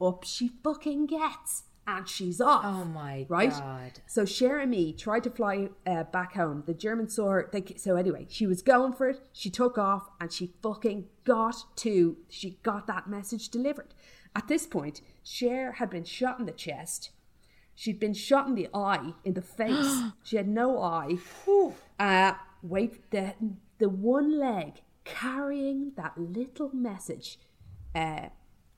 Up 0.00 0.24
she 0.24 0.50
fucking 0.62 1.06
gets. 1.06 1.64
And 1.86 2.08
she's 2.08 2.40
off. 2.40 2.64
Oh 2.64 2.84
my 2.84 3.26
right? 3.28 3.50
God. 3.50 4.00
So 4.06 4.24
Cher 4.24 4.60
Ami 4.60 4.92
tried 4.92 5.24
to 5.24 5.30
fly 5.30 5.68
uh, 5.86 6.04
back 6.04 6.34
home. 6.34 6.62
The 6.66 6.74
Germans 6.74 7.14
saw 7.14 7.28
her. 7.30 7.48
They, 7.52 7.62
so 7.76 7.96
anyway, 7.96 8.26
she 8.30 8.46
was 8.46 8.62
going 8.62 8.94
for 8.94 9.10
it. 9.10 9.20
She 9.32 9.50
took 9.50 9.76
off 9.76 10.08
and 10.20 10.32
she 10.32 10.54
fucking 10.62 11.06
got 11.24 11.56
to. 11.76 12.16
She 12.28 12.58
got 12.62 12.86
that 12.86 13.08
message 13.08 13.50
delivered. 13.50 13.92
At 14.34 14.48
this 14.48 14.66
point, 14.66 15.02
Cher 15.22 15.72
had 15.72 15.90
been 15.90 16.04
shot 16.04 16.38
in 16.40 16.46
the 16.46 16.52
chest. 16.52 17.10
She'd 17.74 18.00
been 18.00 18.14
shot 18.14 18.46
in 18.46 18.54
the 18.54 18.68
eye, 18.72 19.12
in 19.24 19.34
the 19.34 19.42
face. 19.60 20.00
she 20.22 20.36
had 20.36 20.48
no 20.48 20.80
eye. 20.80 21.16
Uh, 21.98 22.32
wait, 22.62 23.10
the 23.10 23.34
the 23.78 23.88
one 23.88 24.38
leg 24.38 24.80
carrying 25.04 25.92
that 25.96 26.16
little 26.16 26.70
message, 26.72 27.38
uh, 27.94 28.28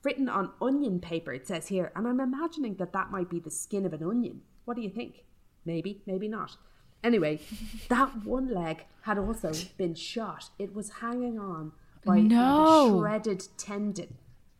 written 0.03 0.29
on 0.29 0.51
onion 0.61 0.99
paper. 0.99 1.33
It 1.33 1.47
says 1.47 1.67
here, 1.67 1.91
and 1.95 2.07
I'm 2.07 2.19
imagining 2.19 2.75
that 2.75 2.93
that 2.93 3.11
might 3.11 3.29
be 3.29 3.39
the 3.39 3.51
skin 3.51 3.85
of 3.85 3.93
an 3.93 4.03
onion. 4.03 4.41
What 4.65 4.75
do 4.77 4.83
you 4.83 4.89
think? 4.89 5.23
Maybe, 5.65 6.01
maybe 6.05 6.27
not. 6.27 6.57
Anyway, 7.03 7.39
that 7.89 8.25
one 8.25 8.53
leg 8.53 8.85
had 9.01 9.17
also 9.17 9.51
been 9.77 9.95
shot. 9.95 10.49
It 10.59 10.73
was 10.73 10.89
hanging 11.01 11.39
on 11.39 11.71
by 12.05 12.19
No. 12.21 12.89
the 12.91 12.97
shredded 12.99 13.47
tendon. 13.57 14.15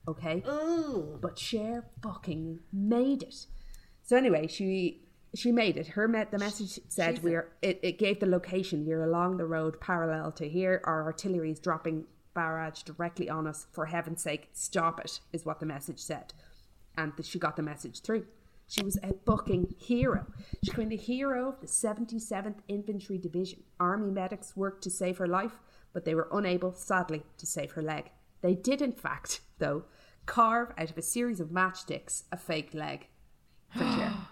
Okay, 0.08 0.42
Ooh. 0.48 1.18
but 1.22 1.38
Cher 1.38 1.84
fucking 2.02 2.60
made 2.72 3.24
it. 3.24 3.46
So 4.04 4.16
anyway, 4.16 4.48
she 4.48 5.02
she 5.36 5.52
made 5.52 5.76
it. 5.76 5.88
Her 5.88 6.08
met 6.08 6.32
the 6.32 6.38
message 6.38 6.80
said 6.88 7.22
we're 7.22 7.50
it, 7.62 7.80
it 7.84 8.00
gave 8.00 8.22
the 8.22 8.26
location. 8.26 8.86
We're 8.86 9.04
along 9.04 9.36
the 9.36 9.46
road 9.46 9.82
parallel 9.82 10.32
to 10.34 10.48
here. 10.48 10.80
Our 10.86 11.04
artillery 11.04 11.52
is 11.52 11.60
dropping 11.60 12.06
barrage 12.38 12.84
directly 12.84 13.30
on 13.30 13.48
us. 13.48 13.66
For 13.72 13.88
heaven's 13.88 14.22
sake, 14.22 14.50
stop 14.54 15.00
it! 15.00 15.20
Is 15.34 15.44
what 15.44 15.60
the 15.60 15.66
message 15.66 16.00
said, 16.00 16.34
and 16.96 17.18
th- 17.18 17.28
she 17.28 17.40
got 17.40 17.56
the 17.56 17.64
message 17.64 18.02
through. 18.02 18.28
She 18.68 18.84
was 18.84 18.98
a 19.02 19.14
fucking 19.26 19.74
hero. 19.80 20.28
She 20.64 20.70
became 20.72 20.90
the 20.90 20.98
hero 20.98 21.50
of 21.50 21.62
the 21.62 21.68
77th 21.68 22.60
Infantry 22.68 23.18
Division. 23.18 23.64
Army 23.80 24.12
medics 24.12 24.56
worked 24.56 24.84
to 24.84 24.90
save 24.92 25.18
her 25.18 25.28
life, 25.28 25.62
but 25.94 26.06
they 26.06 26.14
were 26.14 26.28
unable, 26.32 26.74
sadly, 26.74 27.24
to 27.38 27.46
save 27.48 27.72
her 27.72 27.82
leg. 27.82 28.12
They 28.42 28.54
did, 28.54 28.82
in 28.82 28.92
fact, 28.92 29.42
though, 29.58 29.86
carve 30.26 30.74
out 30.78 30.92
of 30.92 30.98
a 30.98 31.02
series 31.02 31.40
of 31.40 31.48
matchsticks 31.48 32.24
a 32.32 32.38
fake 32.38 32.74
leg 32.74 33.08
for. 33.76 34.14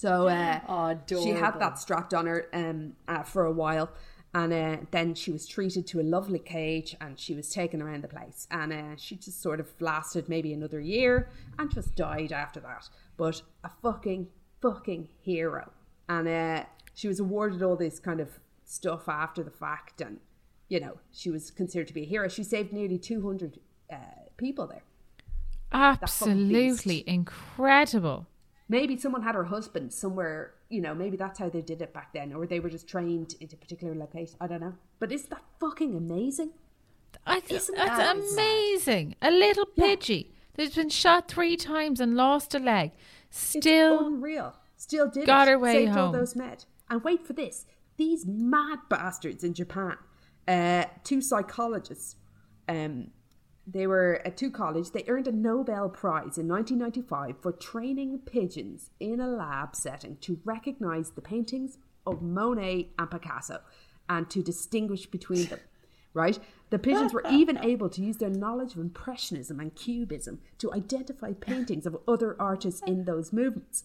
So 0.00 0.28
uh, 0.28 0.94
she 1.06 1.28
had 1.28 1.60
that 1.60 1.78
strapped 1.78 2.14
on 2.14 2.24
her 2.24 2.46
um, 2.54 2.94
uh, 3.06 3.22
for 3.22 3.44
a 3.44 3.52
while, 3.52 3.90
and 4.32 4.52
uh, 4.52 4.76
then 4.90 5.14
she 5.14 5.32
was 5.32 5.46
treated 5.46 5.86
to 5.88 6.00
a 6.00 6.02
lovely 6.02 6.38
cage, 6.38 6.96
and 7.00 7.18
she 7.18 7.34
was 7.34 7.50
taken 7.50 7.82
around 7.82 8.04
the 8.04 8.08
place, 8.08 8.46
and 8.50 8.72
uh, 8.72 8.96
she 8.96 9.16
just 9.16 9.42
sort 9.42 9.58
of 9.60 9.68
lasted 9.80 10.28
maybe 10.28 10.52
another 10.52 10.80
year, 10.80 11.30
and 11.58 11.72
just 11.72 11.96
died 11.96 12.32
after 12.32 12.60
that. 12.60 12.88
But 13.16 13.42
a 13.64 13.70
fucking 13.82 14.28
fucking 14.62 15.08
hero, 15.20 15.72
and 16.08 16.28
uh, 16.28 16.64
she 16.94 17.08
was 17.08 17.18
awarded 17.18 17.62
all 17.62 17.76
this 17.76 17.98
kind 17.98 18.20
of 18.20 18.38
stuff 18.64 19.08
after 19.08 19.42
the 19.42 19.50
fact, 19.50 20.00
and 20.00 20.18
you 20.68 20.78
know 20.78 20.98
she 21.12 21.30
was 21.30 21.50
considered 21.50 21.88
to 21.88 21.94
be 21.94 22.02
a 22.02 22.06
hero. 22.06 22.28
She 22.28 22.44
saved 22.44 22.72
nearly 22.72 22.98
two 22.98 23.26
hundred 23.26 23.58
uh, 23.92 23.96
people 24.36 24.66
there. 24.68 24.82
Absolutely 25.72 27.04
incredible. 27.06 28.26
maybe 28.68 28.96
someone 28.96 29.22
had 29.22 29.34
her 29.34 29.44
husband 29.44 29.92
somewhere 29.92 30.54
you 30.70 30.80
know 30.80 30.94
maybe 30.94 31.16
that's 31.16 31.38
how 31.38 31.48
they 31.50 31.60
did 31.60 31.82
it 31.82 31.92
back 31.92 32.12
then 32.14 32.32
or 32.32 32.46
they 32.46 32.60
were 32.60 32.70
just 32.70 32.88
trained 32.88 33.34
into 33.40 33.54
a 33.56 33.58
particular 33.58 33.94
location 33.94 34.36
i 34.40 34.46
don't 34.46 34.60
know 34.60 34.74
but 34.98 35.12
is 35.12 35.24
that 35.24 35.42
fucking 35.60 35.94
amazing 35.94 36.50
I 37.26 37.40
th- 37.40 37.60
Isn't 37.62 37.74
that's 37.76 37.98
that 37.98 38.16
amazing. 38.16 39.16
A 39.20 39.30
little 39.30 39.66
Pidgey 39.66 40.28
that's 40.54 40.76
been 40.76 40.88
shot 40.88 41.28
three 41.28 41.56
times 41.56 42.00
and 42.00 42.14
lost 42.14 42.54
a 42.54 42.58
leg. 42.58 42.92
It's 43.28 43.38
Still, 43.38 44.06
unreal. 44.06 44.54
Still 44.76 45.08
did 45.08 45.26
got 45.26 45.48
it. 45.48 45.52
her 45.52 45.58
way 45.58 45.86
Saved 45.86 45.98
all 45.98 46.12
those 46.12 46.36
med. 46.36 46.64
And 46.88 47.02
wait 47.02 47.26
for 47.26 47.32
this: 47.32 47.66
these 47.96 48.24
mad 48.26 48.78
bastards 48.88 49.44
in 49.44 49.54
Japan, 49.54 49.96
uh, 50.48 50.84
two 51.04 51.20
psychologists, 51.20 52.16
um, 52.68 53.08
they 53.72 53.86
were 53.86 54.20
at 54.24 54.36
two 54.36 54.50
college. 54.50 54.90
They 54.90 55.04
earned 55.06 55.28
a 55.28 55.32
Nobel 55.32 55.88
Prize 55.88 56.38
in 56.38 56.48
1995 56.48 57.36
for 57.40 57.52
training 57.52 58.20
pigeons 58.26 58.90
in 58.98 59.20
a 59.20 59.28
lab 59.28 59.76
setting 59.76 60.16
to 60.22 60.40
recognize 60.44 61.10
the 61.10 61.20
paintings 61.20 61.78
of 62.06 62.22
Monet 62.22 62.88
and 62.98 63.10
Picasso, 63.10 63.60
and 64.08 64.28
to 64.30 64.42
distinguish 64.42 65.06
between 65.06 65.46
them. 65.46 65.60
Right? 66.12 66.40
The 66.70 66.78
pigeons 66.80 67.12
were 67.12 67.22
even 67.30 67.56
able 67.62 67.88
to 67.88 68.02
use 68.02 68.16
their 68.16 68.30
knowledge 68.30 68.72
of 68.72 68.80
Impressionism 68.80 69.60
and 69.60 69.72
Cubism 69.76 70.40
to 70.58 70.74
identify 70.74 71.34
paintings 71.34 71.86
of 71.86 71.96
other 72.08 72.34
artists 72.40 72.82
in 72.84 73.04
those 73.04 73.32
movements. 73.32 73.84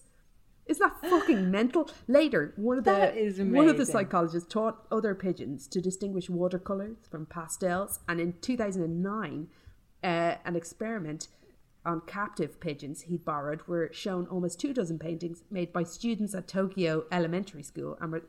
Isn't 0.66 0.84
that 0.84 1.08
fucking 1.08 1.50
mental? 1.52 1.88
Later, 2.08 2.52
one 2.56 2.78
of 2.78 2.84
the 2.84 3.14
is 3.14 3.38
one 3.38 3.68
of 3.68 3.76
the 3.76 3.86
psychologists 3.86 4.52
taught 4.52 4.86
other 4.90 5.14
pigeons 5.14 5.68
to 5.68 5.80
distinguish 5.80 6.28
watercolors 6.28 6.96
from 7.08 7.26
pastels, 7.26 8.00
and 8.08 8.18
in 8.20 8.34
2009, 8.40 9.46
uh, 10.02 10.36
an 10.44 10.56
experiment 10.56 11.28
on 11.84 12.00
captive 12.06 12.58
pigeons 12.60 13.02
he'd 13.02 13.24
borrowed 13.24 13.62
were 13.68 13.90
shown 13.92 14.26
almost 14.26 14.60
two 14.60 14.74
dozen 14.74 14.98
paintings 14.98 15.44
made 15.50 15.72
by 15.72 15.84
students 15.84 16.34
at 16.34 16.48
Tokyo 16.48 17.04
Elementary 17.12 17.62
School 17.62 17.96
and 18.00 18.10
were 18.12 18.24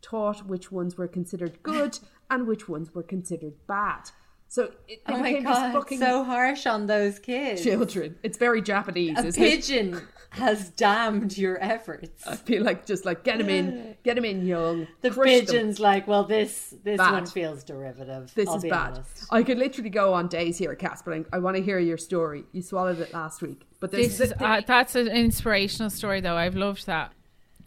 taught 0.00 0.46
which 0.46 0.70
ones 0.70 0.96
were 0.96 1.08
considered 1.08 1.62
good 1.62 1.98
and 2.30 2.46
which 2.46 2.68
ones 2.68 2.94
were 2.94 3.02
considered 3.02 3.54
bad. 3.66 4.10
So 4.52 4.64
it, 4.86 5.00
they 5.06 5.14
Oh 5.14 5.16
my 5.16 5.40
god, 5.40 5.72
fucking 5.72 5.98
so 5.98 6.24
harsh 6.24 6.66
on 6.66 6.86
those 6.86 7.18
kids. 7.18 7.62
children. 7.62 8.18
It's 8.22 8.36
very 8.36 8.60
Japanese, 8.60 9.18
A 9.18 9.26
isn't 9.28 9.42
it? 9.42 9.50
pigeon 9.50 10.02
has 10.28 10.68
damned 10.68 11.38
your 11.38 11.56
efforts. 11.64 12.26
I 12.26 12.36
feel 12.36 12.62
like 12.62 12.84
just 12.84 13.06
like 13.06 13.24
get 13.24 13.40
him 13.40 13.48
in, 13.48 13.96
get 14.04 14.18
him 14.18 14.26
in 14.26 14.44
young. 14.44 14.88
The 15.00 15.08
crush 15.10 15.26
them. 15.30 15.40
pigeon's 15.46 15.80
like, 15.80 16.06
well, 16.06 16.24
this 16.24 16.74
this 16.84 16.98
Bad. 16.98 17.12
one 17.12 17.24
feels 17.26 17.64
derivative. 17.64 18.30
This 18.34 18.46
I'll 18.46 18.56
is 18.56 18.62
be 18.64 18.68
bad. 18.68 18.92
honest. 18.92 19.24
I 19.30 19.42
could 19.42 19.56
literally 19.56 19.88
go 19.88 20.12
on 20.12 20.28
days 20.28 20.58
here, 20.58 20.74
Cass, 20.74 21.00
but 21.00 21.14
I, 21.14 21.24
I 21.32 21.38
want 21.38 21.56
to 21.56 21.62
hear 21.62 21.78
your 21.78 21.96
story. 21.96 22.44
You 22.52 22.60
swallowed 22.60 22.98
it 23.00 23.14
last 23.14 23.40
week, 23.40 23.62
but 23.80 23.90
there's 23.90 24.18
this 24.18 24.32
is 24.32 24.36
the- 24.36 24.44
uh, 24.46 24.60
that's 24.66 24.94
an 24.96 25.08
inspirational 25.08 25.88
story, 25.88 26.20
though. 26.20 26.36
I've 26.36 26.56
loved 26.56 26.84
that. 26.86 27.12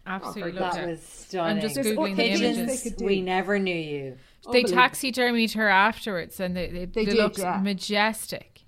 Absolutely 0.08 0.52
very 0.52 0.64
loved 0.64 0.78
That 0.78 0.84
it. 0.84 0.88
was 0.92 1.02
stunning. 1.02 1.56
I'm 1.56 1.62
just 1.62 1.74
There's 1.74 1.88
googling 1.88 2.16
the 2.16 2.26
images. 2.30 2.84
they 2.84 2.90
could 2.92 3.00
do. 3.00 3.06
we 3.06 3.22
never 3.22 3.58
knew 3.58 3.74
you. 3.74 4.18
They 4.52 4.60
Unbelievable. 4.60 4.82
taxidermied 4.82 5.54
her 5.54 5.68
afterwards, 5.70 6.39
and 6.39 6.56
they, 6.56 6.68
they, 6.68 6.86
They 6.86 7.06
they 7.06 7.06
did, 7.06 7.16
look 7.16 7.38
yeah. 7.38 7.60
majestic. 7.64 8.62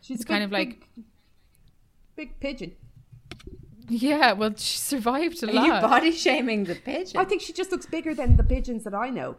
she's 0.00 0.16
it's 0.16 0.24
a 0.24 0.26
kind 0.26 0.40
big, 0.40 0.44
of 0.46 0.52
like- 0.52 0.88
big, 2.16 2.40
big 2.40 2.40
pigeon. 2.40 2.72
Yeah, 3.88 4.32
well, 4.34 4.54
she 4.56 4.78
survived 4.78 5.42
a 5.42 5.48
Are 5.48 5.64
you 5.66 5.72
body 5.72 6.12
shaming 6.12 6.64
the 6.64 6.76
pigeon? 6.76 7.18
I 7.18 7.24
think 7.24 7.42
she 7.42 7.52
just 7.52 7.72
looks 7.72 7.86
bigger 7.86 8.14
than 8.14 8.36
the 8.36 8.44
pigeons 8.44 8.84
that 8.84 8.94
I 8.94 9.10
know. 9.10 9.36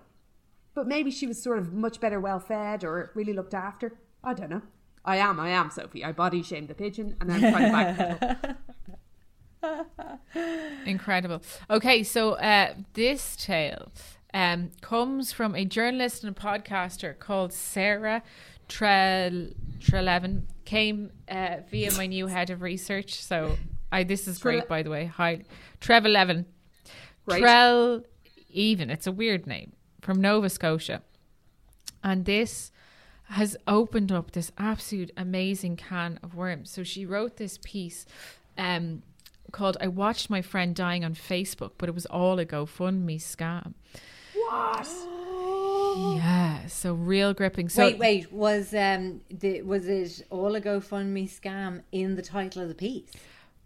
But 0.74 0.88
maybe 0.88 1.10
she 1.12 1.26
was 1.28 1.42
sort 1.42 1.58
of 1.58 1.72
much 1.74 2.00
better 2.02 2.20
well 2.20 2.40
fed 2.40 2.84
or 2.84 3.12
really 3.16 3.32
looked 3.34 3.54
after. 3.54 3.98
I 4.24 4.34
don't 4.34 4.50
know. 4.50 4.62
I 5.06 5.18
am, 5.18 5.40
I 5.40 5.50
am, 5.50 5.70
Sophie. 5.72 6.04
I 6.04 6.12
body 6.12 6.44
shame 6.44 6.68
the 6.68 6.74
pigeon 6.74 7.16
and 7.22 7.32
I'm 7.32 7.40
trying 7.40 8.08
to 8.10 8.58
back 9.64 10.18
Incredible. 10.86 11.42
Okay, 11.70 12.04
so 12.04 12.34
uh, 12.34 12.74
this 12.94 13.36
tale 13.36 13.92
um, 14.34 14.72
comes 14.82 15.32
from 15.32 15.56
a 15.56 15.66
journalist 15.66 16.24
and 16.24 16.36
a 16.36 16.40
podcaster 16.40 17.18
called 17.18 17.54
Sarah 17.54 18.24
Trel 18.68 19.50
Treleaven. 19.80 20.44
Came 20.66 21.12
uh, 21.28 21.58
via 21.70 21.92
my 21.94 22.08
new 22.08 22.28
head 22.28 22.50
of 22.50 22.62
research. 22.62 23.22
So 23.22 23.58
I 23.92 24.04
this 24.04 24.28
is 24.28 24.40
great, 24.40 24.64
Trele- 24.64 24.68
by 24.68 24.84
the 24.84 24.90
way. 24.90 25.06
Hi, 25.06 25.42
Treveleven. 25.82 26.46
Right. 27.26 27.42
Trel 27.42 28.04
Even. 28.50 28.90
It's 28.90 29.08
a 29.08 29.12
weird 29.12 29.46
name 29.46 29.74
from 30.02 30.22
Nova 30.22 30.50
Scotia, 30.50 31.02
and 32.04 32.26
this 32.26 32.72
has 33.26 33.56
opened 33.66 34.12
up 34.12 34.32
this 34.32 34.52
absolute 34.58 35.12
amazing 35.16 35.78
can 35.78 36.20
of 36.22 36.36
worms. 36.36 36.70
So 36.70 36.84
she 36.84 37.06
wrote 37.06 37.38
this 37.38 37.58
piece 37.64 38.06
um, 38.58 39.04
called 39.52 39.76
"I 39.82 39.88
watched 39.88 40.30
my 40.30 40.42
friend 40.42 40.74
dying 40.74 41.04
on 41.04 41.16
Facebook, 41.16 41.72
but 41.78 41.90
it 41.90 41.96
was 41.96 42.06
all 42.06 42.40
a 42.40 42.46
GoFundMe 42.46 43.18
scam." 43.18 43.74
What? 44.52 44.88
Yeah, 46.18 46.66
so 46.68 46.94
real 46.94 47.34
gripping. 47.34 47.70
So 47.70 47.86
wait, 47.86 47.98
wait. 47.98 48.32
Was 48.34 48.74
um 48.74 49.22
the 49.30 49.62
was 49.62 49.88
it 49.88 50.26
all 50.30 50.56
a 50.56 50.62
GoFundMe 50.62 51.30
scam 51.30 51.82
in 51.92 52.16
the 52.16 52.22
title 52.22 52.62
of 52.62 52.68
the 52.68 52.76
piece? 52.76 53.12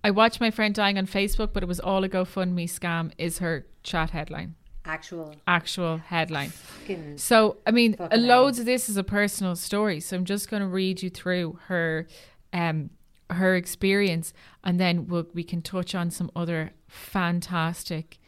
I 0.03 0.11
watched 0.11 0.39
my 0.39 0.51
friend 0.51 0.75
dying 0.75 0.97
on 0.97 1.07
Facebook, 1.07 1.53
but 1.53 1.63
it 1.63 1.65
was 1.65 1.79
all 1.79 2.03
a 2.03 2.09
GoFundMe 2.09 2.65
scam. 2.65 3.11
Is 3.17 3.39
her 3.39 3.65
chat 3.81 4.11
headline? 4.11 4.55
Actual 4.85 5.33
Actual 5.47 5.97
headline. 5.97 6.49
fucking 6.49 7.17
So, 7.17 7.57
I 7.65 7.71
mean, 7.71 7.95
loads 8.15 8.59
of 8.59 8.65
this 8.65 8.87
is 8.87 8.97
a 8.97 9.03
personal 9.03 9.55
story. 9.55 9.99
So 9.99 10.15
I'm 10.15 10.25
just 10.25 10.47
going 10.47 10.61
to 10.61 10.67
read 10.67 11.01
you 11.01 11.09
through 11.09 11.57
her, 11.65 12.07
um, 12.53 12.91
her 13.31 13.55
experience, 13.55 14.31
and 14.63 14.79
then 14.79 15.07
we'll, 15.07 15.25
we 15.33 15.43
can 15.43 15.63
touch 15.63 15.95
on 15.95 16.11
some 16.11 16.29
other 16.35 16.73
fantastic 16.87 18.19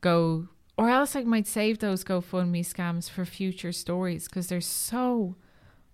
go, 0.00 0.48
or 0.78 0.88
else 0.88 1.14
I 1.14 1.22
might 1.24 1.46
save 1.46 1.78
those 1.78 2.04
GoFundMe 2.04 2.60
scams 2.60 3.08
for 3.10 3.24
future 3.24 3.72
stories 3.72 4.26
because 4.28 4.48
there's 4.48 4.66
so 4.66 5.36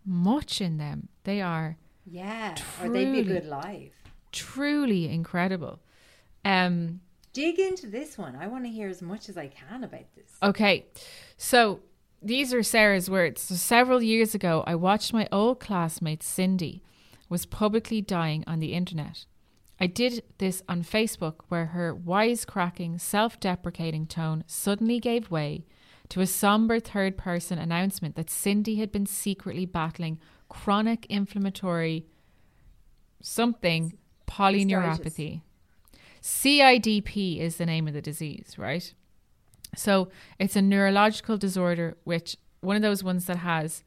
much 0.05 0.61
in 0.61 0.79
them. 0.79 1.09
They 1.25 1.41
are 1.41 1.77
yeah, 2.07 2.55
or 2.83 2.89
they'd 2.89 3.13
be 3.13 3.21
a 3.21 3.25
Truly. 3.25 3.41
good 3.41 3.47
live. 3.47 3.93
truly 4.33 5.09
incredible. 5.13 5.81
Um, 6.45 7.01
Dig 7.35 7.59
into 7.59 7.87
this 7.87 8.17
one. 8.17 8.35
I 8.37 8.47
want 8.47 8.65
to 8.65 8.71
hear 8.71 8.89
as 8.89 9.03
much 9.03 9.29
as 9.29 9.37
I 9.37 9.49
can 9.49 9.85
about 9.85 10.15
this. 10.17 10.31
Okay, 10.43 10.87
so 11.37 11.81
these 12.23 12.55
are 12.55 12.63
Sarah's 12.63 13.11
words. 13.11 13.43
So 13.43 13.55
several 13.57 14.03
years 14.03 14.35
ago, 14.35 14.65
I 14.67 14.75
watched 14.75 15.13
my 15.13 15.29
old 15.31 15.61
classmate 15.61 16.23
Cindy 16.23 16.83
was 17.29 17.45
publicly 17.45 18.01
dying 18.01 18.43
on 18.47 18.59
the 18.59 18.73
internet. 18.73 19.27
I 19.81 19.87
did 19.87 20.23
this 20.39 20.63
on 20.69 20.83
Facebook, 20.83 21.41
where 21.49 21.67
her 21.67 21.95
wisecracking, 21.95 23.01
self-deprecating 23.01 24.07
tone 24.07 24.45
suddenly 24.47 24.99
gave 24.99 25.31
way 25.31 25.67
to 26.09 26.21
a 26.21 26.27
somber 26.27 26.81
third-person 26.81 27.59
announcement 27.59 28.17
that 28.17 28.31
Cindy 28.31 28.77
had 28.77 28.91
been 28.91 29.07
secretly 29.07 29.67
battling 29.67 30.19
chronic 30.49 31.07
inflammatory 31.09 32.07
something 33.21 33.97
polyneuropathy. 34.27 35.43
CIDP 36.23 37.39
is 37.39 37.57
the 37.57 37.67
name 37.67 37.87
of 37.87 37.95
the 37.95 38.03
disease, 38.03 38.55
right? 38.59 38.93
So 39.77 40.09
it's 40.39 40.57
a 40.57 40.63
neurological 40.63 41.37
disorder, 41.37 41.97
which 42.05 42.37
one 42.61 42.77
of 42.77 42.83
those 42.83 43.05
ones 43.05 43.27
that 43.27 43.39
has 43.39 43.85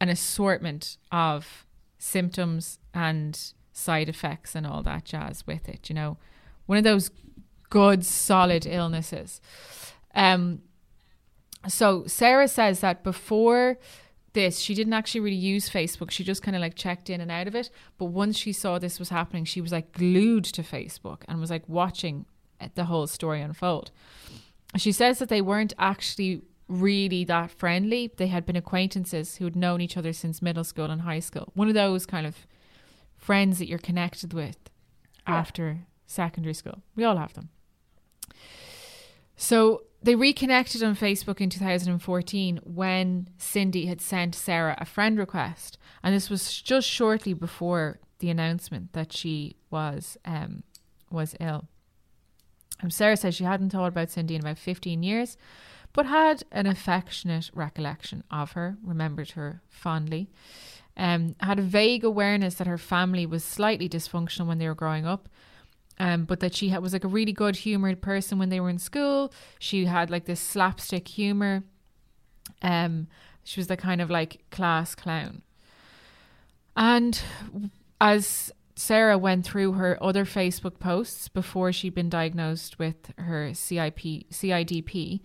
an 0.00 0.08
assortment 0.08 0.96
of 1.10 1.66
symptoms 1.98 2.78
and 2.92 3.52
side 3.72 4.08
effects 4.08 4.54
and 4.54 4.66
all 4.66 4.82
that 4.82 5.04
jazz 5.04 5.46
with 5.46 5.68
it. 5.68 5.88
You 5.88 5.94
know, 5.94 6.18
one 6.66 6.78
of 6.78 6.84
those 6.84 7.10
good, 7.70 8.04
solid 8.04 8.66
illnesses. 8.66 9.40
Um, 10.14 10.60
so 11.68 12.04
Sarah 12.06 12.48
says 12.48 12.80
that 12.80 13.02
before 13.02 13.78
this, 14.32 14.58
she 14.58 14.74
didn't 14.74 14.92
actually 14.92 15.20
really 15.20 15.36
use 15.36 15.70
Facebook. 15.70 16.10
She 16.10 16.24
just 16.24 16.42
kind 16.42 16.56
of 16.56 16.60
like 16.60 16.74
checked 16.74 17.10
in 17.10 17.20
and 17.20 17.30
out 17.30 17.46
of 17.46 17.54
it. 17.54 17.70
But 17.98 18.06
once 18.06 18.36
she 18.36 18.52
saw 18.52 18.78
this 18.78 18.98
was 18.98 19.10
happening, 19.10 19.44
she 19.44 19.60
was 19.60 19.72
like 19.72 19.92
glued 19.92 20.44
to 20.44 20.62
Facebook 20.62 21.22
and 21.28 21.40
was 21.40 21.50
like 21.50 21.68
watching 21.68 22.26
the 22.74 22.84
whole 22.84 23.06
story 23.06 23.40
unfold. 23.40 23.90
She 24.76 24.92
says 24.92 25.18
that 25.18 25.28
they 25.28 25.42
weren't 25.42 25.74
actually 25.78 26.42
really 26.68 27.24
that 27.24 27.50
friendly. 27.50 28.10
They 28.16 28.28
had 28.28 28.46
been 28.46 28.56
acquaintances 28.56 29.36
who 29.36 29.44
had 29.44 29.56
known 29.56 29.80
each 29.80 29.96
other 29.96 30.12
since 30.12 30.40
middle 30.40 30.64
school 30.64 30.90
and 30.90 31.02
high 31.02 31.20
school. 31.20 31.50
One 31.54 31.68
of 31.68 31.74
those 31.74 32.06
kind 32.06 32.26
of 32.26 32.46
friends 33.22 33.60
that 33.60 33.68
you're 33.68 33.78
connected 33.78 34.32
with 34.32 34.56
after 35.28 35.86
secondary 36.06 36.54
school. 36.54 36.82
We 36.96 37.04
all 37.04 37.16
have 37.16 37.34
them. 37.34 37.50
So 39.36 39.84
they 40.02 40.16
reconnected 40.16 40.82
on 40.82 40.96
Facebook 40.96 41.40
in 41.40 41.48
2014 41.48 42.60
when 42.64 43.28
Cindy 43.38 43.86
had 43.86 44.00
sent 44.00 44.34
Sarah 44.34 44.76
a 44.78 44.84
friend 44.84 45.18
request, 45.18 45.78
and 46.02 46.12
this 46.12 46.28
was 46.28 46.60
just 46.60 46.88
shortly 46.88 47.32
before 47.32 48.00
the 48.18 48.28
announcement 48.28 48.92
that 48.92 49.12
she 49.12 49.56
was 49.70 50.16
um, 50.24 50.64
was 51.10 51.36
ill. 51.38 51.68
And 52.80 52.92
Sarah 52.92 53.16
says 53.16 53.36
she 53.36 53.44
hadn't 53.44 53.70
thought 53.70 53.86
about 53.86 54.10
Cindy 54.10 54.34
in 54.34 54.40
about 54.40 54.58
15 54.58 55.04
years, 55.04 55.36
but 55.92 56.06
had 56.06 56.42
an 56.50 56.66
affectionate 56.66 57.50
recollection 57.54 58.24
of 58.32 58.52
her, 58.52 58.78
remembered 58.82 59.32
her 59.32 59.62
fondly. 59.68 60.28
Um, 60.96 61.36
had 61.40 61.58
a 61.58 61.62
vague 61.62 62.04
awareness 62.04 62.56
that 62.56 62.66
her 62.66 62.78
family 62.78 63.24
was 63.24 63.42
slightly 63.42 63.88
dysfunctional 63.88 64.46
when 64.46 64.58
they 64.58 64.68
were 64.68 64.74
growing 64.74 65.06
up, 65.06 65.28
um, 65.98 66.24
but 66.24 66.40
that 66.40 66.54
she 66.54 66.68
had, 66.68 66.82
was 66.82 66.92
like 66.92 67.04
a 67.04 67.08
really 67.08 67.32
good 67.32 67.56
humored 67.56 68.02
person 68.02 68.38
when 68.38 68.50
they 68.50 68.60
were 68.60 68.70
in 68.70 68.78
school. 68.78 69.32
She 69.58 69.86
had 69.86 70.10
like 70.10 70.26
this 70.26 70.40
slapstick 70.40 71.08
humor. 71.08 71.64
Um, 72.60 73.08
she 73.44 73.58
was 73.58 73.68
the 73.68 73.76
kind 73.76 74.00
of 74.00 74.10
like 74.10 74.44
class 74.50 74.94
clown. 74.94 75.42
And 76.76 77.20
as 78.00 78.52
Sarah 78.74 79.18
went 79.18 79.44
through 79.44 79.72
her 79.72 80.02
other 80.02 80.24
Facebook 80.24 80.78
posts 80.78 81.28
before 81.28 81.72
she'd 81.72 81.94
been 81.94 82.08
diagnosed 82.08 82.78
with 82.78 83.12
her 83.18 83.52
CIP, 83.54 83.98
CIDP, 84.30 85.20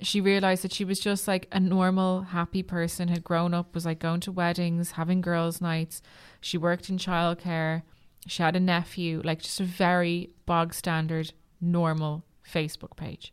she 0.00 0.20
realized 0.20 0.62
that 0.62 0.72
she 0.72 0.84
was 0.84 1.00
just 1.00 1.26
like 1.26 1.48
a 1.50 1.60
normal, 1.60 2.22
happy 2.22 2.62
person, 2.62 3.08
had 3.08 3.24
grown 3.24 3.54
up, 3.54 3.74
was 3.74 3.84
like 3.84 3.98
going 3.98 4.20
to 4.20 4.32
weddings, 4.32 4.92
having 4.92 5.20
girls' 5.20 5.60
nights. 5.60 6.02
She 6.40 6.56
worked 6.56 6.88
in 6.88 6.98
childcare. 6.98 7.82
She 8.26 8.42
had 8.42 8.56
a 8.56 8.60
nephew, 8.60 9.20
like 9.24 9.40
just 9.40 9.60
a 9.60 9.64
very 9.64 10.30
bog 10.46 10.74
standard, 10.74 11.32
normal 11.60 12.24
Facebook 12.46 12.96
page. 12.96 13.32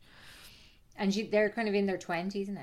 And 0.98 1.14
she, 1.14 1.24
they're 1.24 1.50
kind 1.50 1.68
of 1.68 1.76
in 1.76 1.86
their 1.86 1.98
20s 1.98 2.48
now. 2.50 2.62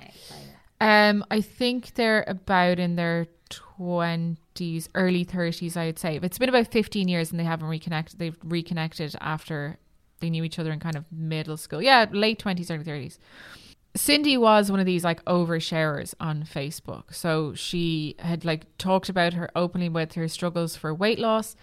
Um, 0.81 1.25
I 1.31 1.41
think 1.41 1.95
they're 1.95 2.25
about 2.27 2.81
in 2.81 2.97
their 2.97 3.29
twenties, 3.51 4.89
early 4.95 5.23
thirties. 5.23 5.77
I'd 5.77 5.99
say 5.99 6.19
it's 6.21 6.39
been 6.39 6.49
about 6.49 6.73
fifteen 6.73 7.07
years, 7.07 7.31
and 7.31 7.39
they 7.39 7.45
haven't 7.45 7.69
reconnected. 7.69 8.19
They've 8.19 8.37
reconnected 8.43 9.15
after 9.21 9.79
they 10.19 10.29
knew 10.31 10.43
each 10.43 10.59
other 10.59 10.73
in 10.73 10.81
kind 10.81 10.97
of 10.97 11.05
middle 11.13 11.57
school. 11.57 11.81
Yeah, 11.83 12.07
late 12.11 12.41
twenties, 12.41 12.69
early 12.69 12.83
thirties. 12.83 13.21
Cindy 13.95 14.39
was 14.39 14.71
one 14.71 14.81
of 14.81 14.87
these 14.87 15.05
like 15.05 15.23
oversharers 15.27 16.15
on 16.19 16.45
Facebook. 16.45 17.15
So 17.15 17.55
she 17.55 18.17
had 18.19 18.45
like 18.45 18.67
talked 18.79 19.09
about 19.09 19.35
her 19.35 19.51
openly 19.55 19.89
with 19.89 20.15
her 20.15 20.29
struggles 20.29 20.77
for 20.77 20.95
weight 20.95 21.19
loss, 21.19 21.57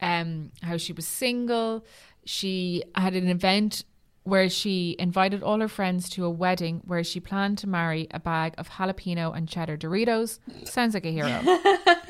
um, 0.00 0.52
how 0.62 0.76
she 0.76 0.92
was 0.92 1.06
single. 1.06 1.84
She 2.24 2.82
had 2.94 3.14
an 3.14 3.28
event 3.28 3.84
where 4.24 4.48
she 4.48 4.94
invited 4.98 5.42
all 5.42 5.58
her 5.60 5.68
friends 5.68 6.08
to 6.10 6.24
a 6.24 6.30
wedding 6.30 6.80
where 6.84 7.02
she 7.02 7.18
planned 7.18 7.58
to 7.58 7.68
marry 7.68 8.06
a 8.12 8.20
bag 8.20 8.54
of 8.58 8.68
jalapeno 8.68 9.36
and 9.36 9.48
cheddar 9.48 9.76
Doritos. 9.76 10.38
Sounds 10.64 10.94
like 10.94 11.06
a 11.06 11.10
hero. 11.10 11.40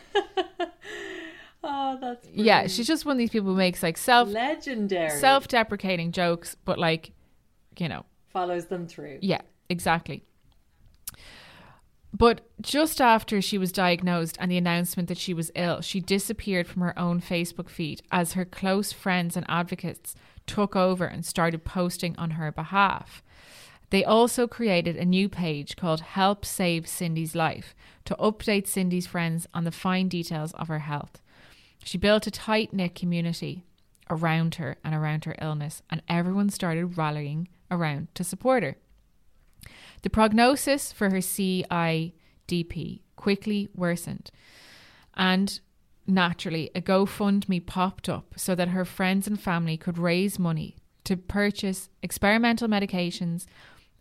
Oh, 1.65 1.97
that's 2.01 2.27
yeah, 2.33 2.67
she's 2.67 2.87
just 2.89 3.05
one 3.07 3.13
of 3.13 3.19
these 3.19 3.31
people 3.31 3.51
who 3.51 3.57
makes 3.57 3.83
like 3.85 3.97
self 3.97 4.29
legendary. 4.29 5.11
self 5.11 5.47
deprecating 5.47 6.11
jokes, 6.11 6.57
but 6.65 6.77
like, 6.79 7.13
you 7.79 7.89
know, 7.89 8.05
follows 8.33 8.66
them 8.66 8.87
through. 8.87 9.18
Yeah, 9.20 9.43
exactly. 9.68 10.24
But 12.14 12.43
just 12.61 13.01
after 13.01 13.41
she 13.41 13.57
was 13.57 13.72
diagnosed 13.72 14.37
and 14.39 14.51
the 14.51 14.59
announcement 14.59 15.09
that 15.09 15.18
she 15.18 15.33
was 15.33 15.51
ill, 15.55 15.80
she 15.80 16.01
disappeared 16.01 16.66
from 16.66 16.83
her 16.83 16.99
own 16.99 17.20
Facebook 17.20 17.70
feed 17.70 18.03
as 18.11 18.35
her 18.35 18.45
close 18.45 18.93
friends 18.93 19.37
and 19.37 19.47
advocates 19.49 20.14
took 20.47 20.76
over 20.76 21.07
and 21.07 21.24
started 21.24 21.64
posting 21.64 22.14
on 22.18 22.33
her 22.33 22.53
behalf. 22.53 23.22
They 23.91 24.05
also 24.05 24.47
created 24.47 24.97
a 24.97 25.05
new 25.05 25.28
page 25.28 25.76
called 25.76 26.01
Help 26.01 26.45
Save 26.45 26.87
Cindy's 26.87 27.35
Life 27.35 27.74
to 28.05 28.16
update 28.16 28.66
Cindy's 28.66 29.07
friends 29.07 29.47
on 29.55 29.64
the 29.64 29.70
fine 29.70 30.09
details 30.09 30.53
of 30.55 30.68
her 30.68 30.80
health. 30.80 31.20
She 31.85 31.99
built 31.99 32.26
a 32.26 32.30
tight 32.30 32.72
knit 32.72 32.95
community 32.95 33.64
around 34.13 34.57
her 34.57 34.77
and 34.85 34.95
around 34.95 35.25
her 35.25 35.35
illness, 35.41 35.83
and 35.91 36.03
everyone 36.09 36.51
started 36.51 36.99
rallying 36.99 37.49
around 37.71 38.09
to 38.15 38.23
support 38.23 38.63
her. 38.63 38.77
The 40.03 40.11
prognosis 40.11 40.93
for 40.93 41.11
her 41.11 41.19
CIDP 41.19 43.01
quickly 43.17 43.69
worsened, 43.75 44.31
and 45.15 45.61
naturally, 46.07 46.71
a 46.75 46.83
GoFundMe 46.83 47.65
popped 47.65 48.09
up 48.09 48.35
so 48.37 48.55
that 48.55 48.69
her 48.69 48.85
friends 48.85 49.27
and 49.27 49.41
family 49.41 49.77
could 49.77 49.97
raise 49.97 50.39
money 50.39 50.77
to 51.05 51.17
purchase 51.17 51.89
experimental 52.03 52.69
medications 52.69 53.47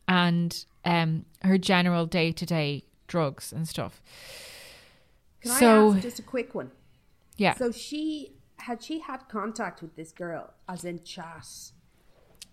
and 0.07 0.66
um, 0.84 1.26
her 1.43 1.57
general 1.57 2.05
day 2.05 2.32
to 2.32 2.45
day 2.45 2.84
drugs 3.07 3.53
and 3.53 3.68
stuff. 3.68 4.01
Can 5.41 5.51
so, 5.51 5.91
I 5.91 5.95
ask 5.95 6.01
just 6.01 6.20
a 6.20 6.24
quick 6.24 6.53
one? 6.53 6.72
yeah. 7.38 7.55
So 7.55 7.72
she 7.72 8.34
had 8.62 8.82
she 8.84 8.99
had 8.99 9.28
contact 9.30 9.82
with 9.82 9.95
this 9.95 10.12
girl, 10.12 10.53
as 10.68 10.86
in 10.86 11.03
chat. 11.03 11.47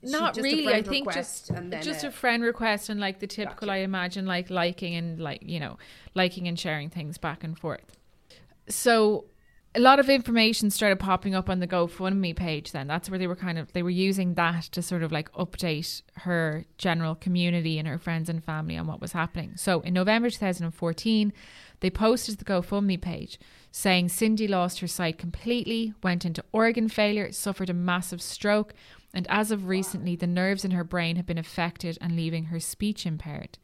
Not 0.02 0.36
really. 0.36 0.68
I 0.68 0.82
think 0.82 1.12
just 1.12 1.50
and 1.50 1.72
then 1.72 1.82
just 1.82 2.04
a- 2.04 2.08
a 2.08 2.10
friend 2.12 2.42
request 2.42 2.88
and 2.88 3.00
like 3.00 3.18
the 3.18 3.26
typical. 3.26 3.66
Gotcha. 3.66 3.72
I 3.72 3.82
imagine 3.82 4.26
like 4.26 4.48
liking 4.50 4.94
and 4.94 5.18
like 5.20 5.42
you 5.42 5.58
know 5.60 5.76
liking 6.14 6.46
and 6.46 6.58
sharing 6.58 6.88
things 6.88 7.18
back 7.18 7.42
and 7.42 7.58
forth. 7.58 7.96
So 8.68 9.24
a 9.74 9.80
lot 9.80 9.98
of 9.98 10.08
information 10.08 10.70
started 10.70 10.98
popping 10.98 11.34
up 11.34 11.50
on 11.50 11.58
the 11.60 11.66
GoFundMe 11.66 12.34
page. 12.34 12.72
Then 12.72 12.86
that's 12.86 13.10
where 13.10 13.18
they 13.18 13.26
were 13.26 13.36
kind 13.36 13.58
of 13.58 13.72
they 13.72 13.82
were 13.82 13.90
using 13.90 14.34
that 14.34 14.62
to 14.64 14.82
sort 14.82 15.02
of 15.02 15.10
like 15.10 15.32
update 15.32 16.02
her 16.16 16.64
general 16.78 17.14
community 17.16 17.78
and 17.78 17.86
her 17.88 17.98
friends 17.98 18.28
and 18.28 18.42
family 18.42 18.76
on 18.76 18.86
what 18.86 19.00
was 19.00 19.12
happening. 19.12 19.56
So 19.56 19.80
in 19.80 19.94
November 19.94 20.30
2014, 20.30 21.32
they 21.80 21.90
posted 21.90 22.38
the 22.38 22.44
GoFundMe 22.44 23.00
page 23.00 23.38
saying 23.70 24.08
Cindy 24.08 24.48
lost 24.48 24.80
her 24.80 24.86
sight 24.86 25.18
completely, 25.18 25.94
went 26.02 26.24
into 26.24 26.44
organ 26.52 26.88
failure, 26.88 27.30
suffered 27.32 27.70
a 27.70 27.74
massive 27.74 28.22
stroke, 28.22 28.74
and 29.14 29.26
as 29.28 29.50
of 29.50 29.68
recently, 29.68 30.16
the 30.16 30.26
nerves 30.26 30.64
in 30.64 30.72
her 30.72 30.84
brain 30.84 31.16
had 31.16 31.26
been 31.26 31.38
affected 31.38 31.98
and 32.00 32.16
leaving 32.16 32.46
her 32.46 32.60
speech 32.60 33.06
impaired. 33.06 33.58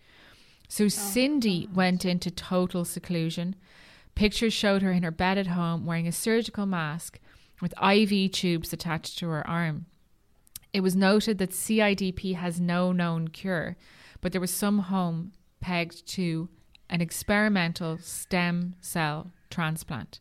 So 0.68 0.84
oh, 0.84 0.88
Cindy 0.88 1.68
went 1.72 2.04
into 2.04 2.30
total 2.30 2.84
seclusion. 2.84 3.56
Pictures 4.14 4.52
showed 4.52 4.82
her 4.82 4.92
in 4.92 5.02
her 5.02 5.10
bed 5.10 5.38
at 5.38 5.48
home 5.48 5.84
wearing 5.84 6.08
a 6.08 6.12
surgical 6.12 6.66
mask 6.66 7.18
with 7.60 7.74
IV 7.82 8.32
tubes 8.32 8.72
attached 8.72 9.18
to 9.18 9.28
her 9.28 9.46
arm. 9.46 9.86
It 10.72 10.80
was 10.80 10.96
noted 10.96 11.38
that 11.38 11.50
CIDP 11.50 12.34
has 12.34 12.60
no 12.60 12.92
known 12.92 13.28
cure, 13.28 13.76
but 14.20 14.32
there 14.32 14.40
was 14.40 14.52
some 14.52 14.80
home 14.80 15.32
pegged 15.60 16.06
to 16.08 16.48
an 16.90 17.00
experimental 17.00 17.98
stem 17.98 18.74
cell 18.80 19.32
transplant. 19.50 20.20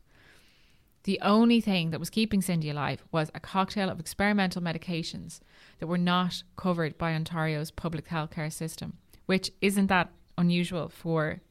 The 1.04 1.20
only 1.22 1.60
thing 1.60 1.90
that 1.92 2.00
was 2.00 2.10
keeping 2.10 2.42
Cindy 2.42 2.70
alive 2.70 3.04
was 3.12 3.30
a 3.36 3.40
cocktail 3.40 3.90
of 3.90 4.00
experimental 4.00 4.62
medications 4.62 5.42
that 5.80 5.88
were 5.88 5.98
not 5.98 6.44
covered 6.56 6.98
by 6.98 7.14
Ontario's 7.14 7.72
public 7.72 8.08
healthcare 8.08 8.52
system, 8.52 8.98
which 9.26 9.52
isn't 9.60 9.88
that 9.88 10.12
unusual 10.38 10.88
for 10.88 11.42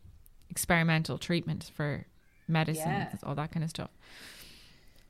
experimental 0.48 1.18
treatment 1.18 1.70
for 1.74 2.06
medicine, 2.48 2.88
Yeah. 2.88 3.14
all 3.22 3.34
that 3.34 3.52
kind 3.52 3.62
of 3.62 3.70
stuff. 3.70 3.90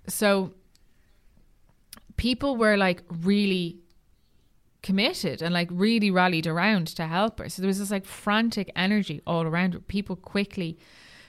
So 0.09 0.53
people 2.17 2.57
were 2.57 2.77
like 2.77 3.03
really 3.09 3.79
committed 4.83 5.43
and 5.43 5.55
like 5.55 5.69
really 5.71 6.11
rallied 6.11 6.47
around 6.47 6.89
to 6.89 7.07
help 7.07 7.39
her. 7.39 7.49
So 7.49 7.63
there 7.63 7.69
was 7.69 7.79
this 7.79 7.91
like 7.91 8.05
frantic 8.05 8.71
energy 8.75 9.21
all 9.27 9.43
around 9.43 9.75
her. 9.75 9.81
People 9.81 10.17
quickly 10.17 10.79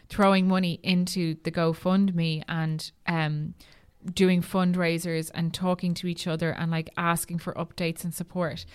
throwing 0.10 0.48
money 0.48 0.80
into 0.84 1.36
the 1.44 1.52
GoFundMe 1.52 2.44
and 2.48 2.92
um 3.08 3.54
doing 4.14 4.42
fundraisers 4.42 5.32
and 5.34 5.54
talking 5.54 5.94
to 5.94 6.08
each 6.08 6.28
other 6.28 6.52
and 6.52 6.72
like 6.72 6.90
asking 6.98 7.40
for 7.40 7.54
updates 7.54 8.04
and 8.04 8.14
support. 8.14 8.66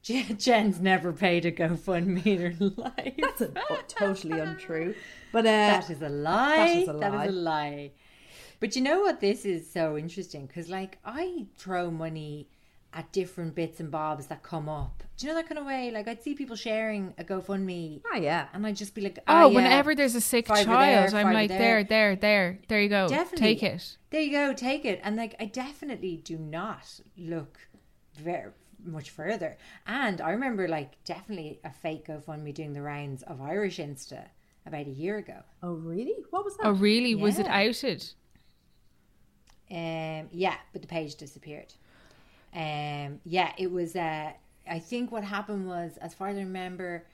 Jen- 0.02 0.36
Jen's 0.36 0.80
never 0.80 1.12
paid 1.12 1.46
a 1.46 1.52
GoFundMe 1.52 2.26
in 2.26 2.52
her 2.52 2.66
life. 2.76 3.14
That's 3.18 3.40
a, 3.40 3.52
totally 3.86 4.40
untrue. 4.40 4.94
But 5.32 5.46
uh, 5.46 5.50
that 5.50 5.90
is 5.90 6.02
a 6.02 6.08
lie. 6.08 6.56
that 6.56 6.76
is 6.76 6.88
a 6.88 6.92
lie. 6.92 7.24
is 7.26 7.30
a 7.30 7.32
lie. 7.32 7.92
But 8.58 8.74
you 8.76 8.82
know 8.82 9.00
what? 9.00 9.20
This 9.20 9.44
is 9.44 9.70
so 9.72 9.96
interesting 9.96 10.46
because, 10.46 10.68
like, 10.68 10.98
I 11.04 11.46
throw 11.56 11.90
money 11.90 12.48
at 12.94 13.10
different 13.12 13.54
bits 13.54 13.80
and 13.80 13.90
bobs 13.90 14.26
that 14.26 14.42
come 14.42 14.68
up. 14.68 15.02
Do 15.16 15.26
you 15.26 15.32
know 15.32 15.38
that 15.38 15.48
kind 15.48 15.58
of 15.58 15.64
way? 15.66 15.90
Like, 15.90 16.08
I'd 16.08 16.22
see 16.22 16.34
people 16.34 16.56
sharing 16.56 17.14
a 17.18 17.24
GoFundMe, 17.24 18.02
oh 18.12 18.16
yeah, 18.16 18.48
and 18.52 18.66
I'd 18.66 18.76
just 18.76 18.94
be 18.94 19.00
like, 19.00 19.18
Oh, 19.20 19.22
"Ah, 19.28 19.40
yeah, 19.48 19.54
whenever 19.54 19.94
there's 19.94 20.14
a 20.14 20.20
sick 20.20 20.46
fiver 20.46 20.64
child, 20.64 21.12
there, 21.12 21.20
I'm 21.20 21.32
like, 21.32 21.48
there, 21.48 21.84
there, 21.84 22.16
there, 22.16 22.58
there 22.68 22.82
you 22.82 22.88
go. 22.88 23.08
Definitely. 23.08 23.38
Take 23.54 23.62
it. 23.62 23.96
There 24.10 24.20
you 24.20 24.30
go, 24.30 24.52
take 24.52 24.84
it. 24.84 25.00
And 25.02 25.16
like, 25.16 25.34
I 25.40 25.46
definitely 25.46 26.16
do 26.18 26.36
not 26.36 27.00
look 27.16 27.58
very 28.16 28.50
much 28.84 29.10
further. 29.10 29.56
And 29.86 30.20
I 30.20 30.30
remember, 30.32 30.68
like, 30.68 31.02
definitely 31.04 31.60
a 31.64 31.70
fake 31.72 32.08
GoFundMe 32.08 32.52
doing 32.52 32.72
the 32.74 32.82
rounds 32.82 33.22
of 33.22 33.40
Irish 33.40 33.78
Insta 33.78 34.24
about 34.66 34.86
a 34.86 34.90
year 34.90 35.16
ago. 35.16 35.42
oh 35.62 35.72
really? 35.72 36.14
What 36.30 36.44
was 36.44 36.56
that? 36.58 36.66
Oh, 36.66 36.72
really? 36.72 37.14
Was 37.14 37.38
it 37.38 37.46
outed? 37.48 38.04
Um, 39.70 40.28
yeah, 40.30 40.56
but 40.72 40.82
the 40.82 40.88
page 40.88 41.14
disappeared. 41.16 41.72
Um, 42.54 43.20
yeah, 43.24 43.52
it 43.58 43.70
was. 43.70 43.96
Uh, 43.96 44.32
I 44.68 44.78
think 44.78 45.10
what 45.10 45.24
happened 45.24 45.66
was, 45.66 45.96
as 45.98 46.14
far 46.14 46.28
as 46.28 46.36
I 46.36 46.40
remember, 46.40 47.06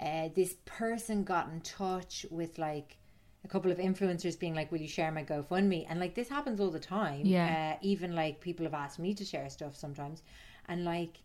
uh, 0.00 0.28
this 0.34 0.56
person 0.64 1.24
got 1.24 1.48
in 1.48 1.60
touch 1.60 2.26
with 2.30 2.58
like 2.58 2.96
a 3.44 3.48
couple 3.48 3.70
of 3.70 3.78
influencers 3.78 4.38
being 4.38 4.54
like, 4.54 4.70
"Will 4.70 4.80
you 4.80 4.88
share 4.88 5.10
my 5.10 5.24
GoFundMe?" 5.24 5.86
And 5.88 6.00
like 6.00 6.14
this 6.14 6.28
happens 6.28 6.60
all 6.60 6.70
the 6.70 6.78
time. 6.78 7.24
Yeah. 7.24 7.74
Uh, 7.74 7.78
even 7.82 8.14
like 8.14 8.40
people 8.40 8.64
have 8.64 8.74
asked 8.74 8.98
me 8.98 9.14
to 9.14 9.24
share 9.24 9.48
stuff 9.50 9.74
sometimes, 9.76 10.22
and 10.68 10.84
like, 10.84 11.18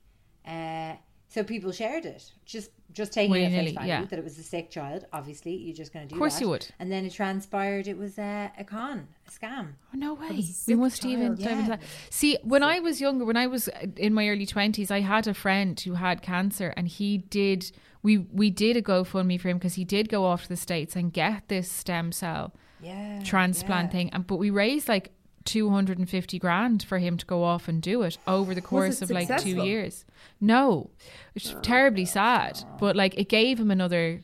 uh, 0.45 0.95
so 1.29 1.43
people 1.43 1.71
shared 1.71 2.05
it, 2.05 2.31
just 2.45 2.71
just 2.91 3.13
taking 3.13 3.35
it 3.35 3.53
at 3.53 3.65
face 3.65 3.73
value 3.73 3.87
yeah. 3.87 4.05
that 4.05 4.17
it 4.17 4.23
was 4.25 4.37
a 4.39 4.43
sick 4.43 4.71
child. 4.71 5.05
Obviously, 5.13 5.53
you're 5.55 5.75
just 5.75 5.93
going 5.93 6.07
to 6.07 6.09
do. 6.09 6.15
Of 6.15 6.19
course 6.19 6.35
that. 6.35 6.41
you 6.41 6.49
would. 6.49 6.67
And 6.79 6.91
then 6.91 7.05
it 7.05 7.13
transpired 7.13 7.87
it 7.87 7.97
was 7.99 8.17
uh, 8.17 8.49
a 8.57 8.63
con, 8.63 9.07
a 9.27 9.29
scam. 9.31 9.73
Oh, 9.93 9.97
no 9.97 10.15
way. 10.15 10.43
We 10.67 10.73
must 10.75 11.05
even 11.05 11.37
child. 11.37 11.39
dive 11.39 11.51
into 11.59 11.61
Yeah. 11.71 11.75
that. 11.77 11.81
See, 12.09 12.37
when 12.43 12.63
I 12.63 12.79
was 12.79 12.99
younger, 12.99 13.25
when 13.25 13.37
I 13.37 13.45
was 13.45 13.69
in 13.95 14.13
my 14.15 14.27
early 14.27 14.47
twenties, 14.47 14.89
I 14.89 15.01
had 15.01 15.27
a 15.27 15.35
friend 15.35 15.79
who 15.79 15.93
had 15.93 16.21
cancer, 16.23 16.73
and 16.75 16.87
he 16.87 17.19
did. 17.19 17.71
We 18.01 18.17
we 18.17 18.49
did 18.49 18.75
a 18.75 18.81
GoFundMe 18.81 19.39
for 19.39 19.49
him 19.49 19.57
because 19.59 19.75
he 19.75 19.85
did 19.85 20.09
go 20.09 20.25
off 20.25 20.43
to 20.43 20.49
the 20.49 20.57
states 20.57 20.95
and 20.95 21.13
get 21.13 21.47
this 21.47 21.69
stem 21.71 22.11
cell 22.11 22.55
Yeah. 22.81 23.21
transplant 23.23 23.91
thing, 23.91 24.09
and 24.13 24.25
but 24.25 24.37
we 24.37 24.49
raised 24.49 24.87
like 24.89 25.11
two 25.45 25.69
hundred 25.69 25.97
and 25.97 26.09
fifty 26.09 26.37
grand 26.39 26.83
for 26.83 26.99
him 26.99 27.17
to 27.17 27.25
go 27.25 27.43
off 27.43 27.67
and 27.67 27.81
do 27.81 28.01
it 28.03 28.17
over 28.27 28.53
the 28.53 28.61
course 28.61 29.01
of 29.01 29.09
like 29.09 29.35
two 29.41 29.63
years. 29.63 30.05
No, 30.41 30.89
it's 31.35 31.55
terribly 31.61 32.05
sad, 32.05 32.63
but 32.79 32.95
like 32.95 33.17
it 33.17 33.29
gave 33.29 33.59
him 33.59 33.71
another 33.71 34.21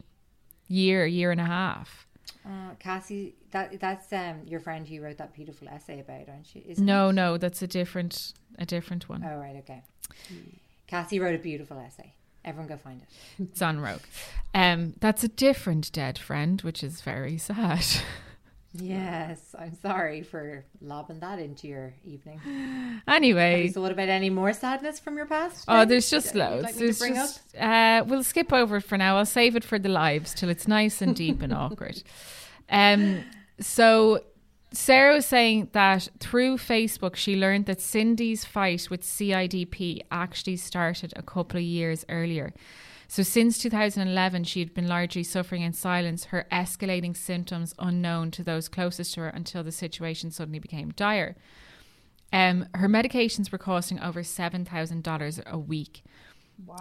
year, 0.67 1.05
year 1.05 1.31
and 1.31 1.41
a 1.41 1.45
half. 1.45 2.07
Uh, 2.45 2.75
Cassie, 2.79 3.35
that 3.51 3.79
that's 3.79 4.11
um 4.13 4.41
your 4.45 4.59
friend 4.59 4.87
who 4.87 5.01
wrote 5.01 5.17
that 5.17 5.33
beautiful 5.33 5.67
essay 5.67 5.99
about, 5.99 6.29
aren't 6.29 6.53
you? 6.55 6.61
Isn't 6.67 6.85
No, 6.85 7.09
it? 7.09 7.13
no, 7.13 7.37
that's 7.37 7.61
a 7.61 7.67
different 7.67 8.33
a 8.59 8.65
different 8.65 9.09
one. 9.09 9.23
Oh 9.23 9.37
right, 9.37 9.55
okay. 9.57 9.83
Cassie 10.87 11.19
wrote 11.19 11.35
a 11.35 11.39
beautiful 11.39 11.79
essay. 11.79 12.13
Everyone 12.43 12.67
go 12.69 12.77
find 12.77 13.01
it. 13.01 13.07
It's 13.51 13.61
on 13.63 13.79
Rogue. 13.79 14.01
Um, 14.53 14.93
that's 14.99 15.23
a 15.23 15.27
different 15.27 15.91
dead 15.91 16.19
friend, 16.19 16.61
which 16.61 16.83
is 16.83 17.01
very 17.01 17.37
sad. 17.39 17.83
Yes, 18.77 19.55
I'm 19.57 19.75
sorry 19.81 20.23
for 20.23 20.65
lobbing 20.81 21.19
that 21.19 21.39
into 21.39 21.67
your 21.67 21.93
evening. 22.03 22.41
Anyway, 23.07 23.65
you 23.65 23.71
thought 23.71 23.91
about 23.91 24.09
any 24.09 24.29
more 24.29 24.51
sadness 24.51 24.99
from 24.99 25.15
your 25.15 25.25
past? 25.25 25.65
oh, 25.67 25.85
there's 25.85 26.09
just 26.09 26.33
loads. 26.33 26.63
like 26.63 26.75
there's 26.75 26.99
bring 26.99 27.13
just, 27.13 27.55
uh, 27.55 28.03
we'll 28.07 28.23
skip 28.23 28.51
over 28.51 28.77
it 28.77 28.81
for 28.81 28.97
now. 28.97 29.17
I'll 29.17 29.25
save 29.25 29.55
it 29.55 29.63
for 29.63 29.77
the 29.77 29.89
lives 29.89 30.33
till 30.33 30.49
it's 30.49 30.67
nice 30.67 31.01
and 31.01 31.15
deep 31.15 31.41
and 31.41 31.53
awkward. 31.53 32.01
Um, 32.69 33.23
so 33.59 34.21
Sarah 34.71 35.13
was 35.13 35.25
saying 35.25 35.69
that 35.73 36.09
through 36.19 36.57
Facebook, 36.57 37.15
she 37.15 37.35
learned 37.35 37.65
that 37.67 37.79
Cindy's 37.79 38.43
fight 38.43 38.89
with 38.89 39.03
CIDP 39.03 40.01
actually 40.11 40.57
started 40.57 41.13
a 41.15 41.21
couple 41.21 41.57
of 41.57 41.63
years 41.63 42.05
earlier. 42.09 42.53
So 43.15 43.23
since 43.23 43.57
2011, 43.59 44.43
she 44.43 44.59
had 44.59 44.73
been 44.73 44.89
largely 44.89 45.23
suffering 45.23 45.61
in 45.61 45.71
silence, 45.71 46.25
her 46.25 46.45
escalating 46.51 47.15
symptoms 47.15 47.73
unknown 47.79 48.29
to 48.31 48.43
those 48.43 48.67
closest 48.67 49.13
to 49.13 49.21
her 49.21 49.27
until 49.29 49.63
the 49.63 49.71
situation 49.71 50.31
suddenly 50.31 50.59
became 50.59 50.89
dire. 50.89 51.37
Um, 52.33 52.67
her 52.73 52.89
medications 52.89 53.53
were 53.53 53.57
costing 53.57 54.01
over 54.01 54.21
$7,000 54.21 55.45
a 55.45 55.57
week. 55.57 56.03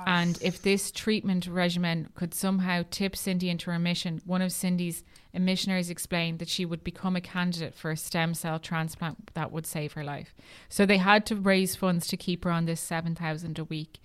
And 0.09 0.37
if 0.43 0.61
this 0.61 0.91
treatment 0.91 1.47
regimen 1.47 2.09
could 2.17 2.35
somehow 2.35 2.83
tip 2.91 3.15
Cindy 3.15 3.49
into 3.49 3.71
remission, 3.71 4.21
one 4.25 4.43
of 4.43 4.51
Cindy's 4.51 5.05
missionaries 5.33 5.89
explained 5.89 6.41
that 6.41 6.49
she 6.49 6.65
would 6.65 6.83
become 6.83 7.15
a 7.15 7.21
candidate 7.21 7.77
for 7.77 7.93
a 7.93 7.97
stem 7.97 8.35
cell 8.35 8.59
transplant 8.59 9.33
that 9.35 9.53
would 9.53 9.67
save 9.67 9.93
her 9.93 10.03
life. 10.03 10.35
So 10.69 10.85
they 10.85 10.99
had 10.99 11.27
to 11.27 11.37
raise 11.37 11.77
funds 11.77 12.09
to 12.09 12.17
keep 12.17 12.43
her 12.43 12.51
on 12.51 12.65
this 12.65 12.81
7000 12.81 13.57
a 13.57 13.63
week 13.63 14.01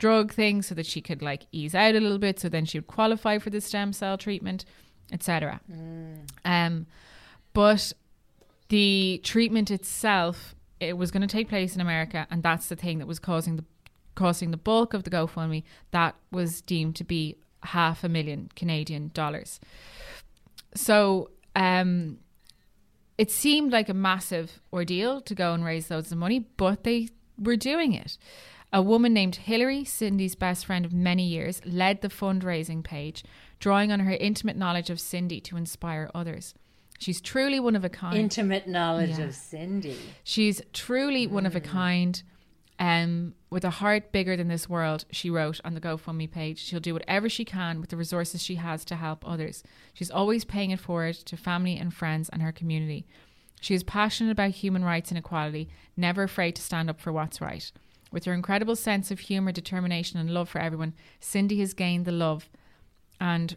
drug 0.00 0.32
thing 0.32 0.62
so 0.62 0.74
that 0.74 0.86
she 0.86 1.00
could 1.00 1.22
like 1.22 1.46
ease 1.52 1.74
out 1.74 1.94
a 1.94 2.00
little 2.00 2.18
bit 2.18 2.40
so 2.40 2.48
then 2.48 2.64
she 2.64 2.78
would 2.78 2.88
qualify 2.88 3.38
for 3.38 3.50
the 3.50 3.60
stem 3.60 3.92
cell 3.92 4.18
treatment, 4.18 4.64
etc. 5.12 5.60
Um 6.44 6.86
but 7.52 7.92
the 8.68 9.20
treatment 9.22 9.70
itself 9.70 10.56
it 10.80 10.96
was 10.96 11.10
going 11.10 11.20
to 11.20 11.28
take 11.28 11.48
place 11.48 11.74
in 11.74 11.80
America 11.80 12.26
and 12.30 12.42
that's 12.42 12.68
the 12.68 12.76
thing 12.76 12.98
that 12.98 13.06
was 13.06 13.18
causing 13.18 13.56
the 13.56 13.64
causing 14.14 14.50
the 14.50 14.56
bulk 14.56 14.94
of 14.94 15.04
the 15.04 15.10
GoFundMe 15.10 15.62
that 15.92 16.16
was 16.32 16.60
deemed 16.62 16.96
to 16.96 17.04
be 17.04 17.36
half 17.62 18.02
a 18.02 18.08
million 18.08 18.50
Canadian 18.56 19.10
dollars. 19.14 19.60
So 20.74 21.30
um 21.54 22.18
it 23.18 23.30
seemed 23.30 23.70
like 23.70 23.90
a 23.90 23.94
massive 23.94 24.62
ordeal 24.72 25.20
to 25.20 25.34
go 25.34 25.52
and 25.52 25.62
raise 25.62 25.90
loads 25.90 26.10
of 26.10 26.16
money, 26.16 26.38
but 26.56 26.84
they 26.84 27.10
were 27.38 27.56
doing 27.56 27.92
it. 27.92 28.16
A 28.72 28.80
woman 28.82 29.12
named 29.12 29.36
Hillary, 29.36 29.84
Cindy's 29.84 30.36
best 30.36 30.64
friend 30.64 30.84
of 30.84 30.92
many 30.92 31.24
years, 31.24 31.60
led 31.64 32.02
the 32.02 32.08
fundraising 32.08 32.84
page, 32.84 33.24
drawing 33.58 33.90
on 33.90 34.00
her 34.00 34.12
intimate 34.12 34.56
knowledge 34.56 34.90
of 34.90 35.00
Cindy 35.00 35.40
to 35.40 35.56
inspire 35.56 36.08
others. 36.14 36.54
She's 37.00 37.20
truly 37.20 37.58
one 37.58 37.74
of 37.74 37.84
a 37.84 37.88
kind. 37.88 38.16
Intimate 38.16 38.68
knowledge 38.68 39.18
Yeah. 39.18 39.24
of 39.24 39.34
Cindy. 39.34 39.96
She's 40.22 40.60
truly 40.72 41.26
one 41.26 41.46
of 41.46 41.56
a 41.56 41.60
kind. 41.60 42.22
Um, 42.78 43.34
with 43.50 43.64
a 43.64 43.70
heart 43.70 44.10
bigger 44.12 44.36
than 44.36 44.48
this 44.48 44.66
world, 44.68 45.04
she 45.10 45.28
wrote 45.28 45.60
on 45.64 45.74
the 45.74 45.80
GoFundMe 45.82 46.30
page. 46.30 46.58
She'll 46.58 46.80
do 46.80 46.94
whatever 46.94 47.28
she 47.28 47.44
can 47.44 47.78
with 47.80 47.90
the 47.90 47.96
resources 47.96 48.42
she 48.42 48.54
has 48.54 48.84
to 48.86 48.96
help 48.96 49.26
others. 49.28 49.62
She's 49.92 50.10
always 50.10 50.44
paying 50.46 50.70
it 50.70 50.80
forward 50.80 51.14
to 51.16 51.36
family 51.36 51.76
and 51.76 51.92
friends 51.92 52.28
and 52.30 52.40
her 52.40 52.52
community. 52.52 53.04
She 53.60 53.74
is 53.74 53.82
passionate 53.84 54.30
about 54.30 54.52
human 54.52 54.82
rights 54.84 55.10
and 55.10 55.18
equality, 55.18 55.68
never 55.94 56.22
afraid 56.22 56.56
to 56.56 56.62
stand 56.62 56.88
up 56.88 57.00
for 57.00 57.12
what's 57.12 57.40
right. 57.42 57.70
With 58.10 58.24
her 58.24 58.32
incredible 58.32 58.76
sense 58.76 59.10
of 59.10 59.20
humour, 59.20 59.52
determination, 59.52 60.18
and 60.18 60.30
love 60.30 60.48
for 60.48 60.60
everyone, 60.60 60.94
Cindy 61.20 61.60
has 61.60 61.74
gained 61.74 62.04
the 62.04 62.12
love 62.12 62.48
and 63.20 63.56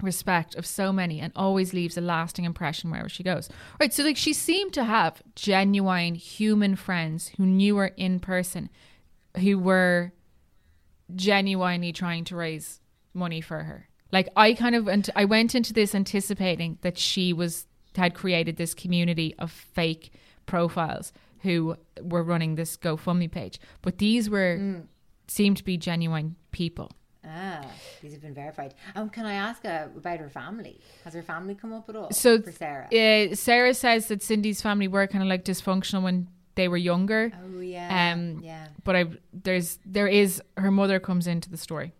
respect 0.00 0.54
of 0.54 0.64
so 0.64 0.92
many 0.92 1.20
and 1.20 1.32
always 1.34 1.74
leaves 1.74 1.96
a 1.96 2.00
lasting 2.00 2.44
impression 2.44 2.90
wherever 2.90 3.08
she 3.08 3.22
goes. 3.22 3.48
Right, 3.80 3.92
so 3.92 4.04
like 4.04 4.16
she 4.16 4.32
seemed 4.32 4.72
to 4.74 4.84
have 4.84 5.22
genuine 5.34 6.14
human 6.14 6.76
friends 6.76 7.32
who 7.36 7.44
knew 7.44 7.76
her 7.76 7.88
in 7.96 8.20
person, 8.20 8.70
who 9.36 9.58
were 9.58 10.12
genuinely 11.14 11.92
trying 11.92 12.24
to 12.24 12.36
raise 12.36 12.80
money 13.12 13.40
for 13.40 13.64
her. 13.64 13.88
Like 14.12 14.28
I 14.36 14.54
kind 14.54 14.74
of 14.74 14.88
and 14.88 15.08
I 15.16 15.24
went 15.24 15.54
into 15.54 15.72
this 15.72 15.94
anticipating 15.94 16.78
that 16.82 16.96
she 16.96 17.32
was 17.32 17.66
had 17.96 18.14
created 18.14 18.56
this 18.56 18.74
community 18.74 19.34
of 19.38 19.50
fake 19.50 20.12
profiles 20.46 21.12
who 21.42 21.76
were 22.02 22.22
running 22.22 22.54
this 22.54 22.76
GoFundMe 22.76 23.30
page, 23.30 23.58
but 23.82 23.98
these 23.98 24.28
were 24.30 24.82
seemed 25.26 25.56
to 25.58 25.64
be 25.64 25.76
genuine 25.76 26.36
people. 26.52 26.90
Ah, 27.24 27.66
these 28.00 28.12
have 28.12 28.22
been 28.22 28.32
verified. 28.32 28.74
Um, 28.94 29.10
can 29.10 29.26
I 29.26 29.34
ask 29.34 29.64
uh, 29.64 29.88
about 29.96 30.18
her 30.18 30.30
family? 30.30 30.80
Has 31.04 31.12
her 31.14 31.22
family 31.22 31.54
come 31.54 31.72
up 31.72 31.88
at 31.88 31.96
all? 31.96 32.10
So 32.10 32.40
for 32.40 32.52
Sarah. 32.52 32.88
uh, 32.90 33.34
Sarah 33.34 33.74
says 33.74 34.08
that 34.08 34.22
Cindy's 34.22 34.62
family 34.62 34.88
were 34.88 35.06
kind 35.06 35.22
of 35.22 35.28
like 35.28 35.44
dysfunctional 35.44 36.02
when 36.02 36.28
they 36.54 36.68
were 36.68 36.76
younger. 36.78 37.32
oh 37.44 37.60
yeah, 37.60 38.12
um, 38.14 38.40
yeah. 38.42 38.68
But 38.84 38.96
I 38.96 39.04
there's 39.32 39.78
there 39.84 40.06
is 40.08 40.42
her 40.56 40.70
mother 40.70 40.98
comes 41.00 41.26
into 41.26 41.50
the 41.50 41.56
story. 41.56 41.92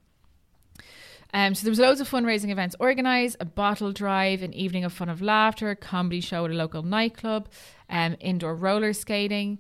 Um, 1.35 1.55
so 1.55 1.65
there 1.65 1.71
was 1.71 1.79
loads 1.79 2.01
of 2.01 2.09
fundraising 2.09 2.51
events 2.51 2.75
organised, 2.81 3.37
a 3.39 3.45
bottle 3.45 3.93
drive, 3.93 4.43
an 4.43 4.55
evening 4.55 4.85
of 4.85 4.93
fun 4.93 5.09
of 5.09 5.21
laughter, 5.21 5.71
a 5.71 5.77
comedy 5.77 6.21
show 6.21 6.45
at 6.45 6.51
a 6.51 6.55
local 6.55 6.83
nightclub, 6.83 7.49
um, 7.91 8.17
indoor 8.21 8.55
roller 8.55 8.93
skating. 8.93 9.59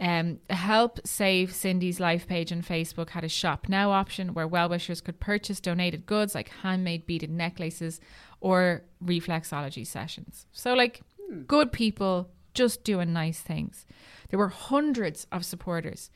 Um, 0.00 0.38
Help 0.48 1.00
Save 1.06 1.54
Cindy's 1.54 2.00
Life 2.00 2.26
page 2.26 2.50
on 2.50 2.62
Facebook 2.62 3.10
had 3.10 3.24
a 3.24 3.28
shop 3.28 3.68
now 3.68 3.90
option 3.90 4.32
where 4.32 4.48
well 4.48 4.70
wishers 4.70 5.02
could 5.02 5.20
purchase 5.20 5.60
donated 5.60 6.06
goods 6.06 6.34
like 6.34 6.48
handmade 6.62 7.06
beaded 7.06 7.30
necklaces 7.30 8.00
or 8.40 8.82
reflexology 9.04 9.86
sessions. 9.86 10.46
So, 10.50 10.72
like, 10.72 11.02
good 11.46 11.72
people 11.72 12.30
just 12.54 12.84
doing 12.84 13.12
nice 13.12 13.40
things. 13.40 13.86
There 14.30 14.38
were 14.38 14.48
hundreds 14.48 15.26
of 15.30 15.44
supporters, 15.44 16.10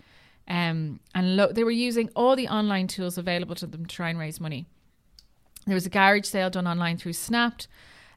um, 0.49 1.01
and 1.14 1.36
lo- 1.36 1.53
they 1.53 1.62
were 1.62 1.70
using 1.70 2.09
all 2.16 2.34
the 2.34 2.49
online 2.49 2.86
tools 2.86 3.18
available 3.18 3.55
to 3.57 3.66
them 3.66 3.84
to 3.84 3.94
try 3.94 4.09
and 4.09 4.18
raise 4.18 4.40
money. 4.40 4.66
There 5.67 5.75
was 5.75 5.87
a 5.87 5.91
garage 5.91 6.27
sale 6.27 6.51
done 6.51 6.67
online 6.67 6.97
through 6.97 7.14
Snapped. 7.14 7.67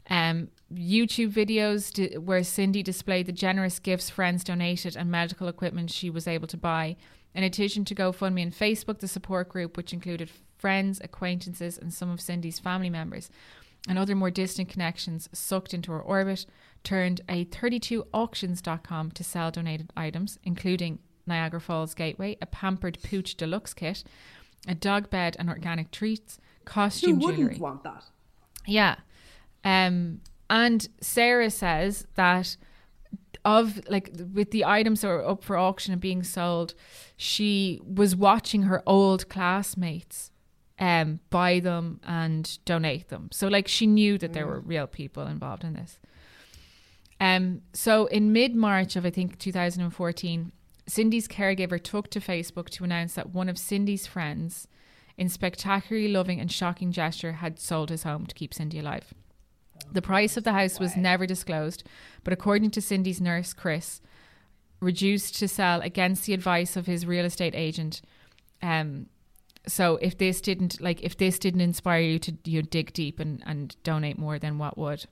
Um, 0.10 0.50
YouTube 0.74 1.34
videos 1.34 2.18
where 2.20 2.44
Cindy 2.44 2.84
displayed 2.84 3.26
the 3.26 3.32
generous 3.32 3.80
gifts 3.80 4.10
friends 4.10 4.44
donated 4.44 4.96
and 4.96 5.10
medical 5.10 5.48
equipment 5.48 5.92
she 5.92 6.10
was 6.10 6.28
able 6.28 6.48
to 6.48 6.58
buy. 6.58 6.96
In 7.34 7.44
addition 7.44 7.86
to 7.86 7.96
GoFundMe 7.96 8.44
and 8.44 8.54
Facebook, 8.54 9.00
the 9.00 9.08
support 9.08 9.50
group, 9.50 9.78
which 9.78 9.94
included 9.94 10.30
friends, 10.58 11.00
acquaintances, 11.04 11.78
and 11.78 11.94
some 11.94 12.10
of 12.10 12.22
Cindy's 12.22 12.60
family 12.60 12.90
members, 12.90 13.30
and 13.88 13.98
other 13.98 14.16
more 14.16 14.32
distant 14.32 14.70
connections 14.70 15.30
sucked 15.32 15.74
into 15.74 15.92
her 15.92 16.02
orbit, 16.02 16.46
turned 16.84 17.22
a 17.30 17.46
32auctions.com 17.46 19.12
to 19.12 19.24
sell 19.24 19.52
donated 19.52 19.92
items, 19.96 20.38
including 20.44 21.00
Niagara 21.26 21.62
Falls 21.62 21.94
Gateway, 21.94 22.38
a 22.42 22.46
pampered 22.46 23.00
pooch 23.02 23.36
deluxe 23.36 23.74
kit, 23.74 24.04
a 24.68 24.76
dog 24.76 25.10
bed 25.10 25.36
and 25.40 25.50
organic 25.50 25.92
treats, 25.92 26.40
Who 26.70 26.74
costume 26.74 27.20
wouldn't 27.20 27.40
jewelry. 27.40 27.58
want 27.58 27.84
that? 27.84 28.06
Yeah. 28.66 28.96
Um, 29.64 30.22
and 30.50 30.88
Sarah 31.02 31.50
says 31.50 32.06
that 32.16 32.58
of 33.46 33.82
like 33.90 34.12
with 34.34 34.52
the 34.52 34.66
items 34.66 35.02
that 35.02 35.08
were 35.08 35.28
up 35.28 35.44
for 35.44 35.58
auction 35.58 35.94
and 35.94 36.02
being 36.02 36.24
sold, 36.24 36.74
she 37.18 37.80
was 37.84 38.16
watching 38.16 38.64
her 38.64 38.84
old 38.86 39.30
classmates 39.30 40.32
um 40.78 41.20
buy 41.30 41.60
them 41.60 42.00
and 42.04 42.58
donate 42.66 43.10
them. 43.10 43.30
So 43.32 43.48
like 43.48 43.68
she 43.68 43.88
knew 43.88 44.18
that 44.18 44.34
there 44.34 44.48
were 44.48 44.60
real 44.60 44.88
people 44.88 45.26
involved 45.28 45.64
in 45.64 45.74
this. 45.74 46.00
Um 47.20 47.62
so 47.74 48.06
in 48.08 48.34
mid 48.34 48.56
March 48.56 48.96
of 48.96 49.06
I 49.06 49.10
think 49.10 49.38
2014, 49.40 50.52
Cindy's 50.88 51.28
caregiver 51.28 51.82
took 51.82 52.10
to 52.12 52.20
Facebook 52.20 52.70
to 52.70 52.84
announce 52.84 53.14
that 53.14 53.30
one 53.30 53.50
of 53.50 53.58
Cindy's 53.58 54.08
friends 54.08 54.68
in 55.20 55.28
spectacularly 55.28 56.08
loving 56.08 56.40
and 56.40 56.50
shocking 56.50 56.94
gesture 56.94 57.34
had 57.34 57.60
sold 57.60 57.90
his 57.90 58.04
home 58.04 58.26
to 58.26 58.34
keep 58.34 58.54
Cindy 58.54 58.80
alive. 58.80 59.14
The 59.92 60.02
price 60.02 60.38
of 60.38 60.46
the 60.46 60.54
house 60.54 60.80
was 60.80 60.96
never 60.96 61.26
disclosed, 61.26 61.84
but 62.24 62.32
according 62.32 62.72
to 62.72 62.82
Cindy's 62.82 63.20
nurse, 63.20 63.52
Chris, 63.52 64.00
reduced 64.80 65.38
to 65.40 65.48
sell 65.50 65.82
against 65.82 66.26
the 66.26 66.34
advice 66.34 66.78
of 66.78 66.86
his 66.86 67.06
real 67.06 67.26
estate 67.26 67.54
agent. 67.54 68.02
Um, 68.62 69.08
so 69.68 69.98
if 70.02 70.18
this 70.18 70.40
didn't 70.40 70.80
like 70.80 71.04
if 71.04 71.18
this 71.18 71.38
didn't 71.38 71.62
inspire 71.62 72.02
you 72.02 72.20
to 72.20 72.38
you 72.46 72.62
know, 72.62 72.68
dig 72.70 72.94
deep 72.94 73.20
and, 73.20 73.44
and 73.46 73.76
donate 73.84 74.18
more, 74.18 74.40
then 74.40 74.58
what 74.58 74.78
would? 74.78 75.06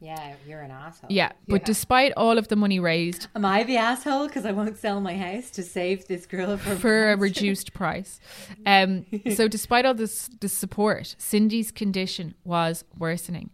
Yeah, 0.00 0.34
you're 0.46 0.62
an 0.62 0.70
asshole. 0.70 1.10
Yeah, 1.12 1.32
but 1.46 1.64
despite 1.64 2.12
all 2.16 2.38
of 2.38 2.48
the 2.48 2.56
money 2.56 2.80
raised 2.80 3.28
Am 3.34 3.44
I 3.44 3.64
the 3.64 3.76
asshole 3.76 4.28
because 4.28 4.46
I 4.46 4.52
won't 4.52 4.78
sell 4.78 5.00
my 5.00 5.16
house 5.16 5.50
to 5.50 5.62
save 5.62 6.06
this 6.08 6.24
girl 6.24 6.56
from 6.56 6.78
for 6.78 7.12
a 7.12 7.16
reduced 7.16 7.74
price, 7.74 8.18
um, 8.64 9.04
so 9.34 9.46
despite 9.56 9.84
all 9.84 9.94
this, 9.94 10.30
this 10.40 10.54
support, 10.54 11.14
Cindy's 11.18 11.70
condition 11.70 12.34
was 12.44 12.84
worsening. 12.96 13.50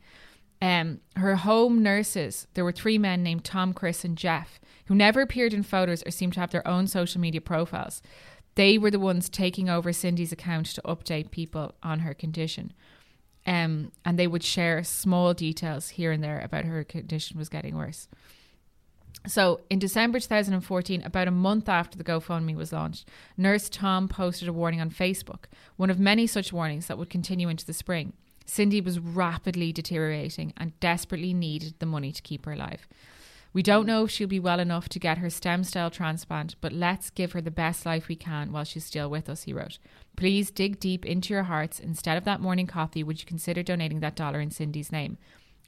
Um, 0.62 1.00
her 1.16 1.36
home 1.36 1.82
nurses, 1.82 2.46
there 2.54 2.64
were 2.64 2.72
three 2.72 2.96
men 2.96 3.22
named 3.22 3.44
Tom, 3.44 3.74
Chris, 3.74 4.04
and 4.04 4.16
Jeff, 4.16 4.58
who 4.86 4.94
never 4.94 5.20
appeared 5.20 5.52
in 5.52 5.62
photos 5.62 6.02
or 6.06 6.10
seemed 6.10 6.32
to 6.34 6.40
have 6.40 6.50
their 6.50 6.66
own 6.66 6.86
social 6.86 7.20
media 7.20 7.40
profiles. 7.40 8.00
They 8.54 8.78
were 8.78 8.90
the 8.90 8.98
ones 8.98 9.28
taking 9.28 9.68
over 9.68 9.92
Cindy's 9.92 10.32
account 10.32 10.66
to 10.66 10.82
update 10.82 11.30
people 11.30 11.74
on 11.82 12.00
her 12.00 12.14
condition. 12.14 12.72
Um, 13.46 13.92
and 14.04 14.18
they 14.18 14.26
would 14.26 14.42
share 14.42 14.82
small 14.82 15.32
details 15.32 15.90
here 15.90 16.10
and 16.10 16.22
there 16.22 16.40
about 16.40 16.64
her 16.64 16.82
condition 16.82 17.38
was 17.38 17.48
getting 17.48 17.76
worse. 17.76 18.08
So, 19.26 19.60
in 19.70 19.78
December 19.78 20.20
2014, 20.20 21.02
about 21.02 21.26
a 21.26 21.32
month 21.32 21.68
after 21.68 21.98
the 21.98 22.04
GoFundMe 22.04 22.54
was 22.54 22.72
launched, 22.72 23.08
Nurse 23.36 23.68
Tom 23.68 24.08
posted 24.08 24.48
a 24.48 24.52
warning 24.52 24.80
on 24.80 24.90
Facebook, 24.90 25.44
one 25.76 25.90
of 25.90 25.98
many 25.98 26.26
such 26.26 26.52
warnings 26.52 26.86
that 26.86 26.98
would 26.98 27.10
continue 27.10 27.48
into 27.48 27.66
the 27.66 27.72
spring. 27.72 28.12
Cindy 28.44 28.80
was 28.80 29.00
rapidly 29.00 29.72
deteriorating 29.72 30.52
and 30.56 30.78
desperately 30.78 31.34
needed 31.34 31.74
the 31.80 31.86
money 31.86 32.12
to 32.12 32.22
keep 32.22 32.46
her 32.46 32.52
alive. 32.52 32.86
We 33.52 33.62
don't 33.62 33.86
know 33.86 34.04
if 34.04 34.10
she'll 34.10 34.28
be 34.28 34.38
well 34.38 34.60
enough 34.60 34.88
to 34.90 34.98
get 34.98 35.18
her 35.18 35.30
stem 35.30 35.64
cell 35.64 35.90
transplant, 35.90 36.56
but 36.60 36.72
let's 36.72 37.10
give 37.10 37.32
her 37.32 37.40
the 37.40 37.50
best 37.50 37.86
life 37.86 38.06
we 38.06 38.14
can 38.14 38.52
while 38.52 38.64
she's 38.64 38.84
still 38.84 39.08
with 39.10 39.28
us, 39.28 39.44
he 39.44 39.52
wrote. 39.52 39.78
Please 40.16 40.50
dig 40.50 40.80
deep 40.80 41.04
into 41.04 41.32
your 41.32 41.44
hearts. 41.44 41.78
Instead 41.78 42.16
of 42.16 42.24
that 42.24 42.40
morning 42.40 42.66
coffee, 42.66 43.04
would 43.04 43.20
you 43.20 43.26
consider 43.26 43.62
donating 43.62 44.00
that 44.00 44.16
dollar 44.16 44.40
in 44.40 44.50
Cindy's 44.50 44.90
name? 44.90 45.18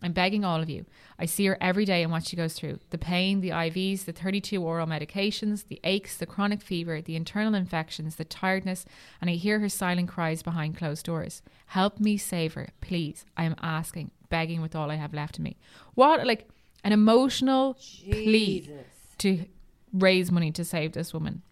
I'm 0.03 0.13
begging 0.13 0.45
all 0.45 0.63
of 0.63 0.71
you. 0.71 0.87
I 1.19 1.27
see 1.27 1.47
her 1.47 1.59
every 1.61 1.85
day 1.85 2.03
and 2.03 2.13
what 2.13 2.25
she 2.25 2.37
goes 2.37 2.55
through 2.55 2.79
the 2.91 2.99
pain, 2.99 3.41
the 3.41 3.51
IVs, 3.51 4.05
the 4.05 4.13
32 4.13 4.63
oral 4.63 4.87
medications, 4.87 5.67
the 5.67 5.81
aches, 5.83 6.17
the 6.17 6.27
chronic 6.27 6.63
fever, 6.63 7.01
the 7.01 7.17
internal 7.17 7.55
infections, 7.55 8.15
the 8.15 8.25
tiredness, 8.25 8.87
and 9.21 9.29
I 9.29 9.35
hear 9.35 9.59
her 9.59 9.69
silent 9.69 10.09
cries 10.09 10.43
behind 10.43 10.77
closed 10.77 11.05
doors. 11.05 11.43
Help 11.67 11.99
me 11.99 12.17
save 12.17 12.55
her, 12.55 12.69
please. 12.81 13.25
I 13.37 13.45
am 13.45 13.57
asking, 13.61 14.13
begging 14.29 14.61
with 14.63 14.77
all 14.77 14.91
I 14.91 14.97
have 14.97 15.13
left 15.13 15.39
of 15.39 15.45
me. 15.45 15.57
What, 15.95 16.25
like, 16.25 16.49
an 16.85 16.93
emotional 16.93 17.75
plea 17.75 18.71
to 19.19 19.47
raise 19.93 20.31
money 20.31 20.53
to 20.53 20.65
save 20.65 20.93
this 20.93 21.13
woman. 21.13 21.43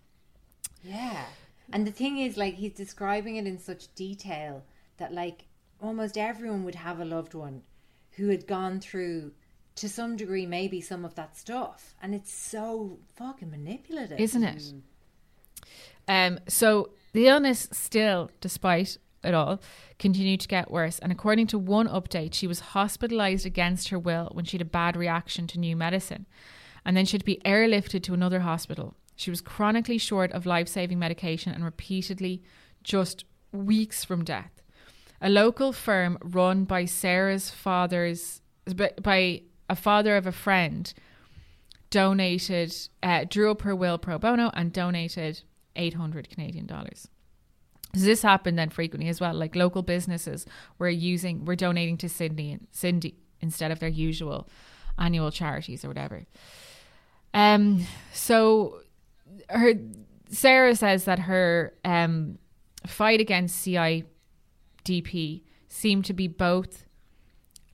Yeah. 0.84 1.24
And 1.72 1.86
the 1.86 1.92
thing 1.92 2.18
is, 2.18 2.36
like, 2.36 2.54
he's 2.54 2.72
describing 2.72 3.36
it 3.36 3.46
in 3.46 3.58
such 3.58 3.94
detail 3.94 4.64
that, 4.98 5.12
like, 5.12 5.46
almost 5.80 6.16
everyone 6.16 6.64
would 6.64 6.76
have 6.76 7.00
a 7.00 7.04
loved 7.04 7.34
one 7.34 7.62
who 8.12 8.28
had 8.28 8.46
gone 8.46 8.80
through, 8.80 9.32
to 9.74 9.88
some 9.88 10.16
degree, 10.16 10.46
maybe 10.46 10.80
some 10.80 11.04
of 11.04 11.14
that 11.16 11.36
stuff. 11.36 11.94
And 12.00 12.14
it's 12.14 12.32
so 12.32 12.98
fucking 13.14 13.50
manipulative. 13.50 14.18
isn't 14.18 14.44
it? 14.44 14.72
Um, 16.08 16.38
so 16.48 16.90
the 17.12 17.26
illness 17.26 17.68
still, 17.72 18.30
despite 18.40 18.96
it 19.24 19.34
all, 19.34 19.60
continued 19.98 20.40
to 20.40 20.48
get 20.48 20.70
worse. 20.70 20.98
And 21.00 21.10
according 21.10 21.48
to 21.48 21.58
one 21.58 21.88
update, 21.88 22.32
she 22.32 22.46
was 22.46 22.60
hospitalized 22.60 23.44
against 23.44 23.88
her 23.88 23.98
will 23.98 24.30
when 24.32 24.44
she 24.44 24.56
had 24.56 24.62
a 24.62 24.70
bad 24.70 24.96
reaction 24.96 25.46
to 25.48 25.58
new 25.58 25.76
medicine. 25.76 26.26
And 26.84 26.96
then 26.96 27.04
she'd 27.04 27.24
be 27.24 27.40
airlifted 27.44 28.02
to 28.04 28.14
another 28.14 28.40
hospital. 28.40 28.94
She 29.16 29.30
was 29.30 29.40
chronically 29.40 29.98
short 29.98 30.30
of 30.32 30.46
life 30.46 30.68
saving 30.68 30.98
medication 30.98 31.52
and 31.52 31.64
repeatedly 31.64 32.42
just 32.84 33.24
weeks 33.50 34.04
from 34.04 34.24
death. 34.24 34.62
A 35.20 35.30
local 35.30 35.72
firm 35.72 36.18
run 36.22 36.64
by 36.64 36.84
Sarah's 36.84 37.50
father's, 37.50 38.42
by- 39.02 39.42
a 39.68 39.74
father 39.74 40.16
of 40.16 40.26
a 40.26 40.32
friend, 40.32 40.92
donated, 41.90 42.74
uh, 43.02 43.24
drew 43.28 43.50
up 43.50 43.62
her 43.62 43.74
will 43.74 43.98
pro 43.98 44.18
bono 44.18 44.50
and 44.54 44.72
donated 44.72 45.42
800 45.74 46.28
Canadian 46.28 46.66
dollars. 46.66 47.08
This 47.92 48.22
happened 48.22 48.58
then 48.58 48.68
frequently 48.68 49.08
as 49.08 49.20
well. 49.20 49.34
Like 49.34 49.56
local 49.56 49.82
businesses 49.82 50.44
were 50.78 50.88
using, 50.88 51.44
were 51.44 51.56
donating 51.56 51.96
to 51.98 52.08
Cindy, 52.08 52.58
Cindy 52.70 53.16
instead 53.40 53.70
of 53.70 53.78
their 53.78 53.88
usual 53.88 54.48
annual 54.98 55.30
charities 55.30 55.84
or 55.84 55.88
whatever. 55.88 56.26
Um, 57.32 57.86
so 58.12 58.80
her 59.49 59.74
Sarah 60.29 60.74
says 60.74 61.05
that 61.05 61.20
her 61.20 61.74
um 61.85 62.39
fight 62.87 63.20
against 63.20 63.66
CIDP 63.66 65.43
seemed 65.68 66.05
to 66.05 66.12
be 66.12 66.29
both 66.29 66.85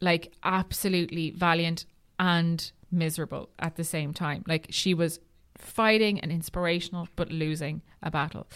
like 0.00 0.32
absolutely 0.42 1.30
valiant 1.30 1.86
and 2.18 2.72
miserable 2.90 3.50
at 3.58 3.76
the 3.76 3.84
same 3.84 4.12
time. 4.12 4.44
Like 4.46 4.66
she 4.70 4.94
was 4.94 5.20
fighting 5.56 6.20
and 6.20 6.32
inspirational, 6.32 7.08
but 7.16 7.30
losing 7.30 7.82
a 8.02 8.10
battle. 8.10 8.48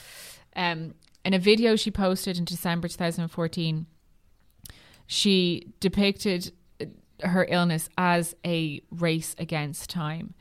Um, 0.54 0.94
in 1.24 1.34
a 1.34 1.38
video 1.38 1.76
she 1.76 1.90
posted 1.90 2.38
in 2.38 2.44
December 2.44 2.88
2014, 2.88 3.86
she 5.06 5.72
depicted 5.80 6.52
her 7.22 7.46
illness 7.48 7.88
as 7.96 8.34
a 8.44 8.80
race 8.90 9.34
against 9.38 9.88
time. 9.88 10.34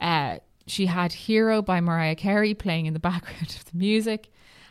Uh, 0.00 0.38
she 0.68 0.86
had 0.86 1.12
Hero 1.12 1.62
by 1.62 1.80
Mariah 1.80 2.14
Carey 2.14 2.54
playing 2.54 2.86
in 2.86 2.94
the 2.94 3.00
background 3.10 3.56
of 3.58 3.64
the 3.70 3.76
music. 3.76 4.30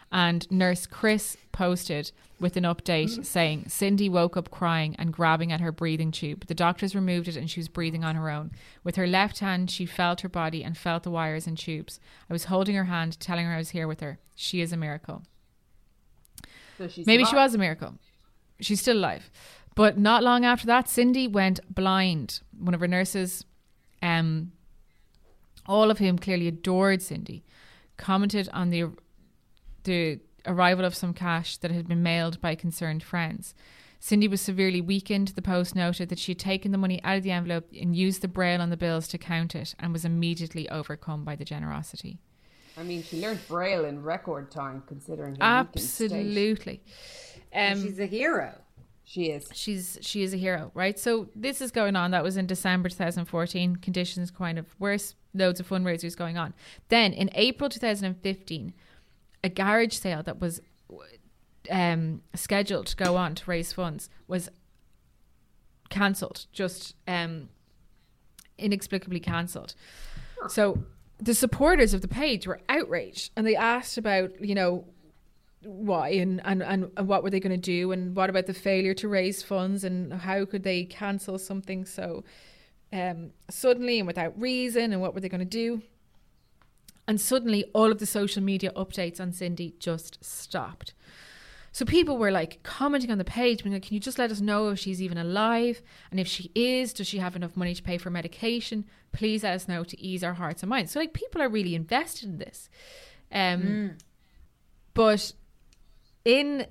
And 0.10 0.50
Nurse 0.50 0.86
Chris 0.86 1.36
posted 1.52 2.12
with 2.40 2.56
an 2.56 2.64
update 2.64 3.26
saying 3.26 3.66
Cindy 3.68 4.08
woke 4.08 4.38
up 4.38 4.50
crying 4.52 4.96
and 4.98 5.12
grabbing 5.12 5.52
at 5.52 5.60
her 5.60 5.72
breathing 5.72 6.12
tube. 6.12 6.46
The 6.48 6.54
doctors 6.54 6.96
removed 6.96 7.28
it 7.28 7.36
and 7.36 7.50
she 7.50 7.60
was 7.60 7.68
breathing 7.68 8.06
on 8.06 8.16
her 8.16 8.30
own. 8.30 8.52
With 8.86 8.96
her 8.96 9.08
left 9.08 9.40
hand, 9.40 9.70
she 9.70 9.86
felt 9.86 10.22
her 10.22 10.30
body 10.30 10.64
and 10.64 10.78
felt 10.78 11.04
the 11.04 11.12
wires 11.12 11.46
and 11.46 11.58
tubes. 11.58 12.00
I 12.30 12.34
was 12.34 12.46
holding 12.46 12.76
her 12.76 12.86
hand, 12.86 13.20
telling 13.20 13.46
her 13.46 13.54
I 13.54 13.58
was 13.58 13.72
here 13.72 13.88
with 13.88 14.00
her. 14.00 14.20
She 14.34 14.62
is 14.62 14.72
a 14.72 14.78
miracle. 14.78 15.24
So 16.78 16.88
Maybe 17.06 17.26
she 17.26 17.36
was 17.36 17.54
a 17.56 17.58
miracle. 17.58 17.96
She's 18.62 18.80
still 18.80 18.98
alive. 18.98 19.30
But 19.76 19.98
not 19.98 20.24
long 20.24 20.46
after 20.46 20.68
that, 20.68 20.90
Cindy 20.90 21.28
went 21.28 21.60
blind. 21.74 22.40
One 22.58 22.74
of 22.74 22.80
her 22.80 22.88
nurses, 22.88 23.46
um, 24.02 24.52
all 25.68 25.92
of 25.92 26.00
whom 26.00 26.18
clearly 26.18 26.48
adored 26.48 27.02
Cindy, 27.02 27.44
commented 27.98 28.50
on 28.54 28.70
the 28.70 28.90
the 29.84 30.20
arrival 30.46 30.86
of 30.86 30.96
some 30.96 31.14
cash 31.14 31.58
that 31.58 31.72
had 31.72 31.88
been 31.88 32.04
mailed 32.04 32.40
by 32.42 32.56
concerned 32.56 33.04
friends. 33.04 33.54
Cindy 34.00 34.28
was 34.28 34.42
severely 34.42 34.80
weakened. 34.82 35.30
The 35.30 35.42
post 35.42 35.76
noted 35.76 36.10
that 36.10 36.20
she 36.20 36.32
had 36.32 36.40
taken 36.40 36.72
the 36.72 36.78
money 36.78 37.02
out 37.04 37.18
of 37.18 37.24
the 37.24 37.32
envelope 37.32 37.68
and 37.80 37.96
used 37.96 38.22
the 38.22 38.28
braille 38.28 38.62
on 38.62 38.70
the 38.70 38.78
bills 38.78 39.08
to 39.10 39.18
count 39.18 39.56
it 39.56 39.76
and 39.80 39.92
was 39.92 40.06
immediately 40.06 40.70
overcome 40.70 41.24
by 41.24 41.36
the 41.36 41.46
generosity. 41.46 42.20
I 42.78 42.84
mean, 42.84 43.02
she 43.02 43.20
learned 43.20 43.40
Braille 43.48 43.86
in 43.86 44.04
record 44.04 44.52
time, 44.52 44.84
considering 44.88 45.36
her. 45.36 45.42
Absolutely. 45.42 46.82
Um, 47.54 47.82
She's 47.82 48.00
a 48.00 48.06
hero. 48.06 48.54
She 49.04 49.32
is. 49.32 49.50
she's 49.54 49.98
she 50.02 50.22
is 50.22 50.34
a 50.34 50.38
hero, 50.38 50.70
right? 50.74 51.00
So 51.00 51.30
this 51.34 51.62
is 51.62 51.72
going 51.72 51.96
on. 51.96 52.12
That 52.12 52.24
was 52.24 52.36
in 52.36 52.46
December 52.46 52.90
2014. 52.90 53.78
Conditions 53.78 54.30
kind 54.30 54.60
of 54.60 54.68
worse. 54.80 55.16
Loads 55.38 55.60
of 55.60 55.70
fundraisers 55.70 56.16
going 56.16 56.38
on. 56.38 56.54
Then 56.90 57.14
in 57.14 57.30
April 57.34 57.70
2015, 57.70 58.74
a 59.44 59.50
garage 59.50 59.94
sale 59.94 60.24
that 60.24 60.40
was 60.40 60.62
um, 61.70 62.22
scheduled 62.34 62.88
to 62.88 62.96
go 62.96 63.16
on 63.16 63.36
to 63.36 63.50
raise 63.50 63.74
funds 63.74 64.10
was 64.28 64.50
cancelled. 65.90 66.46
Just 66.52 66.96
um, 67.08 67.50
inexplicably 68.58 69.20
cancelled. 69.20 69.76
So 70.48 70.84
the 71.20 71.34
supporters 71.34 71.94
of 71.94 72.02
the 72.02 72.08
page 72.08 72.48
were 72.48 72.62
outraged 72.70 73.32
and 73.36 73.46
they 73.46 73.56
asked 73.56 73.98
about, 73.98 74.40
you 74.44 74.56
know, 74.56 74.86
why 75.64 76.10
and, 76.10 76.42
and, 76.46 76.62
and, 76.62 76.92
and 76.96 77.08
what 77.08 77.24
were 77.24 77.30
they 77.30 77.40
going 77.40 77.52
to 77.52 77.58
do 77.58 77.92
and 77.92 78.16
what 78.16 78.30
about 78.30 78.46
the 78.46 78.54
failure 78.54 78.94
to 78.94 79.08
raise 79.08 79.42
funds 79.42 79.84
and 79.84 80.14
how 80.14 80.46
could 80.46 80.64
they 80.64 80.84
cancel 80.84 81.38
something 81.38 81.84
so 81.84 82.24
um, 82.92 83.32
suddenly 83.50 84.00
and 84.00 84.08
without 84.08 84.40
reason 84.40 84.94
and 84.94 85.02
what 85.02 85.14
were 85.14 85.20
they 85.20 85.30
going 85.30 85.40
to 85.40 85.46
do? 85.46 85.82
And 87.08 87.20
suddenly 87.22 87.66
all 87.74 87.92
of 87.92 88.00
the 88.00 88.06
social 88.06 88.44
media 88.44 88.72
updates 88.76 89.20
on 89.20 89.32
cindy 89.32 89.76
just 89.80 90.24
stopped. 90.24 90.94
So 91.72 91.86
people 91.86 92.18
were 92.18 92.32
like 92.32 92.64
commenting 92.64 93.12
on 93.12 93.18
the 93.18 93.24
page 93.24 93.64
being 93.64 93.74
like 93.74 93.84
can 93.84 93.94
you 93.94 94.00
just 94.00 94.18
let 94.18 94.32
us 94.32 94.42
know 94.42 94.70
if 94.70 94.80
she's 94.80 95.02
even 95.02 95.18
alive? 95.18 95.82
And 96.10 96.20
if 96.20 96.28
she 96.28 96.52
is 96.56 96.92
does 96.92 97.08
she 97.08 97.20
have 97.20 97.36
enough 97.36 97.56
money 97.56 97.76
to 97.76 97.84
pay 97.84 97.98
for 97.98 98.10
medication? 98.10 98.86
Please 99.12 99.44
let 99.44 99.54
us 99.54 99.68
know 99.68 99.84
to 99.84 100.00
ease 100.02 100.24
our 100.24 100.34
hearts 100.34 100.64
and 100.64 100.70
minds. 100.70 100.92
So 100.92 101.00
like 101.00 101.14
people 101.14 101.42
are 101.42 101.50
really 101.50 101.76
invested 101.76 102.30
in 102.30 102.38
this. 102.40 102.70
Um 103.32 103.62
but 104.94 105.34
in 106.26 106.66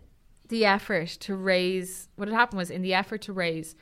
the 0.49 0.65
effort 0.65 1.09
to 1.09 1.37
raise 1.37 2.09
what 2.17 2.29
had 2.29 2.35
happened 2.35 2.59
was 2.59 2.71
in 2.71 2.83
the 2.83 2.95
effort 2.95 3.23
to 3.23 3.33
raise 3.33 3.77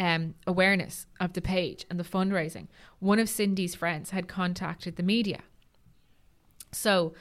um, 0.00 0.34
awareness 0.46 1.06
of 1.20 1.34
the 1.34 1.40
page 1.40 1.86
and 1.88 2.00
the 2.00 2.04
fundraising 2.04 2.66
one 2.98 3.20
of 3.20 3.28
cindy's 3.28 3.74
friends 3.74 4.10
had 4.10 4.26
contacted 4.26 4.96
the 4.96 5.02
media 5.02 5.40
so 6.72 7.14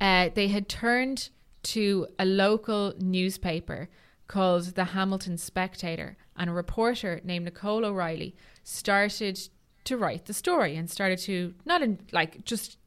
uh, 0.00 0.30
they 0.34 0.48
had 0.48 0.68
turned 0.68 1.28
to 1.62 2.06
a 2.18 2.24
local 2.24 2.94
newspaper 2.98 3.90
called 4.28 4.64
the 4.76 4.84
hamilton 4.84 5.36
spectator 5.36 6.16
and 6.36 6.48
a 6.48 6.52
reporter 6.52 7.20
named 7.24 7.44
nicole 7.44 7.84
o'reilly 7.84 8.34
started 8.64 9.38
to 9.84 9.96
write 9.96 10.24
the 10.26 10.32
story 10.32 10.76
and 10.76 10.88
started 10.88 11.18
to 11.18 11.52
not 11.66 11.82
in 11.82 11.98
like 12.12 12.44
just 12.44 12.78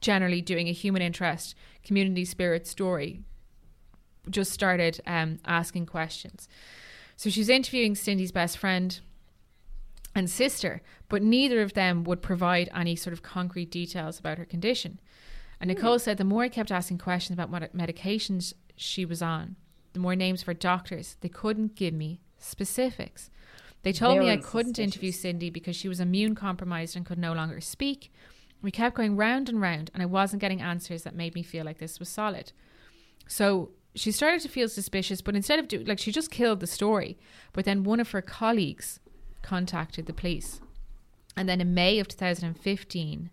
generally 0.00 0.42
doing 0.42 0.68
a 0.68 0.72
human 0.72 1.00
interest 1.00 1.54
community 1.84 2.24
spirit 2.24 2.66
story 2.66 3.22
just 4.30 4.52
started 4.52 5.00
um, 5.06 5.38
asking 5.44 5.86
questions. 5.86 6.48
So 7.22 7.30
she 7.30 7.38
was 7.38 7.48
interviewing 7.48 7.94
Cindy's 7.94 8.32
best 8.32 8.58
friend 8.58 8.98
and 10.12 10.28
sister, 10.28 10.82
but 11.08 11.22
neither 11.22 11.62
of 11.62 11.74
them 11.74 12.02
would 12.02 12.20
provide 12.20 12.68
any 12.74 12.96
sort 12.96 13.12
of 13.12 13.22
concrete 13.22 13.70
details 13.70 14.18
about 14.18 14.38
her 14.38 14.44
condition. 14.44 14.98
And 15.60 15.68
Nicole 15.68 15.98
hmm. 15.98 16.02
said 16.02 16.16
the 16.16 16.24
more 16.24 16.42
I 16.42 16.48
kept 16.48 16.72
asking 16.72 16.98
questions 16.98 17.36
about 17.36 17.48
what 17.48 17.76
medications 17.76 18.54
she 18.74 19.04
was 19.04 19.22
on, 19.22 19.54
the 19.92 20.00
more 20.00 20.16
names 20.16 20.40
of 20.40 20.48
her 20.48 20.54
doctors, 20.54 21.16
they 21.20 21.28
couldn't 21.28 21.76
give 21.76 21.94
me 21.94 22.18
specifics. 22.38 23.30
They 23.84 23.92
told 23.92 24.18
me 24.18 24.28
I 24.28 24.36
couldn't 24.36 24.80
interview 24.80 25.12
Cindy 25.12 25.48
because 25.48 25.76
she 25.76 25.86
was 25.86 26.00
immune 26.00 26.34
compromised 26.34 26.96
and 26.96 27.06
could 27.06 27.20
no 27.20 27.34
longer 27.34 27.60
speak. 27.60 28.12
We 28.62 28.72
kept 28.72 28.96
going 28.96 29.16
round 29.16 29.48
and 29.48 29.60
round, 29.60 29.92
and 29.94 30.02
I 30.02 30.06
wasn't 30.06 30.40
getting 30.40 30.60
answers 30.60 31.04
that 31.04 31.14
made 31.14 31.36
me 31.36 31.44
feel 31.44 31.64
like 31.64 31.78
this 31.78 32.00
was 32.00 32.08
solid. 32.08 32.50
So 33.28 33.70
she 33.94 34.10
started 34.10 34.40
to 34.40 34.48
feel 34.48 34.68
suspicious, 34.68 35.20
but 35.20 35.36
instead 35.36 35.58
of 35.58 35.68
doing 35.68 35.86
like 35.86 35.98
she 35.98 36.12
just 36.12 36.30
killed 36.30 36.60
the 36.60 36.66
story. 36.66 37.18
But 37.52 37.64
then 37.64 37.84
one 37.84 38.00
of 38.00 38.10
her 38.10 38.22
colleagues 38.22 39.00
contacted 39.42 40.06
the 40.06 40.12
police, 40.12 40.60
and 41.36 41.48
then 41.48 41.60
in 41.60 41.74
May 41.74 41.98
of 41.98 42.08
2015, 42.08 43.30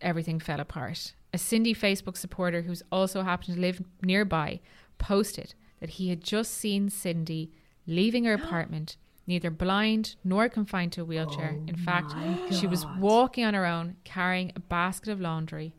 everything 0.00 0.40
fell 0.40 0.60
apart. 0.60 1.14
A 1.32 1.38
Cindy 1.38 1.74
Facebook 1.74 2.16
supporter 2.16 2.62
who's 2.62 2.82
also 2.90 3.22
happened 3.22 3.56
to 3.56 3.60
live 3.60 3.82
nearby 4.02 4.60
posted 4.96 5.54
that 5.80 5.90
he 5.90 6.08
had 6.08 6.22
just 6.22 6.54
seen 6.54 6.88
Cindy 6.88 7.50
leaving 7.86 8.24
her 8.24 8.34
apartment, 8.34 8.96
neither 9.26 9.50
blind 9.50 10.16
nor 10.24 10.48
confined 10.48 10.92
to 10.92 11.02
a 11.02 11.04
wheelchair. 11.04 11.50
in 11.66 11.76
oh 11.78 11.84
fact, 11.84 12.14
she 12.54 12.66
was 12.66 12.86
walking 12.98 13.44
on 13.44 13.54
her 13.54 13.66
own, 13.66 13.96
carrying 14.04 14.52
a 14.54 14.60
basket 14.60 15.10
of 15.10 15.20
laundry. 15.20 15.74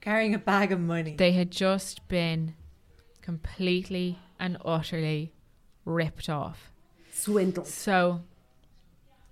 Carrying 0.00 0.34
a 0.34 0.38
bag 0.38 0.70
of 0.70 0.80
money. 0.80 1.16
They 1.16 1.32
had 1.32 1.50
just 1.50 2.06
been 2.08 2.54
completely 3.24 4.18
and 4.38 4.58
utterly 4.64 5.32
ripped 5.86 6.28
off. 6.28 6.70
Swindled. 7.10 7.66
So, 7.66 8.20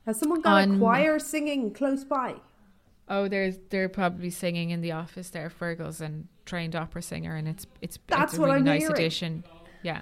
Has 0.07 0.19
someone 0.19 0.41
got 0.41 0.63
On- 0.63 0.77
a 0.77 0.79
choir 0.79 1.19
singing 1.19 1.73
close 1.75 2.03
by? 2.05 2.37
oh, 3.09 3.29
there's 3.29 3.59
they're 3.69 3.91
probably 3.91 4.31
singing 4.31 4.71
in 4.71 4.81
the 4.81 4.93
office 4.93 5.29
there. 5.31 5.51
Fergal's 5.51 6.01
and 6.01 6.29
trained 6.47 6.75
opera 6.75 7.03
singer, 7.03 7.37
and 7.37 7.47
it's 7.47 7.67
it's 7.83 7.99
That's 8.07 8.33
it's 8.33 8.39
a 8.39 8.41
what 8.41 8.47
really 8.47 8.59
I'm 8.59 8.65
nice 8.65 8.81
hearing. 8.83 8.95
addition. 8.95 9.45
Yeah, 9.83 10.01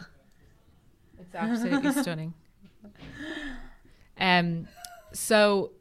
it's 1.18 1.34
absolutely 1.34 1.92
stunning. 2.02 2.34
Um, 4.18 4.68
so 5.12 5.72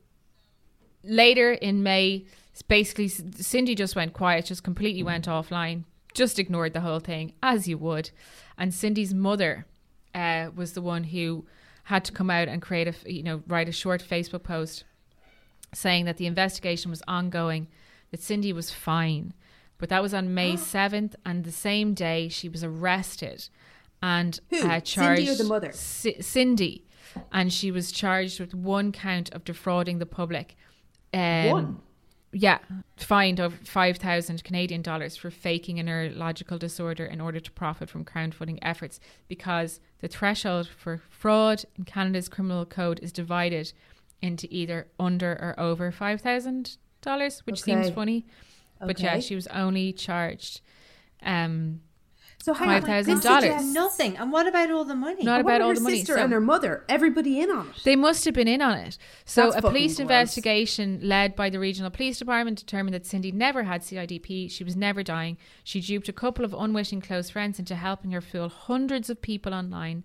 later 1.03 1.51
in 1.51 1.84
May, 1.84 2.26
basically 2.68 3.07
Cindy 3.10 3.76
just 3.76 3.95
went 3.95 4.14
quiet, 4.14 4.45
just 4.45 4.64
completely 4.64 5.03
went 5.03 5.28
offline, 5.28 5.84
just 6.14 6.39
ignored 6.39 6.74
the 6.74 6.82
whole 6.82 6.99
thing 6.99 7.34
as 7.43 7.68
you 7.68 7.78
would. 7.78 8.12
And 8.57 8.74
Cindy's 8.74 9.14
mother 9.14 9.66
uh, 10.16 10.49
was 10.55 10.74
the 10.74 10.82
one 10.82 11.05
who 11.05 11.45
had 11.86 12.03
to 12.05 12.12
come 12.12 12.30
out 12.30 12.47
and 12.47 12.62
create 12.62 12.88
a, 12.88 13.12
you 13.12 13.24
know, 13.24 13.41
write 13.47 13.70
a 13.70 13.72
short 13.74 14.03
Facebook 14.07 14.43
post 14.43 14.84
saying 15.74 16.05
that 16.05 16.18
the 16.18 16.26
investigation 16.26 16.89
was 16.91 17.01
ongoing, 17.07 17.68
that 18.12 18.22
Cindy 18.22 18.51
was 18.53 18.72
fine. 18.72 19.34
But 19.78 19.89
that 19.89 20.01
was 20.01 20.14
on 20.14 20.34
May 20.34 20.53
7th, 20.55 21.16
and 21.26 21.43
the 21.43 21.51
same 21.51 21.93
day 21.93 22.28
she 22.28 22.49
was 22.49 22.64
arrested 22.64 23.47
and 24.01 24.39
Who? 24.49 24.57
uh, 24.57 24.62
Cindy 24.62 24.82
charged. 24.84 25.30
or 25.30 25.36
the 25.36 25.43
mother? 25.43 25.72
C- 25.74 26.22
Cindy. 26.22 26.86
And 27.32 27.51
she 27.51 27.72
was 27.72 27.91
charged 27.91 28.39
with 28.39 28.53
one 28.53 28.91
count 28.91 29.32
of 29.34 29.43
defrauding 29.43 29.97
the 29.99 30.05
public. 30.05 30.55
Um, 31.14 31.45
One? 31.49 31.80
Yeah, 32.32 32.60
fined 32.96 33.40
over 33.40 33.56
5,000 33.64 34.44
Canadian 34.44 34.84
dollars 34.84 35.18
for 35.18 35.32
faking 35.32 35.80
a 35.80 35.84
neurological 35.84 36.60
disorder 36.60 37.06
in 37.06 37.20
order 37.20 37.40
to 37.40 37.52
profit 37.52 37.90
from 37.90 38.06
crowdfunding 38.06 38.60
efforts 38.62 39.00
because 39.28 39.80
the 40.00 40.08
threshold 40.08 40.68
for 40.68 41.02
fraud 41.10 41.64
in 41.76 41.86
Canada's 41.86 42.30
criminal 42.30 42.66
code 42.66 43.00
is 43.02 43.12
divided 43.12 43.74
into 44.22 44.48
either 44.52 44.88
under 45.00 45.32
or 45.32 45.56
over 45.58 45.92
$5,000, 45.92 47.40
which 47.46 47.62
seems 47.62 47.90
funny. 47.90 48.26
But 48.80 49.00
yeah, 49.00 49.20
she 49.20 49.34
was 49.36 49.48
only 49.48 49.92
charged 49.92 50.62
um, 51.24 51.82
So 52.42 52.54
$5,000. 52.54 53.06
this 53.06 53.22
suggests- 53.22 53.74
Nothing. 53.74 54.16
And 54.18 54.32
what 54.32 54.48
about 54.48 54.72
all 54.72 54.86
the 54.86 54.96
money? 54.96 55.24
Not 55.24 55.42
And 55.42 55.48
about 55.50 55.62
all 55.62 55.74
the 55.74 55.82
money. 55.82 55.98
sister 55.98 56.16
So- 56.16 56.24
and 56.24 56.32
her 56.32 56.40
mother, 56.40 56.86
everybody 56.88 57.42
in 57.42 57.52
on 57.52 57.68
it. 57.70 57.84
They 57.84 57.98
must 57.98 58.24
have 58.26 58.34
been 58.34 58.48
in 58.48 58.62
on 58.62 58.78
it. 58.78 58.98
So, 59.26 59.52
That's 59.52 59.58
a 59.58 59.62
police 59.62 59.98
gross. 59.98 60.00
investigation 60.00 61.02
led 61.04 61.36
by 61.36 61.50
the 61.50 61.60
regional 61.60 61.92
police 61.92 62.18
department 62.20 62.58
determined 62.58 62.94
that 62.94 63.06
Cindy 63.06 63.32
never 63.34 63.64
had 63.64 63.84
CIDP. 63.84 64.48
She 64.48 64.64
was 64.64 64.76
never 64.78 65.04
dying. 65.04 65.38
She 65.66 65.82
duped 65.82 66.08
a 66.08 66.14
couple 66.14 66.46
of 66.46 66.54
unwitting 66.54 67.02
close 67.02 67.30
friends 67.30 67.60
into 67.60 67.76
helping 67.76 68.12
her 68.12 68.22
fool 68.22 68.48
hundreds 68.48 69.10
of 69.10 69.22
people 69.22 69.54
online. 69.54 70.04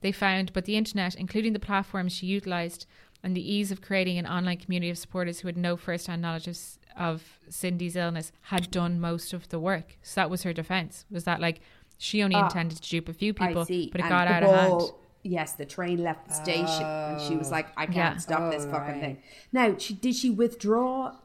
They 0.00 0.12
found, 0.12 0.52
but 0.54 0.64
the 0.64 0.76
internet, 0.76 1.14
including 1.14 1.52
the 1.52 1.58
platforms 1.58 2.12
she 2.14 2.26
utilized, 2.26 2.86
and 3.22 3.34
the 3.36 3.52
ease 3.52 3.70
of 3.70 3.80
creating 3.80 4.18
an 4.18 4.26
online 4.26 4.58
community 4.58 4.90
of 4.90 4.98
supporters 4.98 5.40
who 5.40 5.48
had 5.48 5.56
no 5.56 5.76
first-hand 5.78 6.20
knowledge 6.20 6.46
of, 6.46 6.58
of 6.96 7.38
Cindy's 7.48 7.96
illness, 7.96 8.32
had 8.42 8.70
done 8.70 9.00
most 9.00 9.32
of 9.32 9.48
the 9.48 9.58
work. 9.58 9.96
So 10.02 10.20
that 10.20 10.30
was 10.30 10.42
her 10.42 10.52
defense. 10.52 11.04
Was 11.10 11.24
that 11.24 11.40
like 11.40 11.60
she 11.98 12.22
only 12.22 12.36
Ah, 12.36 12.44
intended 12.46 12.82
to 12.82 12.88
dupe 12.90 13.08
a 13.08 13.12
few 13.12 13.32
people, 13.34 13.64
but 13.64 13.70
it 13.70 13.90
And 13.94 14.08
got 14.08 14.26
the 14.26 14.34
out 14.34 14.42
of 14.42 14.50
hand. 14.50 14.80
Yes, 15.22 15.52
the 15.52 15.64
train 15.64 16.02
left 16.02 16.28
the 16.28 16.34
station, 16.34 16.86
and 16.86 17.18
she 17.20 17.34
was 17.36 17.50
like, 17.50 17.68
"I 17.78 17.86
can't 17.86 17.96
Yeah. 17.96 18.16
stop 18.18 18.52
this 18.52 18.64
Oh, 18.66 18.70
fucking 18.72 18.92
right. 18.94 19.00
thing." 19.00 19.22
Now, 19.52 19.76
she, 19.78 19.94
did 19.94 20.14
she 20.16 20.28
withdraw? 20.30 21.16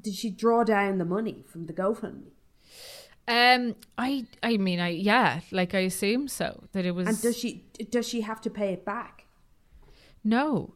Did 0.00 0.14
she 0.14 0.30
draw 0.30 0.64
down 0.64 0.96
the 0.98 1.04
money 1.04 1.44
from 1.46 1.66
the 1.66 1.72
GoFundMe? 1.74 2.30
Um, 3.28 3.76
I, 3.96 4.26
I 4.42 4.56
mean, 4.56 4.80
I 4.80 4.88
yeah, 4.88 5.40
like 5.50 5.74
I 5.74 5.80
assume 5.80 6.28
so 6.28 6.64
that 6.72 6.84
it 6.86 6.92
was. 6.92 7.06
And 7.08 7.20
does 7.20 7.36
she 7.36 7.64
does 7.90 8.08
she 8.08 8.22
have 8.22 8.40
to 8.42 8.50
pay 8.50 8.72
it 8.72 8.84
back? 8.84 9.24
No. 10.22 10.74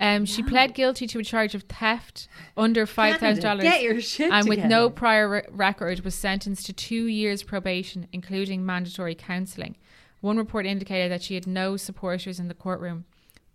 Um, 0.00 0.24
she 0.24 0.42
pled 0.44 0.74
guilty 0.74 1.06
to 1.08 1.18
a 1.18 1.24
charge 1.24 1.54
of 1.56 1.64
theft 1.64 2.28
under 2.56 2.86
five 2.86 3.18
thousand 3.18 3.42
dollars, 3.42 3.64
Get 3.64 3.82
your 3.82 4.00
shit 4.00 4.30
and 4.32 4.48
with 4.48 4.64
no 4.64 4.90
prior 4.90 5.28
re- 5.28 5.42
record, 5.50 6.00
was 6.00 6.14
sentenced 6.14 6.66
to 6.66 6.72
two 6.72 7.06
years 7.06 7.42
probation, 7.42 8.06
including 8.12 8.64
mandatory 8.64 9.16
counselling. 9.16 9.76
one 10.20 10.36
report 10.36 10.66
indicated 10.66 11.10
that 11.10 11.22
she 11.22 11.34
had 11.34 11.46
no 11.48 11.76
supporters 11.76 12.38
in 12.38 12.46
the 12.48 12.54
courtroom. 12.54 13.06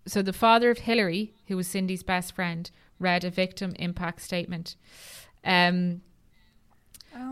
So 0.06 0.22
the 0.22 0.34
father 0.34 0.70
of 0.70 0.80
Hillary, 0.80 1.34
who 1.48 1.56
was 1.56 1.68
Cindy's 1.68 2.04
best 2.04 2.36
friend, 2.36 2.70
read 3.00 3.24
a 3.24 3.30
victim 3.30 3.74
impact 3.80 4.22
statement. 4.22 4.76
Um, 5.46 6.02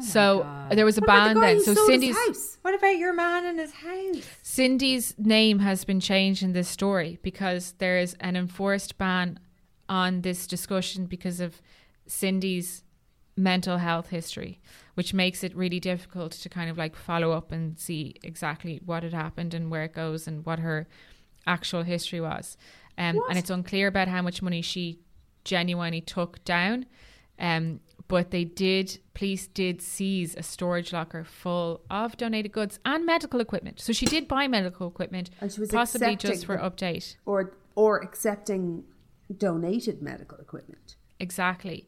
so 0.01 0.45
there 0.71 0.85
was 0.85 0.97
a 0.97 1.01
What 1.01 1.07
ban 1.07 1.33
the 1.35 1.39
then. 1.41 1.63
So 1.63 1.73
Cindy's 1.73 2.15
house? 2.15 2.57
What 2.61 2.75
about 2.75 2.97
your 2.97 3.13
man 3.13 3.45
and 3.45 3.59
his 3.59 3.71
house? 3.73 4.23
Cindy's 4.41 5.15
name 5.17 5.59
has 5.59 5.83
been 5.85 5.99
changed 5.99 6.43
in 6.43 6.53
this 6.53 6.67
story 6.67 7.19
because 7.21 7.73
there 7.79 7.97
is 7.97 8.15
an 8.19 8.35
enforced 8.35 8.97
ban 8.97 9.39
on 9.89 10.21
this 10.21 10.47
discussion 10.47 11.05
because 11.05 11.39
of 11.39 11.61
Cindy's 12.07 12.83
mental 13.35 13.77
health 13.77 14.09
history, 14.09 14.59
which 14.95 15.13
makes 15.13 15.43
it 15.43 15.55
really 15.55 15.79
difficult 15.79 16.33
to 16.33 16.49
kind 16.49 16.69
of 16.69 16.77
like 16.77 16.95
follow 16.95 17.31
up 17.31 17.51
and 17.51 17.79
see 17.79 18.15
exactly 18.23 18.81
what 18.85 19.03
had 19.03 19.13
happened 19.13 19.53
and 19.53 19.71
where 19.71 19.83
it 19.83 19.93
goes 19.93 20.27
and 20.27 20.45
what 20.45 20.59
her 20.59 20.87
actual 21.47 21.83
history 21.83 22.21
was. 22.21 22.57
Um, 22.97 23.19
and 23.29 23.37
it's 23.37 23.49
unclear 23.49 23.87
about 23.87 24.07
how 24.07 24.21
much 24.21 24.41
money 24.41 24.61
she 24.61 24.99
genuinely 25.43 26.01
took 26.01 26.43
down. 26.45 26.85
Um, 27.39 27.79
but 28.11 28.29
they 28.31 28.43
did, 28.43 28.99
police 29.13 29.47
did 29.47 29.81
seize 29.81 30.35
a 30.35 30.43
storage 30.43 30.91
locker 30.93 31.23
full 31.23 31.81
of 31.89 32.17
donated 32.17 32.51
goods 32.51 32.79
and 32.85 33.05
medical 33.05 33.39
equipment. 33.39 33.79
So 33.79 33.93
she 33.93 34.05
did 34.05 34.27
buy 34.27 34.47
medical 34.47 34.87
equipment, 34.87 35.29
And 35.41 35.51
she 35.51 35.59
was 35.61 35.69
possibly 35.71 36.15
just 36.15 36.25
accepting 36.43 36.45
for 36.45 36.57
the- 36.57 36.69
update. 36.69 37.15
or 37.25 37.53
or 37.75 37.99
accepting 38.01 38.83
donated 39.35 40.01
medical 40.01 40.37
equipment. 40.37 40.95
Exactly. 41.19 41.87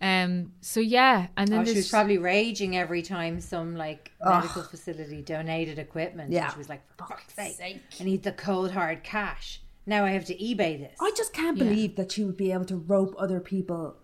Um. 0.00 0.52
So 0.60 0.78
yeah, 0.80 1.28
and 1.36 1.48
then 1.48 1.60
Oh, 1.60 1.64
she 1.64 1.74
was 1.74 1.88
probably 1.88 2.18
raging 2.18 2.76
every 2.76 3.02
time 3.02 3.40
some 3.40 3.74
like 3.76 4.12
medical 4.24 4.62
facility 4.62 5.22
donated 5.22 5.78
equipment 5.78 6.30
Yeah. 6.32 6.52
She 6.52 6.58
was 6.58 6.68
like, 6.68 6.82
for 6.98 7.06
fuck's 7.08 7.34
sake, 7.34 7.80
I 8.00 8.04
need 8.04 8.22
the 8.22 8.32
cold 8.32 8.70
hard 8.72 9.02
cash. 9.02 9.62
Now 9.86 10.04
I 10.04 10.10
have 10.10 10.26
to 10.26 10.34
eBay 10.36 10.78
this. 10.78 10.96
I 11.00 11.12
just 11.16 11.32
can't 11.32 11.58
believe 11.58 11.96
that 11.96 12.12
she 12.12 12.24
would 12.24 12.36
be 12.36 12.52
able 12.52 12.66
to 12.66 12.76
rope 12.76 13.14
other 13.18 13.40
people 13.40 13.96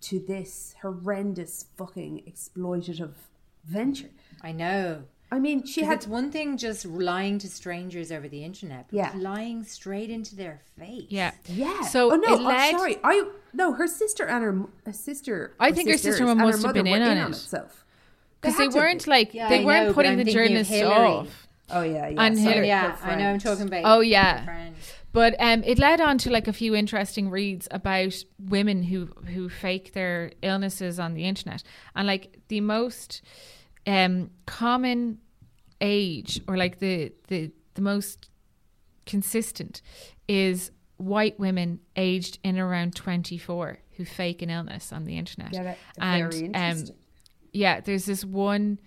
into 0.00 0.24
this 0.24 0.74
horrendous 0.82 1.66
fucking 1.76 2.22
exploitative 2.28 3.12
venture. 3.64 4.10
I 4.42 4.52
know. 4.52 5.04
I 5.30 5.38
mean, 5.38 5.66
she 5.66 5.82
had 5.82 5.98
it's 5.98 6.06
one 6.06 6.30
thing 6.30 6.56
just 6.56 6.86
lying 6.86 7.38
to 7.40 7.48
strangers 7.48 8.10
over 8.10 8.28
the 8.28 8.44
internet, 8.44 8.86
but 8.90 8.96
Yeah. 8.96 9.12
lying 9.14 9.62
straight 9.64 10.08
into 10.08 10.34
their 10.34 10.62
face. 10.78 11.06
yeah. 11.10 11.32
yeah. 11.46 11.82
So 11.82 12.12
oh 12.12 12.16
no, 12.16 12.34
it 12.34 12.40
oh, 12.40 12.42
led- 12.44 12.74
oh, 12.74 12.78
sorry. 12.78 12.96
I 13.04 13.28
no, 13.52 13.72
her 13.74 13.86
sister 13.86 14.26
and 14.26 14.42
her 14.42 14.66
her 14.86 14.92
sister. 14.92 15.54
I 15.60 15.68
or 15.68 15.72
think 15.74 15.88
her 15.90 15.94
sister 15.96 16.12
sisters 16.12 16.26
mum 16.26 16.30
and 16.30 16.40
her 16.40 16.46
must 16.46 16.58
have 16.58 16.66
mother 16.76 16.82
been 16.82 16.92
were 16.92 16.96
in 16.96 17.18
on 17.18 17.26
it. 17.26 17.30
itself. 17.30 17.84
because 18.40 18.56
They 18.56 18.68
they, 18.68 18.74
weren't 18.74 19.04
be. 19.04 19.10
like 19.10 19.34
Yeah, 19.34 19.48
they 19.50 19.60
I 19.60 19.64
weren't 19.64 19.88
know, 19.88 19.92
putting 19.92 20.16
the 20.16 20.24
thinking 20.24 20.56
of 20.56 20.66
journalists 20.66 20.82
off. 20.82 21.48
Oh 21.70 21.82
yeah, 21.82 22.08
yeah. 22.08 22.22
And 22.22 22.38
sorry, 22.38 22.48
Hillary- 22.50 22.68
Yeah, 22.68 22.96
I 23.02 23.14
know. 23.16 23.28
I'm 23.30 23.38
talking 23.38 23.66
about. 23.66 23.82
Oh 23.84 24.00
your 24.00 24.04
yeah. 24.12 24.70
But 25.12 25.34
um, 25.40 25.64
it 25.64 25.78
led 25.78 26.00
on 26.00 26.18
to 26.18 26.30
like 26.30 26.48
a 26.48 26.52
few 26.52 26.74
interesting 26.74 27.30
reads 27.30 27.66
about 27.70 28.14
women 28.38 28.82
who 28.82 29.06
who 29.32 29.48
fake 29.48 29.92
their 29.92 30.32
illnesses 30.42 30.98
on 31.00 31.14
the 31.14 31.24
internet, 31.24 31.62
and 31.96 32.06
like 32.06 32.40
the 32.48 32.60
most 32.60 33.22
um, 33.86 34.30
common 34.46 35.18
age 35.80 36.40
or 36.46 36.56
like 36.56 36.78
the 36.78 37.12
the 37.28 37.50
the 37.74 37.82
most 37.82 38.28
consistent 39.06 39.80
is 40.26 40.70
white 40.98 41.38
women 41.38 41.80
aged 41.96 42.38
in 42.42 42.58
around 42.58 42.94
24 42.94 43.78
who 43.96 44.04
fake 44.04 44.42
an 44.42 44.50
illness 44.50 44.92
on 44.92 45.04
the 45.04 45.16
internet. 45.16 45.52
Yeah, 45.54 45.62
that- 45.62 45.78
and 45.98 46.32
very 46.32 46.44
um, 46.46 46.54
interesting. 46.54 46.96
yeah, 47.52 47.80
there's 47.80 48.04
this 48.04 48.24
one 48.24 48.78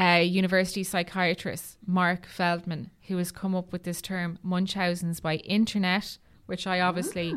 uh, 0.00 0.18
university 0.20 0.82
psychiatrist, 0.82 1.76
Marc 1.86 2.26
Feldman, 2.26 2.90
who 3.08 3.16
has 3.18 3.30
come 3.30 3.54
up 3.54 3.72
with 3.72 3.82
this 3.84 4.00
term 4.00 4.38
Munchausen's 4.42 5.20
by 5.20 5.36
internet, 5.36 6.18
which 6.46 6.66
I 6.66 6.80
obviously 6.80 7.34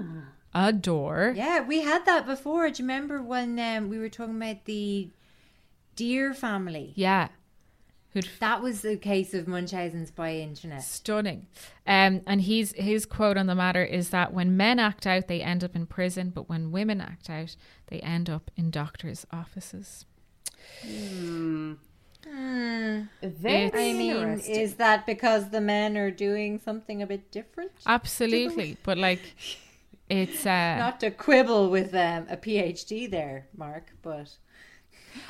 Ah. 0.55 0.68
adore. 0.70 1.34
Yeah, 1.36 1.61
we 1.61 1.82
had 1.82 2.05
that 2.05 2.26
before. 2.26 2.70
Do 2.70 2.82
you 2.82 2.88
remember 2.88 3.22
when 3.22 3.59
um, 3.59 3.89
we 3.89 3.97
were 3.99 4.09
talking 4.09 4.38
about 4.38 4.66
the 4.66 5.09
deer 5.95 6.34
family? 6.34 6.93
Yeah. 6.95 7.30
Who'd 8.11 8.30
That 8.39 8.61
was 8.61 8.82
the 8.82 8.95
case 8.95 9.34
of 9.34 9.47
Munchausen's 9.47 10.11
by 10.11 10.36
internet. 10.36 10.84
stunning. 10.84 11.47
Um, 11.88 12.22
and 12.28 12.41
he's 12.41 12.72
his 12.74 13.07
quote 13.07 13.38
on 13.38 13.47
the 13.47 13.55
matter 13.55 13.84
is 13.84 14.11
that 14.11 14.32
when 14.32 14.55
men 14.55 14.78
act 14.78 15.07
out, 15.07 15.28
they 15.28 15.41
end 15.41 15.64
up 15.64 15.76
in 15.76 15.88
prison, 15.88 16.30
but 16.30 16.47
when 16.47 16.72
women 16.72 17.01
act 17.01 17.28
out, 17.28 17.55
they 17.88 17.99
end 18.01 18.30
up 18.30 18.51
in 18.55 18.70
doctors' 18.70 19.26
offices. 19.32 20.05
Very 23.22 23.72
I 23.74 23.94
mean, 23.94 24.40
is 24.40 24.76
that 24.76 25.06
because 25.06 25.50
the 25.50 25.62
men 25.62 25.98
are 25.98 26.12
doing 26.12 26.60
something 26.60 27.02
a 27.02 27.08
bit 27.08 27.32
different? 27.32 27.72
Absolutely, 27.86 28.78
but 28.84 28.98
like, 28.98 29.22
it's 30.10 30.46
uh, 30.46 30.76
Not 30.80 31.00
to 31.02 31.12
quibble 31.12 31.70
with 31.70 31.94
um, 31.94 32.26
a 32.30 32.38
PhD 32.38 33.10
there, 33.10 33.48
Marc, 33.56 33.92
but 34.02 34.38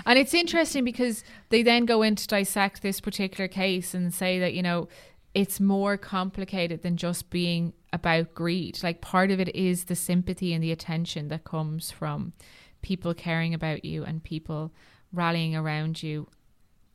And 0.06 0.18
it's 0.18 0.34
interesting 0.34 0.84
because 0.84 1.24
they 1.50 1.62
then 1.62 1.86
go 1.86 2.04
in 2.04 2.16
to 2.16 2.28
dissect 2.28 2.82
this 2.82 3.02
particular 3.02 3.48
case 3.48 3.94
and 3.94 4.14
say 4.14 4.40
that, 4.40 4.54
you 4.54 4.62
know, 4.62 4.88
it's 5.34 5.60
more 5.60 5.98
complicated 5.98 6.84
than 6.84 6.96
just 6.96 7.30
being 7.30 7.74
about 7.92 8.34
greed. 8.34 8.80
Like 8.82 9.02
part 9.02 9.32
of 9.32 9.40
it 9.40 9.54
is 9.56 9.86
the 9.86 9.96
sympathy 9.96 10.54
and 10.54 10.64
the 10.64 10.72
attention 10.72 11.28
that 11.30 11.44
comes 11.44 11.92
from 11.92 12.34
people 12.82 13.14
caring 13.14 13.54
about 13.54 13.84
you 13.84 14.04
and 14.04 14.24
people 14.24 14.72
rallying 15.12 15.56
around 15.56 16.04
you 16.04 16.28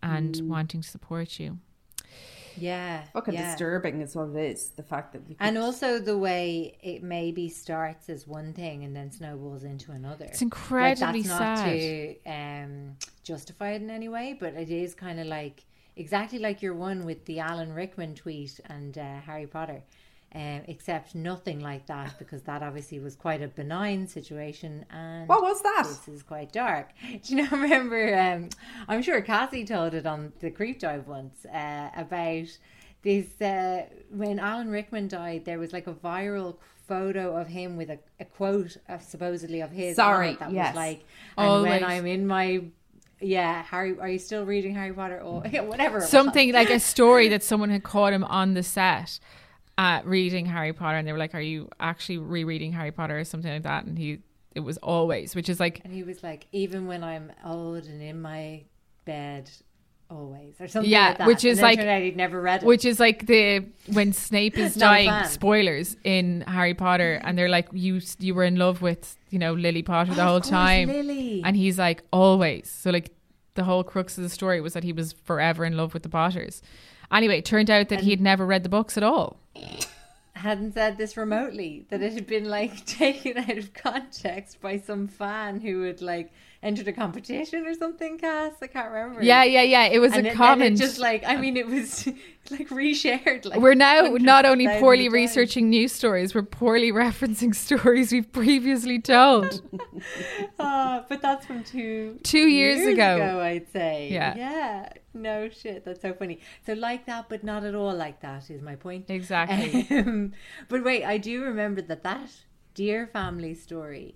and 0.03 0.41
wanting 0.49 0.83
to 0.83 0.89
support 0.89 1.39
you. 1.39 1.59
yeah, 2.57 3.05
fucking 3.13 3.35
yeah. 3.35 3.51
disturbing 3.51 4.01
is 4.01 4.17
what 4.17 4.31
it 4.31 4.51
is. 4.51 4.71
The 4.71 4.83
fact 4.83 5.13
that 5.13 5.23
you 5.29 5.35
could, 5.37 5.47
And 5.47 5.59
also 5.59 5.99
the 5.99 6.19
way 6.19 6.77
it 6.83 7.03
maybe 7.03 7.49
starts 7.49 8.09
as 8.09 8.27
one 8.27 8.53
thing 8.53 8.85
and 8.85 8.95
then 8.95 9.11
snowballs 9.13 9.65
into 9.65 9.93
another. 9.93 10.25
It's 10.27 10.43
incredibly 10.43 11.23
like, 11.23 11.29
that's 11.29 11.41
not 11.41 11.59
sad. 11.59 11.73
to 11.73 12.17
um, 12.27 12.97
justify 13.23 13.71
it 13.73 13.83
in 13.83 13.91
any 13.91 14.09
way, 14.09 14.37
but 14.39 14.55
it 14.55 14.71
is 14.71 14.95
kind 14.95 15.21
of 15.21 15.27
like 15.27 15.65
exactly 15.97 16.39
like 16.39 16.63
your 16.63 16.75
one 16.75 17.05
with 17.05 17.25
the 17.27 17.41
Alan 17.41 17.73
Rickman 17.73 18.15
tweet 18.15 18.59
and 18.67 18.97
uh, 18.97 19.21
Harry 19.21 19.47
Potter. 19.47 19.83
Um, 20.35 20.61
except 20.68 21.14
nothing 21.14 21.61
like 21.61 21.87
that 21.87 22.18
because 22.18 22.43
that 22.43 22.62
obviously 22.62 23.01
was 23.01 23.16
quite 23.16 23.41
a 23.41 23.49
benign 23.49 24.07
situation 24.07 24.85
and 24.91 25.26
What 25.26 25.41
was 25.41 25.62
that? 25.62 25.85
this 25.87 26.07
is 26.07 26.22
quite 26.22 26.53
dark. 26.53 26.91
Do 27.22 27.35
you 27.35 27.37
know? 27.43 27.49
Remember? 27.51 28.14
Um, 28.14 28.51
I'm 28.89 29.01
sure 29.01 29.22
Cassie 29.22 29.64
told 29.64 29.95
it 29.95 30.05
on 30.05 30.35
the 30.41 30.51
Creep 30.51 30.81
Dive 30.81 31.07
once 31.07 31.47
uh, 31.47 31.89
about 31.97 32.47
this 33.03 33.41
uh, 33.41 33.87
when 34.11 34.39
Alan 34.39 34.68
Rickman 34.68 35.09
died. 35.09 35.47
There 35.47 35.59
was 35.59 35.72
like 35.72 35.87
a 35.87 35.95
viral 35.95 36.59
photo 36.87 37.35
of 37.35 37.49
him 37.49 37.79
with 37.79 37.89
a, 37.89 37.99
a 38.20 38.26
quote 38.26 38.77
of 38.86 39.03
supposedly 39.03 39.62
of 39.62 39.70
his. 39.70 39.97
Sorry, 39.97 40.35
that 40.40 40.53
yes. 40.53 40.74
was 40.74 40.77
like, 40.77 41.05
and 41.39 41.48
Always. 41.48 41.70
when 41.70 41.85
I'm 41.85 42.07
in 42.07 42.27
my 42.27 42.65
yeah, 43.20 43.62
Harry, 43.62 43.98
are 43.98 44.09
you 44.09 44.19
still 44.19 44.44
reading 44.44 44.74
Harry 44.74 44.93
Potter 44.93 45.20
or 45.20 45.40
whatever? 45.62 45.98
it 45.98 46.01
was. 46.01 46.09
Something 46.11 46.53
like 46.53 46.70
a 46.70 46.81
story 46.81 47.28
that 47.28 47.43
someone 47.43 47.70
had 47.70 47.82
caught 47.82 48.12
him 48.12 48.24
on 48.24 48.55
the 48.55 48.62
set 48.62 49.19
uh, 49.79 50.03
reading 50.05 50.45
Harry 50.45 50.75
Potter, 50.75 50.99
and 50.99 51.09
they 51.09 51.13
were 51.13 51.19
like, 51.19 51.35
"Are 51.35 51.41
you 51.41 51.71
actually 51.81 52.19
rereading 52.19 52.73
Harry 52.73 52.93
Potter 52.93 53.19
or 53.19 53.25
something 53.25 53.51
like 53.51 53.63
that?" 53.63 53.85
And 53.87 53.97
he, 53.99 54.19
it 54.55 54.61
was 54.61 54.77
always, 54.79 55.35
which 55.35 55.49
is 55.49 55.59
like, 55.61 55.81
And 55.85 55.93
he 55.95 56.03
was 56.03 56.23
like, 56.23 56.47
even 56.53 56.87
when 56.87 57.03
I'm 57.05 57.33
old 57.45 57.85
and 57.85 58.03
in 58.03 58.21
my 58.21 58.65
bed, 59.07 59.49
always 60.11 60.55
or 60.61 60.67
something. 60.69 60.91
Yeah, 60.91 61.09
like 61.11 61.19
that. 61.19 61.27
which 61.27 61.45
is 61.45 61.61
like- 61.61 61.79
out 61.79 62.03
he'd 62.03 62.17
never 62.17 62.41
read 62.41 62.63
it. 62.63 62.67
which 62.67 62.85
is 62.85 62.99
like 62.99 63.27
the 63.27 63.65
when 63.93 64.13
Snape 64.13 64.59
is 64.67 64.75
dying. 64.75 65.13
Spoilers 65.27 65.97
in 66.05 66.43
Harry 66.43 66.75
Potter, 66.75 67.21
and 67.23 67.39
they're 67.39 67.49
like, 67.49 67.69
"You, 67.73 68.01
you 68.19 68.35
were 68.35 68.45
in 68.45 68.57
love 68.57 68.83
with 68.83 69.17
you 69.31 69.39
know 69.39 69.53
Lily 69.55 69.83
Potter 69.83 70.15
the 70.15 70.23
Oh, 70.25 70.27
whole 70.27 70.41
course, 70.41 70.51
time," 70.51 70.89
Lily. 70.89 71.43
and 71.45 71.57
he's 71.57 71.79
like, 71.79 72.03
"Always." 72.13 72.69
So 72.71 72.91
like, 72.91 73.13
the 73.55 73.65
whole 73.65 73.85
crux 73.85 74.17
of 74.19 74.25
the 74.25 74.31
story 74.31 74.61
was 74.61 74.73
that 74.73 74.83
he 74.85 74.93
was 74.93 75.13
forever 75.25 75.65
in 75.65 75.77
love 75.77 75.95
with 75.95 76.03
the 76.03 76.09
Potters. 76.09 76.63
Anyway, 77.11 77.39
it 77.39 77.45
turned 77.45 77.71
out 77.71 77.89
that 77.89 78.01
he 78.01 78.11
had 78.11 78.21
never 78.21 78.45
read 78.45 78.63
the 78.65 78.69
books 78.69 78.97
at 78.99 79.03
all. 79.03 79.39
Hadn't 80.39 80.73
said 80.73 80.97
this 80.97 81.16
remotely 81.16 81.86
that 81.90 82.02
it 82.02 82.12
had 82.12 82.27
been 82.27 82.44
like 82.44 82.85
taken 82.86 83.39
out 83.39 83.59
of 83.59 83.74
context 83.74 84.60
by 84.60 84.78
some 84.78 85.09
fan 85.09 85.60
who 85.60 85.82
had 85.82 86.01
like 86.01 86.32
entered 86.62 86.89
a 86.89 86.93
competition 86.93 87.66
or 87.66 87.74
something 87.74 88.18
Cass 88.18 88.52
I 88.60 88.66
can't 88.66 88.90
remember 88.90 89.22
Yeah, 89.22 89.44
yeah, 89.44 89.62
yeah. 89.62 89.85
It 89.85 90.01
was 90.01 90.12
and 90.12 90.26
a 90.26 90.30
it, 90.30 90.35
comment. 90.35 90.74
it 90.76 90.82
just 90.82 90.98
like 90.98 91.22
I 91.26 91.36
mean 91.36 91.56
it 91.56 91.66
was 91.66 92.06
like 92.51 92.68
reshared 92.68 93.44
like 93.44 93.60
we're 93.60 93.74
now 93.74 94.16
not 94.18 94.44
only 94.44 94.66
poorly 94.80 95.09
researching 95.09 95.70
news 95.70 95.93
stories, 95.93 96.35
we're 96.35 96.43
poorly 96.43 96.90
referencing 97.05 97.55
stories 97.55 98.10
we've 98.12 98.32
previously 98.32 98.98
told. 98.98 99.62
Ah, 100.59 101.05
but 101.09 101.22
that's 101.22 101.47
from 101.47 101.62
two 101.62 102.18
Two 102.22 102.48
years 102.48 102.86
ago. 102.86 103.40
I'd 103.40 103.70
say 103.72 104.09
Yeah. 104.10 104.35
yeah 104.36 104.89
no 105.14 105.48
shit 105.48 105.85
that's 105.85 106.01
so 106.01 106.12
funny 106.12 106.39
so 106.64 106.74
like 106.74 107.05
that 107.06 107.28
but 107.28 107.43
not 107.43 107.64
at 107.64 107.74
all 107.74 107.93
like 107.93 108.20
that 108.20 108.48
is 108.51 108.62
my 108.62 108.76
point 108.76 109.06
Exactly. 109.09 109.86
Um, 109.98 110.32
but 110.68 110.85
wait, 110.85 111.05
I 111.05 111.18
do 111.18 111.43
remember 111.43 111.82
that 111.82 112.02
that 112.05 112.30
dear 112.74 113.06
family 113.06 113.55
story 113.55 114.14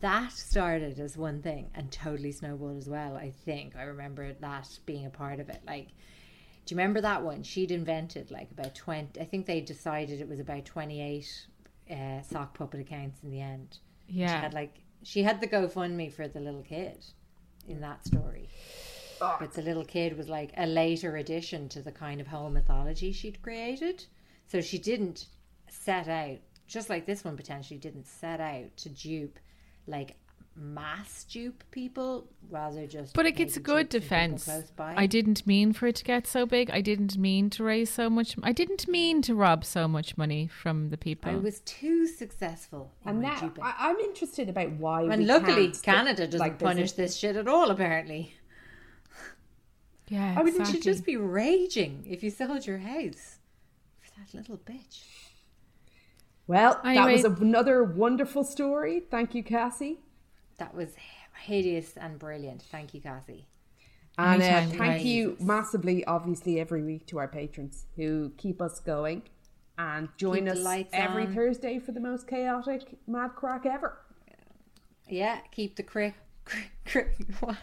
that 0.00 0.32
started 0.32 0.98
as 0.98 1.16
one 1.16 1.42
thing 1.42 1.70
and 1.74 1.92
totally 1.92 2.32
snowballed 2.32 2.78
as 2.78 2.88
well. 2.88 3.16
I 3.16 3.30
think 3.44 3.76
I 3.76 3.82
remember 3.82 4.32
that 4.32 4.68
being 4.86 5.04
a 5.06 5.10
part 5.10 5.38
of 5.38 5.50
it. 5.50 5.60
Like 5.66 5.88
Do 6.64 6.74
you 6.74 6.78
remember 6.78 7.00
that 7.02 7.22
one? 7.22 7.42
She'd 7.42 7.70
invented 7.70 8.30
like 8.30 8.50
about 8.50 8.74
20, 8.74 9.20
I 9.20 9.24
think 9.24 9.46
they 9.46 9.60
decided 9.60 10.20
it 10.20 10.28
was 10.28 10.40
about 10.40 10.64
28 10.64 11.46
uh, 11.90 12.22
sock 12.22 12.56
puppet 12.56 12.80
accounts 12.80 13.22
in 13.22 13.30
the 13.30 13.40
end. 13.40 13.78
Yeah. 14.08 14.28
She 14.28 14.42
had 14.42 14.54
like, 14.54 14.74
she 15.02 15.22
had 15.22 15.40
the 15.40 15.48
GoFundMe 15.48 16.12
for 16.12 16.26
the 16.26 16.40
little 16.40 16.62
kid 16.62 17.04
in 17.68 17.80
that 17.80 18.06
story. 18.06 18.48
But 19.38 19.52
the 19.52 19.62
little 19.62 19.84
kid 19.84 20.16
was 20.16 20.28
like 20.28 20.52
a 20.56 20.66
later 20.66 21.16
addition 21.16 21.68
to 21.70 21.82
the 21.82 21.92
kind 21.92 22.20
of 22.20 22.26
whole 22.26 22.50
mythology 22.50 23.12
she'd 23.12 23.42
created. 23.42 24.04
So 24.48 24.60
she 24.60 24.78
didn't 24.78 25.26
set 25.68 26.08
out, 26.08 26.38
just 26.66 26.90
like 26.90 27.06
this 27.06 27.24
one 27.24 27.36
potentially 27.36 27.78
didn't 27.78 28.06
set 28.06 28.40
out 28.40 28.76
to 28.78 28.88
dupe 28.88 29.38
like 29.86 30.16
mass 30.54 31.24
dupe 31.24 31.64
people, 31.70 32.26
rather 32.50 32.86
just. 32.86 33.14
But 33.14 33.26
it 33.26 33.32
gets 33.32 33.56
a 33.56 33.60
good 33.60 33.88
dupe 33.88 34.02
some 34.02 34.08
people 34.08 34.36
defense. 34.36 34.72
I 34.78 35.06
didn't 35.06 35.46
mean 35.46 35.72
for 35.72 35.86
it 35.86 35.96
to 35.96 36.04
get 36.04 36.26
so 36.26 36.44
big. 36.46 36.70
I 36.70 36.80
didn't 36.80 37.16
mean 37.16 37.48
to 37.50 37.64
raise 37.64 37.90
so 37.90 38.10
much. 38.10 38.36
I 38.42 38.52
didn't 38.52 38.86
mean 38.88 39.22
to 39.22 39.34
rob 39.34 39.64
so 39.64 39.88
much 39.88 40.16
money 40.18 40.46
from 40.48 40.90
the 40.90 40.98
people. 40.98 41.30
I 41.30 41.36
was 41.36 41.60
too 41.60 42.06
successful. 42.06 42.92
In 43.04 43.10
And 43.10 43.22
my 43.22 43.28
now. 43.30 43.52
I, 43.62 43.74
I'm 43.88 43.98
interested 44.00 44.48
about 44.48 44.70
why. 44.72 45.04
and 45.04 45.26
luckily, 45.26 45.68
can't- 45.68 45.82
Canada 45.82 46.26
doesn't 46.26 46.40
like, 46.40 46.58
punish 46.58 46.92
this 46.92 47.16
shit 47.16 47.36
at 47.36 47.48
all. 47.48 47.70
Apparently, 47.70 48.34
yeah, 50.08 50.34
I 50.36 50.42
mean, 50.42 50.48
exactly. 50.48 50.58
you 50.58 50.72
should 50.72 50.82
just 50.82 51.06
be 51.06 51.16
raging 51.16 52.04
if 52.06 52.22
you 52.22 52.30
sold 52.30 52.66
your 52.66 52.78
house 52.78 53.38
for 54.00 54.10
that 54.20 54.34
little 54.34 54.58
bitch. 54.58 55.00
Well, 56.46 56.80
that 56.82 57.10
was 57.10 57.24
another 57.24 57.84
wonderful 57.84 58.44
story. 58.44 59.02
Thank 59.10 59.34
you, 59.34 59.42
Cassie. 59.42 60.00
That 60.58 60.74
was 60.74 60.94
hideous 61.44 61.96
and 61.96 62.18
brilliant. 62.18 62.62
Thank 62.62 62.94
you, 62.94 63.00
Cassie. 63.00 63.46
And 64.18 64.42
uh, 64.42 64.60
thank 64.66 64.78
guys. 64.78 65.04
you 65.04 65.36
massively, 65.40 66.04
obviously, 66.04 66.60
every 66.60 66.82
week 66.82 67.06
to 67.06 67.18
our 67.18 67.28
patrons 67.28 67.86
who 67.96 68.32
keep 68.36 68.60
us 68.60 68.78
going 68.80 69.22
and 69.78 70.08
join 70.16 70.44
Keep 70.46 70.66
us 70.66 70.84
every 70.92 71.26
on. 71.26 71.34
Thursday 71.34 71.78
for 71.78 71.92
the 71.92 72.00
most 72.00 72.28
chaotic 72.28 72.98
mad 73.06 73.30
crack 73.34 73.64
ever. 73.64 73.98
Yeah, 75.08 75.38
keep 75.50 75.76
the 75.76 75.82
creep. 75.82 76.14
Cre- 76.84 77.00
what? 77.40 77.56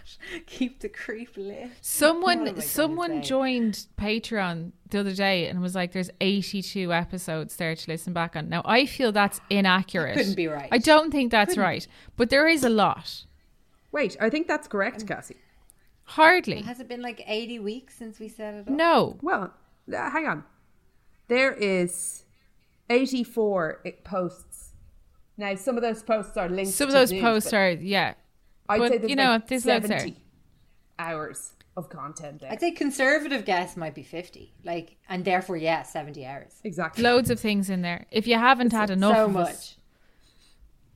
Keep 0.45 0.79
the 0.79 0.89
creep 0.89 1.35
lit. 1.35 1.69
Someone 1.81 2.39
am 2.39 2.43
I 2.43 2.49
gonna 2.51 2.61
someone 2.61 3.21
say? 3.21 3.27
joined 3.29 3.85
Patreon 3.97 4.71
the 4.89 4.99
other 5.01 5.13
day 5.13 5.47
and 5.47 5.61
was 5.61 5.75
like, 5.75 5.91
"There's 5.91 6.09
82 6.21 6.93
episodes 6.93 7.57
there 7.57 7.75
to 7.75 7.91
listen 7.91 8.13
back 8.13 8.35
on." 8.35 8.47
Now 8.49 8.61
I 8.65 8.85
feel 8.85 9.11
that's 9.11 9.41
inaccurate. 9.49 10.15
couldn't 10.15 10.35
be 10.35 10.47
right. 10.47 10.69
I 10.71 10.77
don't 10.77 11.11
think 11.11 11.31
that's 11.31 11.57
right, 11.57 11.85
but 12.15 12.29
there 12.29 12.47
is 12.47 12.63
a 12.63 12.69
lot. 12.69 13.25
Wait, 13.91 14.15
I 14.21 14.29
think 14.29 14.47
that's 14.47 14.67
correct, 14.67 15.05
Cassie. 15.05 15.35
Hardly. 16.03 16.61
Has 16.61 16.79
it 16.79 16.87
been 16.87 17.01
like 17.01 17.21
80 17.27 17.59
weeks 17.59 17.95
since 17.95 18.19
we 18.19 18.29
set 18.29 18.53
it 18.55 18.61
up? 18.61 18.69
No. 18.69 19.17
Well, 19.21 19.53
uh, 19.93 20.09
hang 20.09 20.25
on. 20.27 20.43
There 21.27 21.51
is 21.53 22.23
84 22.89 23.83
posts. 24.03 24.73
Now, 25.37 25.53
some 25.55 25.75
of 25.75 25.83
those 25.83 26.01
posts 26.03 26.35
are 26.35 26.49
linked 26.49 26.71
Some 26.73 26.87
of 26.87 26.93
to 26.93 26.99
those 26.99 27.11
news, 27.11 27.21
posts 27.21 27.51
but 27.51 27.57
are 27.57 27.69
yeah. 27.71 28.13
I'd 28.69 28.79
but, 28.79 29.01
say 29.01 29.07
you 29.07 29.15
know, 29.15 29.31
like 29.31 29.47
there's 29.47 29.63
70 29.63 30.15
hours 30.97 31.53
of 31.75 31.89
content 31.89 32.41
there. 32.41 32.51
I'd 32.51 32.59
say 32.59 32.71
conservative 32.71 33.45
guess 33.45 33.75
might 33.75 33.95
be 33.95 34.03
50. 34.03 34.53
Like, 34.63 34.97
and 35.09 35.25
therefore, 35.25 35.57
yeah, 35.57 35.83
70 35.83 36.25
hours. 36.25 36.53
exactly. 36.63 37.03
Loads 37.03 37.29
of 37.29 37.39
things 37.39 37.69
in 37.69 37.81
there. 37.81 38.05
If 38.11 38.27
you 38.27 38.35
haven't 38.35 38.71
had 38.71 38.89
enough 38.89 39.15
so 39.15 39.27
much. 39.27 39.75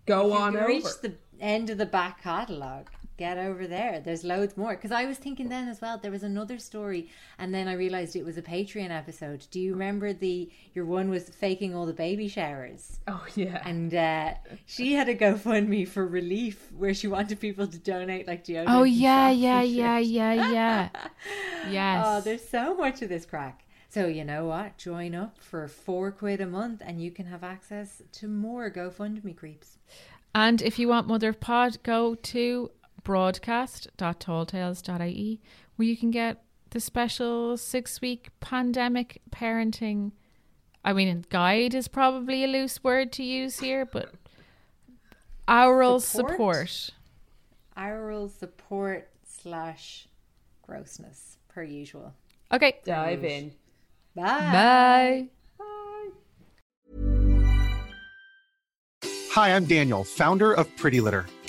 Go 0.05 0.33
on 0.33 0.53
you 0.53 0.59
over. 0.59 0.67
reach 0.67 0.83
the 1.01 1.13
end 1.39 1.69
of 1.69 1.77
the 1.77 1.85
back 1.85 2.21
catalogue, 2.21 2.89
get 3.23 3.37
over 3.37 3.67
there. 3.67 4.01
There's 4.01 4.25
loads 4.25 4.57
more. 4.57 4.75
Because 4.75 4.91
I 4.91 5.05
was 5.05 5.17
thinking 5.17 5.47
then 5.47 5.69
as 5.69 5.79
well, 5.79 5.97
there 5.97 6.11
was 6.11 6.23
another 6.23 6.57
story, 6.59 7.09
and 7.39 7.53
then 7.53 7.69
I 7.69 7.73
realised 7.73 8.15
it 8.15 8.25
was 8.25 8.37
a 8.37 8.41
Patreon 8.41 8.91
episode. 8.91 9.47
Do 9.49 9.59
you 9.61 9.71
remember 9.71 10.11
the 10.11 10.49
your 10.73 10.85
one 10.85 11.09
was 11.09 11.29
faking 11.29 11.73
all 11.73 11.85
the 11.85 11.93
baby 11.93 12.27
showers? 12.27 12.99
Oh, 13.07 13.25
yeah. 13.35 13.61
And 13.65 13.93
uh, 13.93 14.33
she 14.65 14.93
had 14.93 15.07
a 15.07 15.15
GoFundMe 15.15 15.87
for 15.87 16.05
relief 16.05 16.71
where 16.77 16.93
she 16.93 17.07
wanted 17.07 17.39
people 17.39 17.65
to 17.67 17.79
donate 17.79 18.27
like 18.27 18.43
deodorant. 18.43 18.65
Oh 18.67 18.83
yeah, 18.83 19.29
yeah, 19.29 19.61
yeah, 19.61 19.99
yeah, 19.99 20.33
yeah, 20.33 20.51
yeah. 20.51 20.89
yes. 21.69 22.05
Oh, 22.05 22.21
there's 22.21 22.47
so 22.47 22.75
much 22.75 23.01
of 23.01 23.09
this 23.09 23.25
crack. 23.25 23.63
So 23.89 24.07
you 24.07 24.25
know 24.25 24.45
what? 24.45 24.77
Join 24.77 25.15
up 25.15 25.39
for 25.39 25.67
four 25.67 26.11
quid 26.11 26.41
a 26.41 26.47
month, 26.47 26.81
and 26.85 27.01
you 27.01 27.11
can 27.11 27.27
have 27.27 27.43
access 27.43 28.01
to 28.13 28.27
more 28.27 28.69
GoFundMe 28.69 29.35
creeps. 29.37 29.77
And 30.35 30.61
if 30.61 30.79
you 30.79 30.87
want 30.87 31.07
Mother 31.07 31.29
of 31.29 31.39
Pod, 31.39 31.77
go 31.83 32.15
to 32.15 32.71
broadcast.talltales.ie 33.03 35.41
where 35.75 35.87
you 35.87 35.97
can 35.97 36.11
get 36.11 36.43
the 36.69 36.79
special 36.79 37.57
six 37.57 38.01
week 38.01 38.29
pandemic 38.39 39.21
parenting. 39.31 40.11
I 40.83 40.93
mean, 40.93 41.25
guide 41.29 41.73
is 41.73 41.87
probably 41.87 42.43
a 42.43 42.47
loose 42.47 42.83
word 42.83 43.11
to 43.13 43.23
use 43.23 43.59
here, 43.59 43.85
but 43.85 44.13
oral 45.47 45.99
Support? 45.99 46.31
support. 46.31 46.89
Oral 47.77 48.29
support 48.29 49.09
slash 49.25 50.07
grossness, 50.61 51.37
per 51.47 51.63
usual. 51.63 52.13
Okay. 52.51 52.79
Dive 52.85 53.23
in. 53.23 53.51
Bye. 54.15 55.27
Bye. 55.57 55.63
Hi, 59.31 59.55
I'm 59.55 59.65
Daniel, 59.65 60.03
founder 60.03 60.53
of 60.53 60.75
Pretty 60.77 61.01
Litter. 61.01 61.25